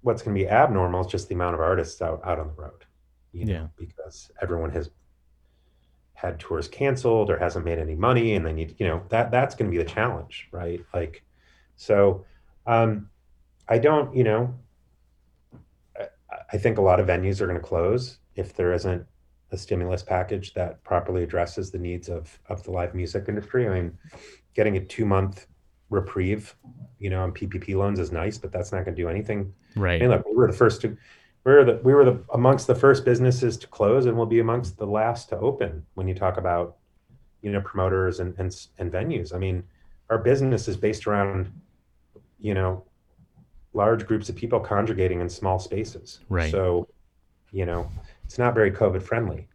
what's 0.00 0.22
going 0.22 0.34
to 0.34 0.42
be 0.42 0.48
abnormal 0.48 1.02
is 1.02 1.08
just 1.08 1.28
the 1.28 1.34
amount 1.34 1.54
of 1.54 1.60
artists 1.60 2.00
out, 2.00 2.22
out 2.24 2.38
on 2.38 2.46
the 2.46 2.54
road. 2.54 2.86
You 3.32 3.44
know, 3.44 3.52
Yeah. 3.52 3.66
Because 3.76 4.30
everyone 4.40 4.70
has 4.70 4.90
had 6.14 6.40
tours 6.40 6.68
canceled 6.68 7.28
or 7.28 7.38
hasn't 7.38 7.66
made 7.66 7.78
any 7.78 7.94
money 7.94 8.34
and 8.34 8.46
they 8.46 8.52
need, 8.52 8.76
you 8.78 8.86
know, 8.86 9.02
that 9.10 9.30
that's 9.30 9.54
going 9.54 9.70
to 9.70 9.76
be 9.76 9.82
the 9.82 9.88
challenge, 9.88 10.48
right? 10.52 10.82
Like, 10.94 11.22
so 11.76 12.24
um, 12.66 13.10
I 13.68 13.78
don't, 13.78 14.14
you 14.14 14.24
know, 14.24 14.54
I, 15.98 16.06
I 16.52 16.58
think 16.58 16.78
a 16.78 16.82
lot 16.82 17.00
of 17.00 17.06
venues 17.06 17.40
are 17.40 17.46
going 17.46 17.60
to 17.60 17.64
close 17.66 18.18
if 18.34 18.54
there 18.54 18.72
isn't 18.72 19.06
a 19.50 19.56
stimulus 19.56 20.02
package 20.02 20.54
that 20.54 20.82
properly 20.84 21.22
addresses 21.22 21.70
the 21.70 21.78
needs 21.78 22.08
of 22.08 22.38
of 22.48 22.62
the 22.64 22.70
live 22.70 22.94
music 22.94 23.24
industry. 23.28 23.66
I 23.66 23.74
mean, 23.74 23.98
getting 24.54 24.76
a 24.76 24.84
two 24.84 25.06
month 25.06 25.46
reprieve, 25.90 26.54
you 26.98 27.08
know, 27.10 27.22
on 27.22 27.32
PPP 27.32 27.74
loans 27.74 27.98
is 27.98 28.12
nice, 28.12 28.36
but 28.36 28.52
that's 28.52 28.72
not 28.72 28.84
going 28.84 28.94
to 28.94 29.02
do 29.02 29.08
anything. 29.08 29.52
I 29.76 29.80
Right. 29.80 30.00
mean, 30.00 30.10
look, 30.10 30.26
we 30.26 30.34
were 30.36 30.46
the 30.46 30.56
first 30.56 30.82
to, 30.82 30.96
we 31.44 31.52
were 31.52 31.64
the 31.64 31.80
we 31.82 31.94
were 31.94 32.04
the 32.04 32.22
amongst 32.34 32.66
the 32.66 32.74
first 32.74 33.04
businesses 33.04 33.56
to 33.58 33.66
close, 33.68 34.06
and 34.06 34.16
we'll 34.16 34.26
be 34.26 34.40
amongst 34.40 34.76
the 34.76 34.86
last 34.86 35.30
to 35.30 35.38
open. 35.38 35.84
When 35.94 36.06
you 36.08 36.14
talk 36.14 36.36
about, 36.36 36.76
you 37.42 37.50
know, 37.50 37.60
promoters 37.62 38.20
and 38.20 38.34
and 38.38 38.54
and 38.78 38.92
venues, 38.92 39.34
I 39.34 39.38
mean, 39.38 39.64
our 40.10 40.18
business 40.18 40.68
is 40.68 40.76
based 40.76 41.06
around, 41.06 41.50
you 42.38 42.52
know, 42.52 42.84
large 43.72 44.06
groups 44.06 44.28
of 44.28 44.36
people 44.36 44.60
congregating 44.60 45.20
in 45.20 45.28
small 45.28 45.58
spaces. 45.58 46.20
Right. 46.28 46.50
So, 46.50 46.88
you 47.52 47.66
know, 47.66 47.90
it's 48.24 48.38
not 48.38 48.54
very 48.54 48.70
COVID 48.70 49.02
friendly. 49.02 49.48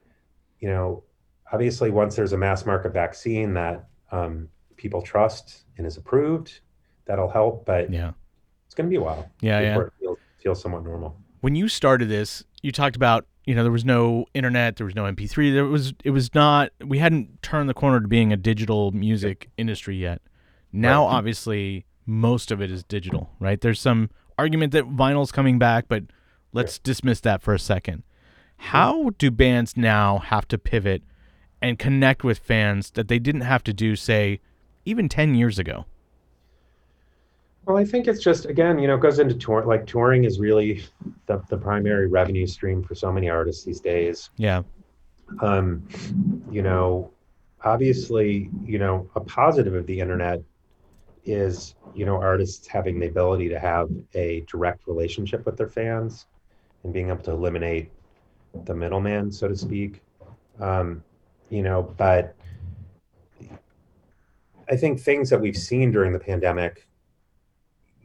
You 0.59 0.69
know, 0.69 1.03
obviously, 1.51 1.89
once 1.91 2.15
there's 2.15 2.33
a 2.33 2.37
mass 2.37 2.65
market 2.65 2.93
vaccine 2.93 3.53
that 3.55 3.87
um, 4.11 4.47
people 4.77 5.01
trust 5.01 5.63
and 5.77 5.85
is 5.87 5.97
approved, 5.97 6.59
that'll 7.05 7.29
help. 7.29 7.65
But 7.65 7.91
Yeah. 7.91 8.11
it's 8.65 8.75
going 8.75 8.87
to 8.87 8.89
be 8.89 8.97
a 8.97 9.01
while. 9.01 9.29
Yeah, 9.41 9.59
yeah. 9.59 9.69
before 9.69 9.87
it 9.87 9.93
feels, 9.99 10.17
feels 10.41 10.61
somewhat 10.61 10.83
normal. 10.83 11.17
When 11.41 11.55
you 11.55 11.67
started 11.67 12.07
this, 12.09 12.43
you 12.61 12.71
talked 12.71 12.95
about 12.95 13.25
you 13.45 13.53
know 13.53 13.63
there 13.63 13.71
was 13.73 13.83
no 13.83 14.25
internet, 14.33 14.77
there 14.77 14.85
was 14.85 14.95
no 14.95 15.03
MP3, 15.03 15.51
there 15.53 15.65
was 15.65 15.93
it 16.05 16.11
was 16.11 16.33
not 16.33 16.69
we 16.85 16.99
hadn't 16.99 17.41
turned 17.41 17.67
the 17.67 17.73
corner 17.73 17.99
to 17.99 18.07
being 18.07 18.31
a 18.31 18.37
digital 18.37 18.91
music 18.91 19.49
industry 19.57 19.97
yet. 19.97 20.21
Now, 20.71 21.05
Right. 21.05 21.15
obviously, 21.15 21.85
most 22.05 22.51
of 22.51 22.61
it 22.61 22.71
is 22.71 22.83
digital, 22.83 23.31
right? 23.39 23.59
There's 23.59 23.79
some 23.79 24.09
argument 24.37 24.73
that 24.73 24.85
vinyl's 24.85 25.31
coming 25.31 25.59
back, 25.59 25.85
but 25.87 26.03
let's 26.51 26.79
dismiss 26.79 27.19
that 27.21 27.41
for 27.41 27.53
a 27.53 27.59
second. 27.59 28.03
How 28.57 29.09
do 29.17 29.31
bands 29.31 29.75
now 29.75 30.19
have 30.19 30.47
to 30.49 30.57
pivot 30.57 31.03
and 31.61 31.79
connect 31.79 32.23
with 32.23 32.39
fans 32.39 32.91
that 32.91 33.07
they 33.07 33.19
didn't 33.19 33.41
have 33.41 33.63
to 33.63 33.73
do, 33.73 33.95
say, 33.95 34.39
even 34.85 35.09
10 35.09 35.35
years 35.35 35.59
ago? 35.59 35.85
Well, 37.65 37.77
I 37.77 37.85
think 37.85 38.07
it's 38.07 38.21
just 38.21 38.45
again, 38.45 38.77
you 38.77 38.87
know, 38.87 38.95
it 38.95 39.01
goes 39.01 39.19
into 39.19 39.35
tour. 39.35 39.63
Like 39.63 39.85
touring 39.85 40.25
is 40.25 40.39
really 40.39 40.83
the 41.27 41.41
the 41.49 41.57
primary 41.57 42.07
revenue 42.07 42.45
stream 42.45 42.83
for 42.83 42.93
so 42.93 43.11
many 43.11 43.29
artists 43.29 43.63
these 43.63 43.79
days. 43.79 44.29
Yeah. 44.35 44.63
Um, 45.39 45.87
you 46.51 46.61
know, 46.61 47.09
obviously, 47.63 48.49
you 48.65 48.79
know, 48.79 49.09
a 49.15 49.21
positive 49.21 49.75
of 49.75 49.85
the 49.87 49.99
internet 49.99 50.43
is 51.25 51.75
you 51.93 52.05
know 52.05 52.19
artists 52.21 52.67
having 52.67 52.99
the 52.99 53.07
ability 53.07 53.49
to 53.49 53.59
have 53.59 53.89
a 54.13 54.41
direct 54.41 54.87
relationship 54.87 55.45
with 55.45 55.57
their 55.57 55.69
fans 55.69 56.25
and 56.83 56.93
being 56.93 57.09
able 57.09 57.23
to 57.23 57.31
eliminate 57.31 57.91
the 58.65 58.75
middleman, 58.75 59.31
so 59.31 59.47
to 59.47 59.55
speak. 59.55 60.01
Um, 60.59 61.03
you 61.49 61.63
know, 61.63 61.93
but 61.97 62.35
I 64.69 64.75
think 64.75 64.99
things 64.99 65.29
that 65.29 65.39
we've 65.39 65.57
seen 65.57 65.91
during 65.91 66.13
the 66.13 66.19
pandemic 66.19 66.87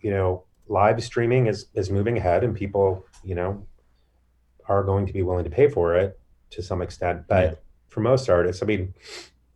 you 0.01 0.11
know, 0.11 0.45
live 0.69 1.03
streaming 1.03 1.47
is 1.47 1.67
is 1.75 1.91
moving 1.91 2.17
ahead, 2.19 2.45
and 2.45 2.55
people, 2.55 3.07
you 3.25 3.35
know, 3.35 3.67
are 4.67 4.83
going 4.83 5.07
to 5.07 5.13
be 5.13 5.23
willing 5.23 5.45
to 5.45 5.51
pay 5.51 5.69
for 5.69 5.97
it 5.97 6.19
to 6.51 6.63
some 6.63 6.83
extent. 6.83 7.27
But 7.29 7.45
Yeah. 7.45 7.55
for 7.89 8.01
most 8.01 8.29
artists, 8.29 8.63
I 8.63 8.67
mean, 8.67 8.95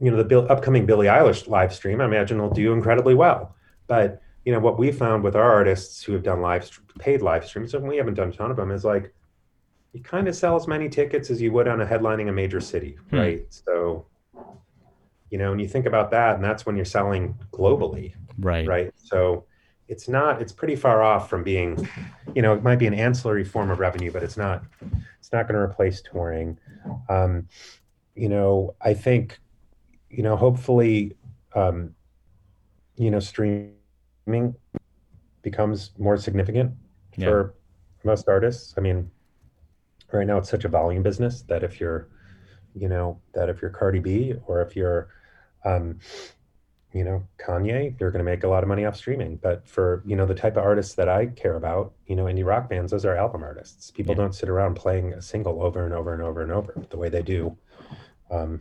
you 0.03 0.11
know, 0.11 0.17
the 0.17 0.25
Bill, 0.25 0.47
upcoming 0.51 0.85
Billie 0.85 1.07
Eilish 1.07 1.47
live 1.49 1.73
stream, 1.73 2.01
I 2.01 2.05
imagine 2.05 2.41
will 2.43 2.51
do 2.51 2.73
incredibly 2.73 3.15
well. 3.15 3.55
But 3.87 4.21
you 4.45 4.53
know, 4.53 4.59
what 4.59 4.77
we 4.79 4.91
found 4.91 5.23
with 5.23 5.37
our 5.37 5.49
artists 5.51 6.03
who 6.03 6.13
have 6.13 6.25
done 6.25 6.41
live 6.41 6.69
paid 6.99 7.23
live 7.23 7.45
streams, 7.47 7.73
and 7.75 7.87
we 7.87 7.97
haven't 7.97 8.15
done 8.15 8.29
a 8.31 8.33
ton 8.33 8.51
of 8.51 8.57
them, 8.57 8.73
is 8.73 8.85
like 8.85 9.15
you 9.93 10.03
kind 10.03 10.27
of 10.27 10.35
sell 10.35 10.57
as 10.57 10.67
many 10.67 10.89
tickets 10.89 11.31
as 11.31 11.41
you 11.41 11.53
would 11.53 11.69
on 11.69 11.81
a 11.81 11.87
headlining 11.87 12.29
a 12.29 12.33
major 12.33 12.61
city, 12.61 12.99
Hmm. 13.11 13.17
right? 13.17 13.47
So, 13.51 14.07
you 15.31 15.39
know, 15.39 15.51
when 15.51 15.61
you 15.61 15.69
think 15.69 15.87
about 15.87 16.11
that, 16.11 16.35
and 16.35 16.45
that's 16.45 16.67
when 16.67 16.75
you're 16.77 16.85
selling 16.85 17.37
globally, 17.53 18.15
Right. 18.39 18.67
right? 18.67 18.93
So 18.97 19.45
it's 19.89 20.09
not 20.09 20.43
it's 20.43 20.53
pretty 20.53 20.75
far 20.75 21.03
off 21.03 21.31
from 21.31 21.45
being, 21.45 21.87
you 22.35 22.43
know, 22.43 22.55
it 22.55 22.63
might 22.65 22.79
be 22.81 22.87
an 22.89 22.95
ancillary 22.95 23.45
form 23.45 23.71
of 23.71 23.79
revenue, 23.79 24.11
but 24.11 24.25
it's 24.25 24.37
not 24.37 24.65
it's 25.21 25.33
not 25.33 25.47
going 25.47 25.55
to 25.55 25.61
replace 25.61 26.03
touring. 26.03 26.59
Um, 27.09 27.47
you 28.17 28.29
know, 28.29 28.75
I 28.81 28.93
think, 28.95 29.39
you 30.13 30.23
know, 30.23 30.37
hopefully, 30.37 31.17
um, 31.55 31.95
you 32.97 33.11
know, 33.11 33.19
streaming 33.19 34.55
becomes 35.43 35.91
more 35.99 36.17
significant 36.17 36.73
Yeah. 37.17 37.27
for 37.27 37.55
most 38.05 38.29
artists. 38.29 38.75
I 38.77 38.81
mean, 38.83 39.11
right 40.13 40.27
now 40.27 40.37
it's 40.39 40.51
such 40.51 40.65
a 40.65 40.69
volume 40.69 41.03
business 41.03 41.43
that 41.43 41.65
if 41.65 41.81
you're, 41.81 42.09
you 42.75 42.89
know, 42.89 43.19
that 43.33 43.49
if 43.49 43.63
you're 43.63 43.71
Cardi 43.71 43.99
B 44.01 44.35
or 44.47 44.61
if 44.61 44.77
you're, 44.77 45.09
um, 45.65 45.99
you 46.93 47.05
know, 47.05 47.27
Kanye, 47.39 47.99
you're 47.99 48.11
going 48.11 48.25
to 48.25 48.31
make 48.31 48.45
a 48.45 48.49
lot 48.49 48.63
of 48.63 48.69
money 48.69 48.85
off 48.85 48.97
streaming. 48.97 49.37
But 49.37 49.67
for, 49.67 50.03
you 50.05 50.15
know, 50.15 50.27
the 50.27 50.35
type 50.35 50.59
of 50.59 50.65
artists 50.65 50.95
that 50.97 51.09
I 51.09 51.27
care 51.27 51.57
about, 51.57 51.95
you 52.07 52.15
know, 52.15 52.27
indie 52.27 52.45
rock 52.45 52.69
bands, 52.69 52.93
those 52.93 53.07
are 53.07 53.17
album 53.17 53.43
artists. 53.43 53.91
People 53.91 54.13
Yeah. 54.15 54.23
don't 54.23 54.35
sit 54.35 54.51
around 54.51 54.75
playing 54.75 55.15
a 55.15 55.23
single 55.23 55.63
over 55.63 55.87
and 55.87 55.95
over 55.95 56.13
and 56.13 56.23
over 56.23 56.43
and 56.43 56.53
over 56.53 56.75
the 56.91 56.99
way 56.99 57.09
they 57.09 57.23
do, 57.23 57.57
um, 58.31 58.61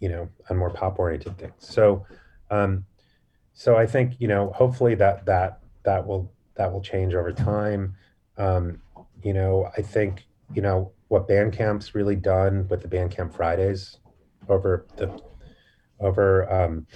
you 0.00 0.08
know, 0.08 0.28
on 0.50 0.56
more 0.56 0.70
pop 0.70 0.98
oriented 0.98 1.38
things. 1.38 1.54
So, 1.58 2.04
um, 2.50 2.84
so 3.54 3.76
I 3.76 3.86
think, 3.86 4.14
you 4.18 4.28
know, 4.28 4.52
hopefully 4.54 4.94
that, 4.96 5.24
that, 5.26 5.60
that 5.84 6.06
will, 6.06 6.30
that 6.56 6.72
will 6.72 6.82
change 6.82 7.14
over 7.14 7.32
time. 7.32 7.94
Um, 8.36 8.80
you 9.22 9.32
know, 9.32 9.70
I 9.76 9.82
think, 9.82 10.26
you 10.54 10.62
know, 10.62 10.92
what 11.08 11.28
Bandcamp's 11.28 11.94
really 11.94 12.16
done 12.16 12.66
with 12.68 12.82
the 12.82 12.88
Bandcamp 12.88 13.34
Fridays 13.34 13.98
over 14.48 14.86
the, 14.96 15.20
over, 16.00 16.52
um, 16.52 16.86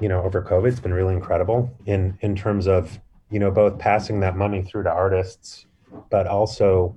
you 0.00 0.08
know, 0.08 0.22
over 0.22 0.42
COVID, 0.42 0.68
it's 0.68 0.80
been 0.80 0.94
really 0.94 1.14
incredible 1.14 1.70
in 1.86 2.16
in 2.22 2.34
terms 2.34 2.66
of 2.66 2.98
you 3.30 3.38
know 3.38 3.50
both 3.50 3.78
passing 3.78 4.20
that 4.20 4.36
money 4.36 4.62
through 4.62 4.84
to 4.84 4.90
artists, 4.90 5.66
but 6.10 6.26
also, 6.26 6.94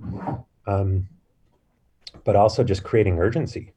um, 0.66 1.06
but 2.24 2.34
also 2.34 2.64
just 2.64 2.82
creating 2.82 3.18
urgency. 3.18 3.73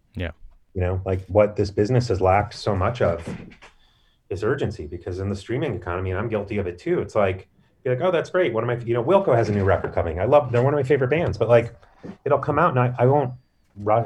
You 0.77 0.83
know, 0.83 1.01
like 1.07 1.25
what 1.25 1.55
this 1.55 1.71
business 1.71 2.07
has 2.09 2.21
lacked 2.21 2.53
so 2.53 2.75
much 2.75 3.01
of 3.01 3.27
is 4.29 4.43
urgency 4.43 4.85
because 4.85 5.17
in 5.17 5.27
the 5.27 5.35
streaming 5.35 5.73
economy, 5.73 6.11
and 6.11 6.19
I'm 6.19 6.29
guilty 6.29 6.59
of 6.59 6.67
it 6.67 6.77
too. 6.77 7.01
It's 7.01 7.15
like 7.15 7.47
be 7.83 7.95
like, 7.95 8.01
oh, 8.01 8.11
that's 8.11 8.29
great. 8.29 8.53
One 8.53 8.63
of 8.63 8.67
my, 8.67 8.85
you 8.85 8.93
know, 8.93 9.03
Wilco 9.03 9.35
has 9.35 9.49
a 9.49 9.51
new 9.51 9.63
record 9.63 9.93
coming. 9.93 10.19
I 10.19 10.25
love. 10.25 10.51
They're 10.51 10.61
one 10.61 10.75
of 10.75 10.77
my 10.77 10.83
favorite 10.83 11.09
bands, 11.09 11.35
but 11.35 11.49
like, 11.49 11.75
it'll 12.25 12.37
come 12.37 12.59
out 12.59 12.69
and 12.69 12.79
I, 12.79 12.93
I 12.99 13.07
won't. 13.07 13.33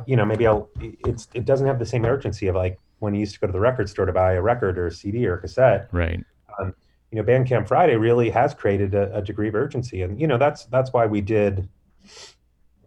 You 0.05 0.15
know, 0.15 0.23
maybe 0.23 0.47
I'll. 0.47 0.69
It's 0.79 1.27
it 1.33 1.43
doesn't 1.43 1.67
have 1.67 1.77
the 1.77 1.85
same 1.85 2.05
urgency 2.05 2.47
of 2.47 2.55
like 2.55 2.79
when 2.99 3.13
you 3.13 3.19
used 3.19 3.33
to 3.33 3.39
go 3.41 3.47
to 3.47 3.53
the 3.53 3.59
record 3.59 3.89
store 3.89 4.05
to 4.05 4.13
buy 4.13 4.33
a 4.33 4.41
record 4.41 4.77
or 4.77 4.87
a 4.87 4.91
CD 4.91 5.27
or 5.27 5.33
a 5.33 5.41
cassette. 5.41 5.89
Right. 5.91 6.23
Um, 6.57 6.73
you 7.11 7.21
know, 7.21 7.23
Bandcamp 7.23 7.67
Friday 7.67 7.97
really 7.97 8.29
has 8.29 8.53
created 8.53 8.95
a, 8.95 9.17
a 9.17 9.21
degree 9.21 9.49
of 9.49 9.55
urgency, 9.55 10.03
and 10.03 10.19
you 10.19 10.27
know 10.27 10.37
that's 10.37 10.65
that's 10.65 10.93
why 10.93 11.05
we 11.05 11.19
did. 11.19 11.67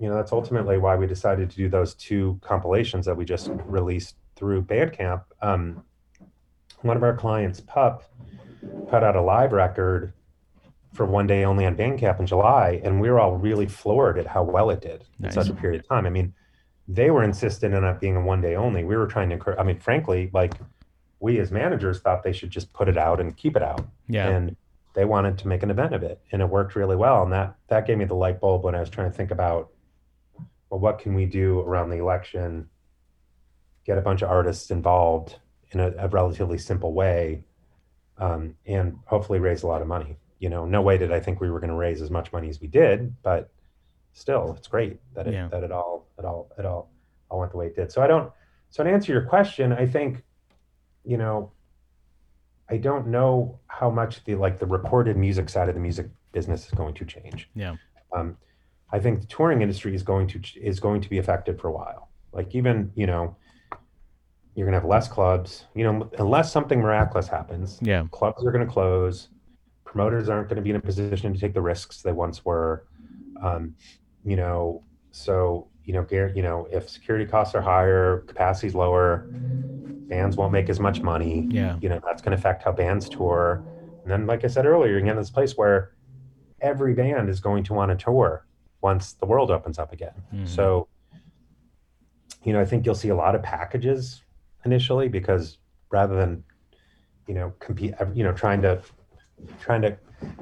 You 0.05 0.11
know, 0.11 0.17
that's 0.17 0.33
ultimately 0.33 0.77
why 0.77 0.97
we 0.97 1.07
decided 1.07 1.49
to 1.49 1.57
do 1.57 1.71
those 1.71 1.95
two 1.95 2.39
compilations 2.43 3.07
that 3.07 3.17
we 3.17 3.25
just 3.25 3.49
released 3.65 4.17
through 4.37 4.61
Bandcamp. 4.65 5.23
Um, 5.41 5.83
one 6.83 6.99
of 6.99 7.03
our 7.03 7.17
clients, 7.17 7.63
Pup, 7.63 8.05
put 8.91 9.03
out 9.03 9.17
a 9.17 9.23
live 9.23 9.53
record 9.53 10.13
for 10.93 11.07
one 11.07 11.27
day 11.27 11.43
only 11.47 11.65
on 11.65 11.75
Bandcamp 11.75 12.21
in 12.21 12.27
July, 12.27 12.83
and 12.85 13.01
we 13.01 13.09
were 13.09 13.19
all 13.19 13.37
really 13.39 13.65
floored 13.65 14.19
at 14.19 14.27
how 14.27 14.43
well 14.43 14.69
it 14.69 14.83
did 14.83 15.05
in 15.23 15.31
such 15.31 15.49
a 15.49 15.55
period 15.55 15.81
of 15.81 15.89
time. 15.89 16.05
I 16.05 16.11
mean, 16.11 16.35
they 16.87 17.11
were 17.11 17.23
insistent 17.23 17.75
on 17.75 17.83
it 17.85 17.99
being 17.99 18.17
a 18.17 18.21
one 18.21 18.43
day 18.43 18.57
only. 18.57 18.85
We 18.85 18.99
were 18.99 19.07
trying 19.07 19.31
to 19.31 19.37
encourage. 19.37 19.59
I 19.59 19.63
mean, 19.63 19.79
frankly, 19.81 20.29
like 20.35 20.53
we 21.19 21.39
as 21.39 21.51
managers 21.51 22.01
thought 22.01 22.25
they 22.25 22.35
should 22.35 22.51
just 22.51 22.75
put 22.75 22.91
it 22.91 22.99
out 22.99 23.21
and 23.21 23.35
keep 23.35 23.57
it 23.57 23.63
out, 23.63 23.87
Yeah. 24.07 24.29
and 24.29 24.55
they 24.93 25.07
wanted 25.07 25.39
to 25.39 25.49
make 25.49 25.63
an 25.63 25.71
event 25.71 25.95
of 25.95 26.03
it, 26.03 26.21
and 26.31 26.43
it 26.43 26.51
worked 26.51 26.77
really 26.77 26.95
well. 26.95 27.23
And 27.23 27.33
that 27.33 27.55
that 27.69 27.87
gave 27.87 27.97
me 27.97 28.05
the 28.05 28.15
light 28.15 28.39
bulb 28.39 28.65
when 28.65 28.75
I 28.75 28.81
was 28.81 28.91
trying 28.91 29.11
to 29.11 29.17
think 29.17 29.31
about, 29.31 29.71
well, 30.75 30.81
what 30.81 30.99
can 30.99 31.15
we 31.15 31.25
do 31.25 31.61
around 31.61 31.91
the 31.91 31.99
election? 31.99 32.69
Get 33.87 33.97
a 33.97 34.01
bunch 34.01 34.23
of 34.23 34.29
artists 34.29 34.73
involved 34.73 35.37
in 35.71 35.79
a, 35.79 35.93
a 35.99 36.09
relatively 36.09 36.59
simple 36.59 36.93
way, 36.93 37.45
um, 38.19 38.57
and 38.67 38.99
hopefully 39.05 39.39
raise 39.39 39.63
a 39.63 39.69
lot 39.69 39.83
of 39.83 39.87
money. 39.87 40.17
You 40.41 40.49
know, 40.49 40.65
no 40.65 40.83
way 40.83 40.99
did 40.99 41.13
I 41.13 41.21
think 41.21 41.41
we 41.41 41.49
were 41.49 41.61
going 41.61 41.71
to 41.71 41.77
raise 41.77 42.03
as 42.03 42.11
much 42.11 42.33
money 42.33 42.49
as 42.49 42.61
we 42.61 42.67
did, 42.67 43.15
but 43.23 43.53
still, 44.15 44.55
it's 44.59 44.67
great 44.67 44.99
that 45.15 45.29
it 45.29 45.35
Yeah. 45.35 45.47
that 45.49 45.63
it 45.63 45.71
all 45.71 46.09
it 46.19 46.25
all 46.25 46.51
it 46.59 46.67
all 46.67 46.91
all 47.31 47.39
went 47.39 47.53
the 47.53 47.59
way 47.59 47.67
it 47.67 47.77
did. 47.77 47.93
So 47.93 48.03
I 48.03 48.09
don't. 48.09 48.33
So 48.71 48.83
to 48.83 48.91
answer 48.91 49.13
your 49.13 49.23
question, 49.23 49.73
I 49.73 49.87
think, 49.87 50.25
you 51.05 51.19
know, 51.19 51.53
I 52.69 52.79
don't 52.79 53.07
know 53.07 53.61
how 53.69 53.91
much 53.91 54.25
the 54.25 54.35
like 54.35 54.59
the 54.59 54.67
recorded 54.67 55.17
music 55.17 55.49
side 55.51 55.69
of 55.69 55.77
the 55.77 55.81
music 55.81 56.09
business 56.33 56.67
is 56.67 56.73
going 56.73 56.95
to 56.95 57.05
change. 57.05 57.49
Yeah. 57.55 57.77
Um, 58.13 58.37
I 58.95 59.01
think 59.01 59.21
the 59.21 59.27
touring 59.27 59.61
industry 59.61 59.93
is 59.93 60.05
going 60.05 60.29
to 60.29 60.41
is 60.55 60.79
going 60.79 61.01
to 61.01 61.11
be 61.11 61.19
affected 61.19 61.61
for 61.61 61.67
a 61.67 61.73
while. 61.73 62.11
Like 62.33 62.55
even 62.55 62.93
you 62.95 63.09
know, 63.09 63.37
you're 64.55 64.67
gonna 64.67 64.77
have 64.79 64.89
less 64.89 65.09
clubs. 65.09 65.65
You 65.75 65.83
know, 65.85 66.11
unless 66.19 66.53
something 66.53 66.79
miraculous 66.81 67.27
happens, 67.27 67.81
Yeah. 67.83 68.07
clubs 68.13 68.45
are 68.47 68.53
going 68.53 68.65
to 68.65 68.73
close. 68.73 69.31
Promoters 69.85 70.29
aren't 70.29 70.49
going 70.49 70.57
to 70.57 70.63
be 70.63 70.71
in 70.71 70.77
a 70.77 70.81
position 70.81 71.35
to 71.35 71.41
take 71.41 71.55
the 71.55 71.61
risks 71.61 72.03
they 72.03 72.13
once 72.13 72.45
were. 72.45 72.85
Um, 73.43 73.75
you 74.25 74.37
know, 74.37 74.85
so 75.11 75.67
you 75.85 75.93
know, 75.93 76.07
you 76.11 76.43
know, 76.43 76.69
if 76.71 76.89
security 76.89 77.27
costs 77.27 77.53
are 77.57 77.61
higher, 77.61 78.21
capacity's 78.29 78.77
lower, 78.77 79.27
bands 80.09 80.37
won't 80.37 80.53
make 80.53 80.69
as 80.71 80.79
much 80.79 81.03
money. 81.03 81.49
Yeah. 81.51 81.79
You 81.81 81.89
know, 81.89 82.01
that's 82.07 82.23
going 82.23 82.31
to 82.31 82.39
affect 82.39 82.63
how 82.63 82.71
bands 82.71 83.09
tour. 83.09 83.65
And 84.03 84.11
then, 84.13 84.27
like 84.29 84.45
I 84.45 84.47
said 84.47 84.67
earlier, 84.67 84.99
you're 84.99 85.05
in 85.05 85.17
this 85.17 85.31
place 85.31 85.57
where 85.57 85.95
every 86.61 86.95
band 86.95 87.29
is 87.29 87.41
going 87.41 87.65
to 87.65 87.75
want 87.75 87.91
to 87.91 87.97
tour 87.97 88.47
once 88.85 89.15
the 89.15 89.25
world 89.27 89.51
opens 89.51 89.79
up 89.79 89.93
again. 89.95 90.13
Mhm. 90.33 90.47
So, 90.47 90.87
you 92.45 92.53
know, 92.53 92.61
I 92.61 92.67
think 92.67 92.85
you'll 92.85 92.95
see 92.95 93.09
a 93.09 93.17
lot 93.17 93.35
of 93.35 93.43
packages 93.43 94.23
initially 94.67 95.09
because 95.09 95.59
rather 95.91 96.15
than, 96.15 96.45
you 97.27 97.35
know, 97.35 97.55
compete, 97.61 97.95
you 98.13 98.23
know, 98.23 98.33
trying 98.33 98.61
to, 98.63 98.83
trying 99.59 99.81
to, 99.83 99.97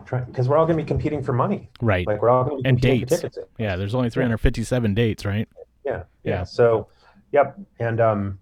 try 0.04 0.20
because 0.22 0.48
we're 0.48 0.56
all 0.56 0.66
going 0.66 0.76
to 0.76 0.82
be 0.82 0.86
competing 0.86 1.22
for 1.22 1.32
money. 1.32 1.70
Right. 1.80 2.04
Like 2.06 2.20
we're 2.20 2.30
all 2.30 2.42
going 2.44 2.56
to 2.58 2.62
be 2.64 2.68
And 2.68 2.78
competing 2.78 3.06
dates. 3.06 3.22
for 3.22 3.28
tickets. 3.28 3.50
Yeah. 3.58 3.76
There's 3.76 3.94
only 3.94 4.10
357 4.10 4.92
dates, 4.94 5.24
right? 5.24 5.48
Yeah, 5.84 6.02
Yeah. 6.24 6.32
yeah. 6.38 6.42
So, 6.44 6.88
Yep. 7.30 7.58
And 7.78 7.98
um, 8.00 8.38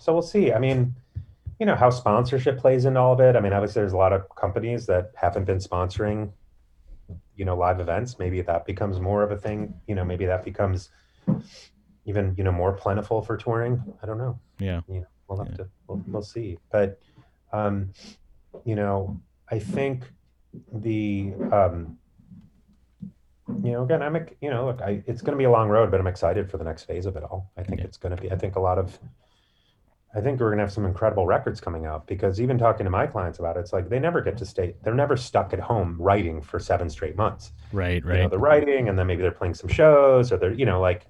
so 0.00 0.12
we'll 0.14 0.22
see. 0.22 0.52
I 0.52 0.58
mean, 0.58 0.94
you 1.60 1.66
know 1.66 1.76
how 1.76 1.90
sponsorship 1.90 2.58
plays 2.58 2.86
into 2.86 2.98
all 2.98 3.12
of 3.12 3.20
it. 3.20 3.36
I 3.36 3.40
mean, 3.40 3.52
obviously, 3.52 3.80
there's 3.82 3.92
a 3.92 3.96
lot 3.96 4.12
of 4.12 4.22
companies 4.34 4.86
that 4.86 5.12
haven't 5.14 5.44
been 5.44 5.58
sponsoring, 5.58 6.32
you 7.42 7.46
know, 7.46 7.56
live 7.56 7.80
events. 7.80 8.20
Maybe 8.20 8.40
that 8.40 8.64
becomes 8.66 9.00
more 9.00 9.24
of 9.24 9.32
a 9.32 9.36
thing. 9.36 9.74
You 9.88 9.96
know, 9.96 10.04
maybe 10.04 10.26
that 10.26 10.44
becomes 10.44 10.90
even 12.04 12.34
you 12.38 12.44
know 12.44 12.52
more 12.52 12.70
plentiful 12.70 13.20
for 13.20 13.36
touring. 13.36 13.82
I 14.00 14.06
don't 14.06 14.16
know. 14.18 14.38
Yeah. 14.60 14.82
You 14.86 15.00
know, 15.00 15.06
we'll 15.26 15.38
have 15.38 15.48
Yeah. 15.48 15.56
to 15.56 15.68
we'll, 15.88 16.00
we'll 16.06 16.22
see. 16.22 16.58
But 16.70 17.00
um, 17.52 17.92
you 18.64 18.76
know, 18.76 19.20
I 19.50 19.58
think 19.58 20.04
the 20.72 21.34
um, 21.50 21.98
you 23.64 23.72
know, 23.72 23.82
again, 23.82 24.02
I'm 24.04 24.14
you 24.40 24.50
know, 24.50 24.66
look, 24.66 24.80
I 24.80 25.02
it's 25.08 25.20
going 25.20 25.32
to 25.36 25.38
be 25.38 25.42
a 25.44 25.50
long 25.50 25.68
road, 25.68 25.90
but 25.90 25.98
I'm 25.98 26.06
excited 26.06 26.48
for 26.48 26.58
the 26.58 26.64
next 26.70 26.84
phase 26.84 27.06
of 27.06 27.16
it 27.16 27.24
all. 27.24 27.50
I 27.56 27.64
think 27.64 27.80
Yeah. 27.80 27.86
it's 27.86 27.96
going 27.96 28.14
to 28.14 28.22
be. 28.22 28.30
I 28.30 28.36
think 28.36 28.54
a 28.54 28.60
lot 28.60 28.78
of. 28.78 28.96
I 30.14 30.20
think 30.20 30.40
we're 30.40 30.48
going 30.48 30.58
to 30.58 30.64
have 30.64 30.72
some 30.72 30.84
incredible 30.84 31.26
records 31.26 31.58
coming 31.60 31.86
out 31.86 32.06
because 32.06 32.38
even 32.40 32.58
talking 32.58 32.84
to 32.84 32.90
my 32.90 33.06
clients 33.06 33.38
about 33.38 33.56
it, 33.56 33.60
it's 33.60 33.72
like 33.72 33.88
they 33.88 33.98
never 33.98 34.20
get 34.20 34.36
to 34.38 34.44
stay. 34.46 34.74
They're 34.82 34.94
never 34.94 35.16
stuck 35.16 35.54
at 35.54 35.60
home 35.60 35.96
writing 35.98 36.42
for 36.42 36.58
seven 36.58 36.90
straight 36.90 37.16
months. 37.16 37.52
Right, 37.72 38.02
You 38.04 38.12
know, 38.12 38.20
right. 38.20 38.30
they're 38.30 38.38
writing, 38.38 38.88
and 38.90 38.98
then 38.98 39.06
maybe 39.06 39.22
they're 39.22 39.30
playing 39.30 39.54
some 39.54 39.70
shows, 39.70 40.30
or 40.30 40.36
they're 40.36 40.52
you 40.52 40.66
know 40.66 40.80
like. 40.80 41.06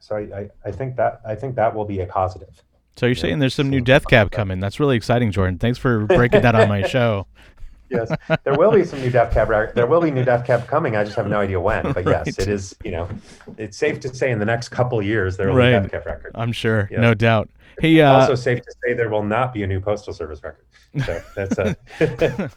So 0.00 0.16
I, 0.16 0.20
I, 0.20 0.50
I 0.66 0.70
think 0.72 0.96
that 0.96 1.20
I 1.24 1.34
think 1.36 1.54
that 1.56 1.74
will 1.74 1.84
be 1.84 2.00
a 2.00 2.06
positive. 2.06 2.62
So 2.96 3.06
you're 3.06 3.14
Yeah, 3.14 3.22
saying 3.22 3.38
there's 3.38 3.54
some 3.54 3.70
new 3.70 3.80
Death 3.80 4.06
Cab 4.08 4.32
coming. 4.32 4.58
That's 4.58 4.80
really 4.80 4.96
exciting, 4.96 5.30
Jordan. 5.30 5.58
Thanks 5.58 5.78
for 5.78 6.06
breaking 6.06 6.42
that 6.42 6.54
on 6.56 6.68
my 6.68 6.82
show. 6.88 7.26
Yes, 7.88 8.10
there 8.44 8.54
will 8.58 8.72
be 8.72 8.84
some 8.84 9.00
new 9.00 9.10
Death 9.10 9.32
Cab. 9.32 9.48
There 9.74 9.86
will 9.86 10.00
be 10.00 10.10
new 10.10 10.24
Death 10.24 10.44
Cab 10.44 10.66
coming. 10.66 10.96
I 10.96 11.04
just 11.04 11.14
have 11.16 11.28
no 11.28 11.38
idea 11.40 11.60
when. 11.60 11.92
But 11.94 12.04
yes, 12.04 12.26
Right. 12.26 12.38
it 12.40 12.48
is. 12.48 12.76
You 12.84 12.90
know, 12.90 13.08
it's 13.58 13.76
safe 13.76 14.00
to 14.00 14.12
say 14.14 14.32
in 14.32 14.38
the 14.40 14.44
next 14.44 14.70
couple 14.70 15.00
years 15.00 15.36
there 15.36 15.48
will 15.50 15.56
Right. 15.56 15.74
be 15.76 15.88
Death 15.88 15.90
Cab 15.92 16.06
record. 16.06 16.32
I'm 16.34 16.50
sure, 16.52 16.88
Yes. 16.90 17.00
no 17.00 17.14
doubt. 17.14 17.48
Hey, 17.80 18.00
uh, 18.00 18.12
also 18.12 18.34
safe 18.34 18.60
to 18.62 18.72
say 18.84 18.94
there 18.94 19.10
will 19.10 19.22
not 19.22 19.52
be 19.52 19.62
a 19.62 19.66
new 19.66 19.80
Postal 19.80 20.12
Service 20.12 20.42
record. 20.42 20.66
So 21.04 21.20
that's 21.34 21.58
a, 21.58 21.76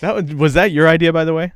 that 0.00 0.14
was, 0.14 0.34
was 0.34 0.54
that 0.54 0.72
your 0.72 0.88
idea, 0.88 1.12
by 1.12 1.24
the 1.24 1.34
way? 1.34 1.52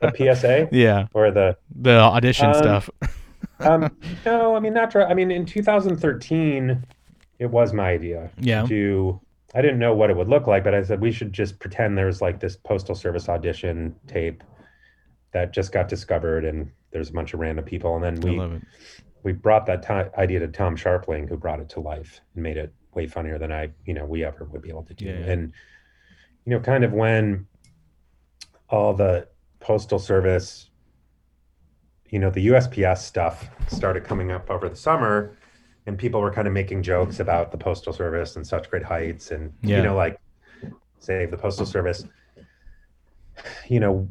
the 0.00 0.12
PSA 0.34 0.68
Yeah, 0.70 1.06
or 1.14 1.30
the. 1.30 1.56
the 1.74 1.98
audition 1.98 2.46
Um, 2.48 2.54
stuff. 2.54 2.90
Um, 3.60 3.96
no, 4.26 4.54
I 4.54 4.60
mean 4.60 4.74
not. 4.74 4.94
I 4.94 5.14
mean 5.14 5.30
in 5.30 5.46
2013, 5.46 6.84
it 7.38 7.46
was 7.46 7.72
my 7.72 7.90
idea. 7.90 8.30
Yeah. 8.38 8.64
To. 8.66 9.20
I 9.54 9.62
didn't 9.62 9.78
know 9.78 9.94
what 9.94 10.10
it 10.10 10.16
would 10.16 10.28
look 10.28 10.46
like, 10.46 10.62
but 10.62 10.74
I 10.74 10.82
said 10.82 11.00
we 11.00 11.10
should 11.10 11.32
just 11.32 11.58
pretend 11.58 11.96
there's 11.96 12.20
like 12.20 12.38
this 12.38 12.56
Postal 12.56 12.94
Service 12.94 13.28
audition 13.30 13.96
tape 14.06 14.44
that 15.32 15.52
just 15.54 15.72
got 15.72 15.88
discovered, 15.88 16.44
and 16.44 16.70
there's 16.90 17.08
a 17.08 17.12
bunch 17.12 17.32
of 17.32 17.40
random 17.40 17.64
people, 17.64 17.94
and 17.96 18.04
then 18.04 18.20
we 18.20 18.38
love 18.38 18.52
it. 18.52 18.62
We 19.22 19.32
brought 19.32 19.66
that 19.66 19.82
ti- 19.82 20.10
idea 20.20 20.38
to 20.40 20.48
Tom 20.48 20.76
Scharpling, 20.76 21.28
who 21.28 21.36
brought 21.36 21.60
it 21.60 21.68
to 21.70 21.80
life 21.80 22.20
and 22.34 22.42
made 22.42 22.56
it 22.56 22.72
way 22.94 23.06
funnier 23.06 23.38
than 23.38 23.52
I, 23.52 23.70
you 23.84 23.94
know, 23.94 24.04
we 24.04 24.24
ever 24.24 24.44
would 24.44 24.62
be 24.62 24.68
able 24.70 24.84
to 24.84 24.94
do. 24.94 25.06
Yeah. 25.06 25.12
And 25.12 25.52
you 26.44 26.50
know, 26.54 26.60
kind 26.60 26.84
of 26.84 26.92
when 26.92 27.46
all 28.70 28.94
the 28.94 29.28
postal 29.60 29.98
service, 29.98 30.70
you 32.08 32.18
know, 32.18 32.30
the 32.30 32.46
USPS 32.48 32.98
stuff 32.98 33.50
started 33.68 34.04
coming 34.04 34.30
up 34.30 34.50
over 34.50 34.68
the 34.68 34.76
summer, 34.76 35.36
and 35.86 35.98
people 35.98 36.20
were 36.20 36.32
kind 36.32 36.46
of 36.48 36.54
making 36.54 36.82
jokes 36.82 37.20
about 37.20 37.50
the 37.50 37.58
postal 37.58 37.92
service 37.92 38.36
and 38.36 38.46
such 38.46 38.70
great 38.70 38.82
heights, 38.84 39.30
and 39.30 39.52
Yeah. 39.62 39.78
you 39.78 39.82
know, 39.82 39.94
like 39.96 40.18
save 41.00 41.30
the 41.30 41.36
postal 41.36 41.66
service. 41.66 42.04
You 43.68 43.80
know, 43.80 44.08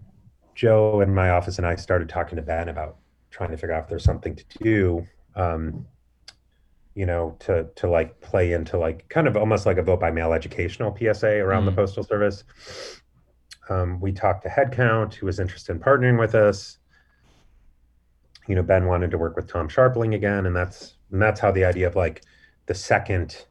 Joe 0.55 1.01
in 1.01 1.13
my 1.13 1.29
office 1.31 1.57
and 1.57 1.67
I 1.67 1.75
started 1.75 2.07
talking 2.09 2.35
to 2.37 2.41
Ben 2.41 2.69
about 2.69 2.97
trying 3.31 3.51
to 3.51 3.57
figure 3.57 3.73
out 3.73 3.83
if 3.83 3.89
there's 3.89 4.03
something 4.03 4.35
to 4.35 4.45
do 4.61 5.05
um 5.35 5.85
you 6.95 7.05
know 7.05 7.35
to 7.39 7.67
to 7.75 7.87
like 7.89 8.19
play 8.21 8.53
into 8.53 8.77
like 8.77 9.07
kind 9.09 9.27
of 9.27 9.37
almost 9.37 9.65
like 9.65 9.77
a 9.77 9.83
vote 9.83 9.99
by 9.99 10.09
mail 10.11 10.33
educational 10.33 10.95
psa 10.95 11.37
around 11.39 11.65
the 11.65 11.71
Mm. 11.71 11.75
postal 11.75 12.03
service 12.03 12.43
um, 13.69 13.99
we 13.99 14.11
talked 14.13 14.43
to 14.43 14.49
headcount 14.49 15.13
who 15.13 15.25
was 15.25 15.39
interested 15.39 15.73
in 15.73 15.79
partnering 15.79 16.17
with 16.19 16.33
us 16.35 16.77
you 18.47 18.55
know 18.55 18.63
ben 18.63 18.85
wanted 18.85 19.11
to 19.11 19.17
work 19.17 19.35
with 19.35 19.47
tom 19.47 19.67
scharpling 19.67 20.15
again 20.15 20.45
and 20.45 20.55
that's 20.55 20.95
and 21.11 21.21
that's 21.21 21.39
how 21.39 21.51
the 21.51 21.65
idea 21.65 21.85
of 21.87 21.95
like 21.95 22.23
the 22.65 22.73
second 22.73 23.45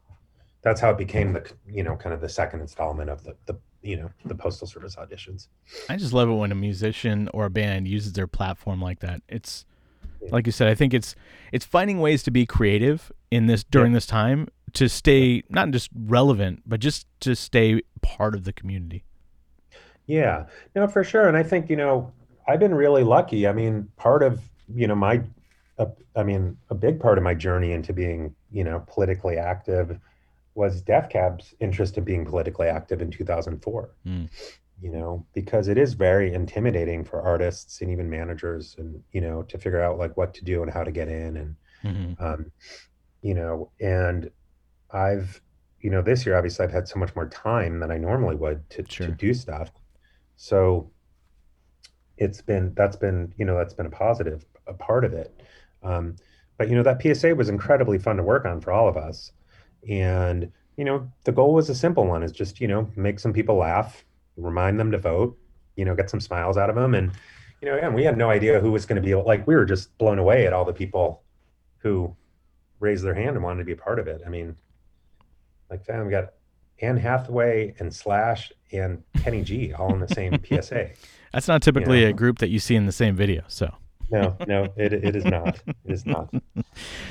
that's 0.63 0.81
how 0.81 0.91
it 0.91 0.99
became 0.99 1.33
the 1.33 1.53
you 1.69 1.83
know 1.83 1.95
kind 1.97 2.15
of 2.15 2.21
the 2.21 2.29
second 2.29 2.61
installment 2.61 3.11
of 3.11 3.23
the 3.25 3.37
the 3.47 3.57
you 3.87 3.97
know 3.97 4.11
the 4.25 4.35
postal 4.35 4.67
service 4.67 4.97
auditions 4.97 5.49
I 5.89 5.97
just 5.97 6.13
love 6.13 6.29
it 6.29 6.35
when 6.35 6.53
a 6.53 6.57
musician 6.57 7.29
or 7.33 7.47
a 7.47 7.51
band 7.51 7.87
uses 7.89 8.13
their 8.15 8.27
platform 8.27 8.81
like 8.83 9.01
that. 9.01 9.23
It's 9.29 9.65
Yeah. 10.21 10.29
like 10.33 10.47
you 10.47 10.53
said. 10.53 10.69
I 10.69 10.75
think 10.75 10.93
it's 10.95 11.15
it's 11.53 11.65
finding 11.65 12.01
ways 12.01 12.23
to 12.25 12.31
be 12.31 12.47
creative 12.47 13.13
in 13.31 13.47
this 13.47 13.63
during 13.65 13.93
this 13.93 14.07
time 14.07 14.49
to 14.75 14.89
stay 14.89 15.43
not 15.49 15.71
just 15.71 15.91
relevant, 15.95 16.63
but 16.67 16.81
just 16.81 17.07
to 17.21 17.35
stay 17.35 17.83
part 18.03 18.35
of 18.35 18.45
the 18.45 18.53
community. 18.53 19.05
Yeah, 20.07 20.47
no, 20.75 20.87
for 20.87 21.03
sure. 21.05 21.29
And 21.29 21.37
I 21.37 21.43
think, 21.43 21.69
you 21.69 21.77
know, 21.77 22.13
I've 22.47 22.61
been 22.61 22.75
really 22.75 23.03
lucky. 23.03 23.47
I 23.49 23.53
mean, 23.53 23.89
part 23.97 24.23
of, 24.23 24.41
you 24.73 24.87
know, 24.87 24.95
my, 24.95 25.23
uh, 25.79 25.87
I 26.15 26.23
mean, 26.23 26.57
a 26.71 26.75
big 26.75 27.01
part 27.01 27.19
of 27.19 27.25
my 27.25 27.35
journey 27.35 27.73
into 27.73 27.93
being, 27.93 28.35
you 28.53 28.63
know, 28.65 28.85
politically 28.87 29.37
active 29.37 29.99
was 30.57 30.81
Death 30.83 31.09
Cab's 31.11 31.55
interest 31.61 31.99
in 31.99 32.05
being 32.05 32.25
politically 32.25 32.67
active 32.69 33.03
in 33.03 33.11
2004. 33.11 33.91
Mm. 34.07 34.29
You 34.83 34.91
know, 34.91 35.27
because 35.33 35.69
it 35.69 35.79
is 35.79 35.95
very 35.95 36.35
intimidating 36.35 37.03
for 37.05 37.23
artists 37.23 37.81
and 37.81 37.91
even 37.91 38.11
managers 38.11 38.77
and, 38.79 39.03
you 39.13 39.21
know, 39.23 39.43
to 39.45 39.59
figure 39.59 39.81
out 39.81 39.99
like 39.99 40.17
what 40.17 40.35
to 40.35 40.45
do 40.45 40.63
and 40.63 40.71
how 40.71 40.85
to 40.85 40.91
get 40.93 41.09
in 41.09 41.37
and, 41.39 41.57
Mhm. 41.83 42.21
um, 42.21 42.53
you 43.23 43.33
know, 43.35 43.71
and 43.81 44.31
I've, 44.91 45.41
you 45.81 45.89
know, 45.91 46.03
this 46.03 46.27
year 46.27 46.37
obviously 46.37 46.65
I've 46.65 46.73
had 46.73 46.89
so 46.89 46.99
much 46.99 47.15
more 47.17 47.29
time 47.29 47.81
than 47.81 47.91
I 47.91 47.97
normally 47.97 48.37
would 48.37 48.69
to, 48.71 48.85
Sure. 48.87 49.07
to 49.07 49.13
do 49.13 49.33
stuff. 49.33 49.71
So 50.37 50.91
it's 52.19 52.41
been 52.41 52.73
that's 52.75 52.97
been 52.97 53.33
you 53.37 53.45
know 53.45 53.57
that's 53.57 53.75
been 53.75 53.87
a 53.87 53.91
positive 53.91 54.45
a 54.67 54.75
part 54.75 55.05
of 55.05 55.13
it. 55.13 55.43
Um, 55.83 56.17
but 56.59 56.69
you 56.69 56.75
know 56.75 56.83
that 56.83 57.01
PSA 57.03 57.35
was 57.35 57.49
incredibly 57.49 57.99
fun 57.99 58.17
to 58.17 58.23
work 58.23 58.45
on 58.45 58.61
for 58.61 58.73
all 58.73 58.89
of 58.89 58.97
us, 58.97 59.33
and 59.89 60.51
you 60.77 60.85
know 60.85 61.11
the 61.25 61.33
goal 61.33 61.55
was 61.55 61.69
a 61.71 61.75
simple 61.75 62.07
one: 62.07 62.23
is 62.23 62.33
just 62.33 62.61
you 62.61 62.69
know 62.69 62.89
make 62.97 63.19
some 63.19 63.33
people 63.33 63.57
laugh, 63.57 64.05
remind 64.37 64.79
them 64.81 64.91
to 64.93 64.99
vote, 64.99 65.39
you 65.77 65.85
know 65.85 65.95
get 65.95 66.11
some 66.11 66.21
smiles 66.21 66.57
out 66.57 66.69
of 66.71 66.77
them, 66.77 66.95
and 66.95 67.13
you 67.61 67.69
know 67.69 67.77
again 67.77 67.95
we 67.95 68.05
had 68.05 68.17
no 68.19 68.31
idea 68.31 68.61
who 68.61 68.73
was 68.73 68.87
going 68.87 69.01
to 69.01 69.07
be 69.07 69.15
like 69.15 69.47
we 69.47 69.55
were 69.55 69.65
just 69.65 69.97
blown 69.99 70.19
away 70.19 70.47
at 70.47 70.53
all 70.53 70.65
the 70.65 70.73
people 70.73 71.23
who 71.79 72.15
raised 72.81 73.05
their 73.05 73.15
hand 73.15 73.37
and 73.37 73.43
wanted 73.45 73.59
to 73.61 73.65
be 73.65 73.73
a 73.73 73.77
part 73.77 73.99
of 73.99 74.07
it. 74.07 74.21
I 74.27 74.29
mean, 74.29 74.57
like 75.71 75.85
fam, 75.85 76.05
we 76.05 76.11
got 76.11 76.33
Anne 76.83 76.97
Hathaway 76.99 77.75
and 77.79 77.95
Slash 77.95 78.53
and 78.73 79.03
Kenny 79.23 79.43
G 79.43 79.73
all 79.73 79.93
in 79.95 80.01
the 80.01 80.09
same 80.09 80.39
PSA. 80.45 80.91
That's 81.33 81.49
not 81.49 81.63
typically 81.63 82.03
Yeah. 82.03 82.09
a 82.09 82.13
group 82.13 82.39
that 82.39 82.49
you 82.51 82.59
see 82.59 82.75
in 82.77 82.87
the 82.87 82.93
same 82.93 83.15
video. 83.17 83.45
So 83.49 83.73
No, 84.11 84.37
no, 84.47 84.65
it, 84.77 84.93
it 84.93 85.17
is 85.17 85.25
not. 85.25 85.57
It 85.67 85.93
is 85.93 86.05
not. 86.07 86.33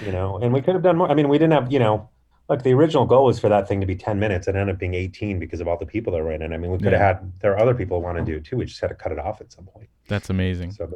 You 0.06 0.12
know, 0.12 0.38
and 0.38 0.54
we 0.54 0.62
could 0.62 0.76
have 0.76 0.84
done 0.84 0.98
more. 0.98 1.10
I 1.10 1.16
mean, 1.16 1.28
we 1.30 1.38
didn't 1.40 1.54
have, 1.54 1.72
you 1.72 1.80
know, 1.80 2.10
like 2.48 2.64
the 2.64 2.74
original 2.74 3.06
goal 3.06 3.26
was 3.26 3.40
for 3.40 3.50
that 3.50 3.68
thing 3.68 3.82
to 3.82 3.88
be 3.88 3.96
10 3.96 4.20
minutes. 4.20 4.48
It 4.48 4.56
ended 4.56 4.76
up 4.76 4.80
being 4.80 4.94
18 4.94 5.40
because 5.40 5.62
of 5.62 5.68
all 5.68 5.78
the 5.78 5.86
people 5.86 6.14
that 6.14 6.24
were 6.24 6.32
in 6.32 6.42
it. 6.42 6.52
I 6.52 6.58
mean, 6.58 6.72
we 6.72 6.78
could 6.78 6.92
Yeah. 6.92 7.00
have 7.00 7.18
had, 7.18 7.32
there 7.42 7.54
are 7.54 7.60
other 7.60 7.74
people 7.74 7.98
who 8.00 8.04
want 8.04 8.18
to 8.18 8.24
do 8.24 8.38
it 8.38 8.44
too. 8.46 8.58
We 8.58 8.66
just 8.66 8.80
had 8.80 8.90
to 8.90 8.96
cut 8.96 9.12
it 9.12 9.20
off 9.20 9.42
at 9.42 9.52
some 9.52 9.66
point. 9.66 9.90
that's 10.08 10.30
amazing. 10.30 10.72
So, 10.72 10.88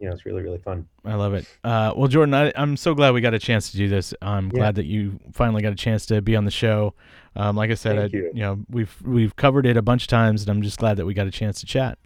you 0.00 0.06
know, 0.08 0.14
it's 0.14 0.24
really, 0.24 0.42
really 0.42 0.58
fun. 0.58 0.86
I 1.04 1.14
love 1.16 1.34
it. 1.34 1.44
Uh, 1.64 1.92
well, 1.96 2.08
Jordan, 2.08 2.32
I, 2.32 2.52
I'm 2.56 2.76
so 2.76 2.94
glad 2.94 3.12
we 3.12 3.20
got 3.20 3.34
a 3.34 3.38
chance 3.38 3.70
to 3.72 3.76
do 3.76 3.88
this. 3.88 4.14
I'm 4.22 4.46
Yeah. 4.46 4.50
glad 4.60 4.74
that 4.76 4.86
you 4.86 5.18
finally 5.32 5.60
got 5.60 5.72
a 5.72 5.76
chance 5.76 6.06
to 6.06 6.22
be 6.22 6.34
on 6.36 6.44
the 6.46 6.50
show. 6.50 6.94
Um, 7.36 7.56
like 7.56 7.70
I 7.70 7.74
said, 7.74 7.98
I, 7.98 8.16
you. 8.16 8.30
know, 8.34 8.60
we've 8.70 8.96
we've 9.04 9.36
covered 9.36 9.66
it 9.66 9.76
a 9.76 9.82
bunch 9.82 10.02
of 10.04 10.08
times, 10.08 10.42
and 10.42 10.50
I'm 10.50 10.62
just 10.62 10.78
glad 10.78 10.96
that 10.96 11.04
we 11.06 11.12
got 11.14 11.26
a 11.26 11.30
chance 11.30 11.60
to 11.60 11.66
chat. 11.66 11.98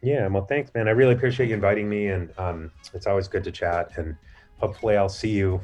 Yeah. 0.00 0.26
Well, 0.28 0.46
thanks, 0.46 0.72
man. 0.74 0.88
I 0.88 0.92
really 0.92 1.12
appreciate 1.14 1.48
you 1.48 1.54
inviting 1.54 1.88
me. 1.88 2.06
And 2.08 2.32
um, 2.38 2.72
it's 2.94 3.06
always 3.06 3.28
good 3.28 3.44
to 3.44 3.52
chat. 3.52 3.92
And 3.96 4.16
hopefully 4.58 4.96
I'll 4.96 5.08
see 5.08 5.30
you, 5.30 5.60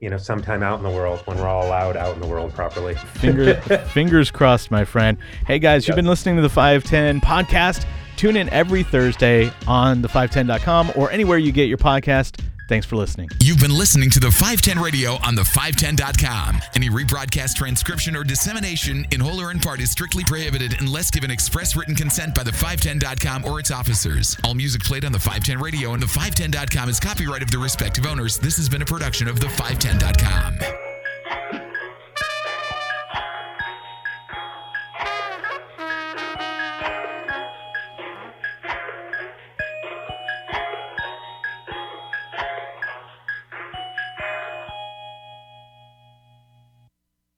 you 0.00 0.10
know, 0.10 0.16
sometime 0.16 0.62
out 0.62 0.78
in 0.78 0.84
the 0.84 0.90
world 0.90 1.20
when 1.24 1.38
we're 1.38 1.46
all 1.48 1.66
allowed 1.66 1.96
out 1.96 2.14
in 2.14 2.20
the 2.20 2.26
world 2.26 2.52
properly. 2.54 2.94
Finger, 2.94 3.54
fingers 3.92 4.30
crossed, 4.30 4.70
my 4.70 4.84
friend. 4.84 5.18
Hey 5.46 5.58
guys, 5.58 5.86
you've 5.86 5.96
been 5.96 6.06
listening 6.06 6.36
to 6.36 6.42
the 6.42 6.48
510 6.48 7.20
podcast. 7.20 7.86
Tune 8.16 8.36
in 8.36 8.48
every 8.50 8.82
Thursday 8.82 9.50
on 9.66 10.02
the510.com 10.02 10.92
or 10.96 11.10
anywhere 11.10 11.38
you 11.38 11.52
get 11.52 11.68
your 11.68 11.78
podcast. 11.78 12.40
Thanks 12.74 12.86
for 12.86 12.96
listening. 12.96 13.28
You've 13.40 13.60
been 13.60 13.70
listening 13.70 14.10
to 14.10 14.18
the 14.18 14.32
510 14.32 14.82
radio 14.82 15.12
on 15.24 15.36
the 15.36 15.42
510.com. 15.42 16.60
Any 16.74 16.88
rebroadcast, 16.88 17.54
transcription, 17.54 18.16
or 18.16 18.24
dissemination 18.24 19.06
in 19.12 19.20
whole 19.20 19.40
or 19.40 19.52
in 19.52 19.60
part 19.60 19.80
is 19.80 19.92
strictly 19.92 20.24
prohibited 20.24 20.80
unless 20.80 21.08
given 21.08 21.30
express 21.30 21.76
written 21.76 21.94
consent 21.94 22.34
by 22.34 22.42
the 22.42 22.50
510.com 22.50 23.44
or 23.44 23.60
its 23.60 23.70
officers. 23.70 24.36
All 24.42 24.54
music 24.54 24.82
played 24.82 25.04
on 25.04 25.12
the 25.12 25.20
510 25.20 25.60
radio 25.60 25.92
and 25.92 26.02
the 26.02 26.06
510.com 26.06 26.88
is 26.88 26.98
copyright 26.98 27.42
of 27.42 27.50
the 27.52 27.58
respective 27.58 28.06
owners. 28.06 28.40
This 28.40 28.56
has 28.56 28.68
been 28.68 28.82
a 28.82 28.86
production 28.86 29.28
of 29.28 29.38
the 29.38 29.46
510.com. 29.46 30.83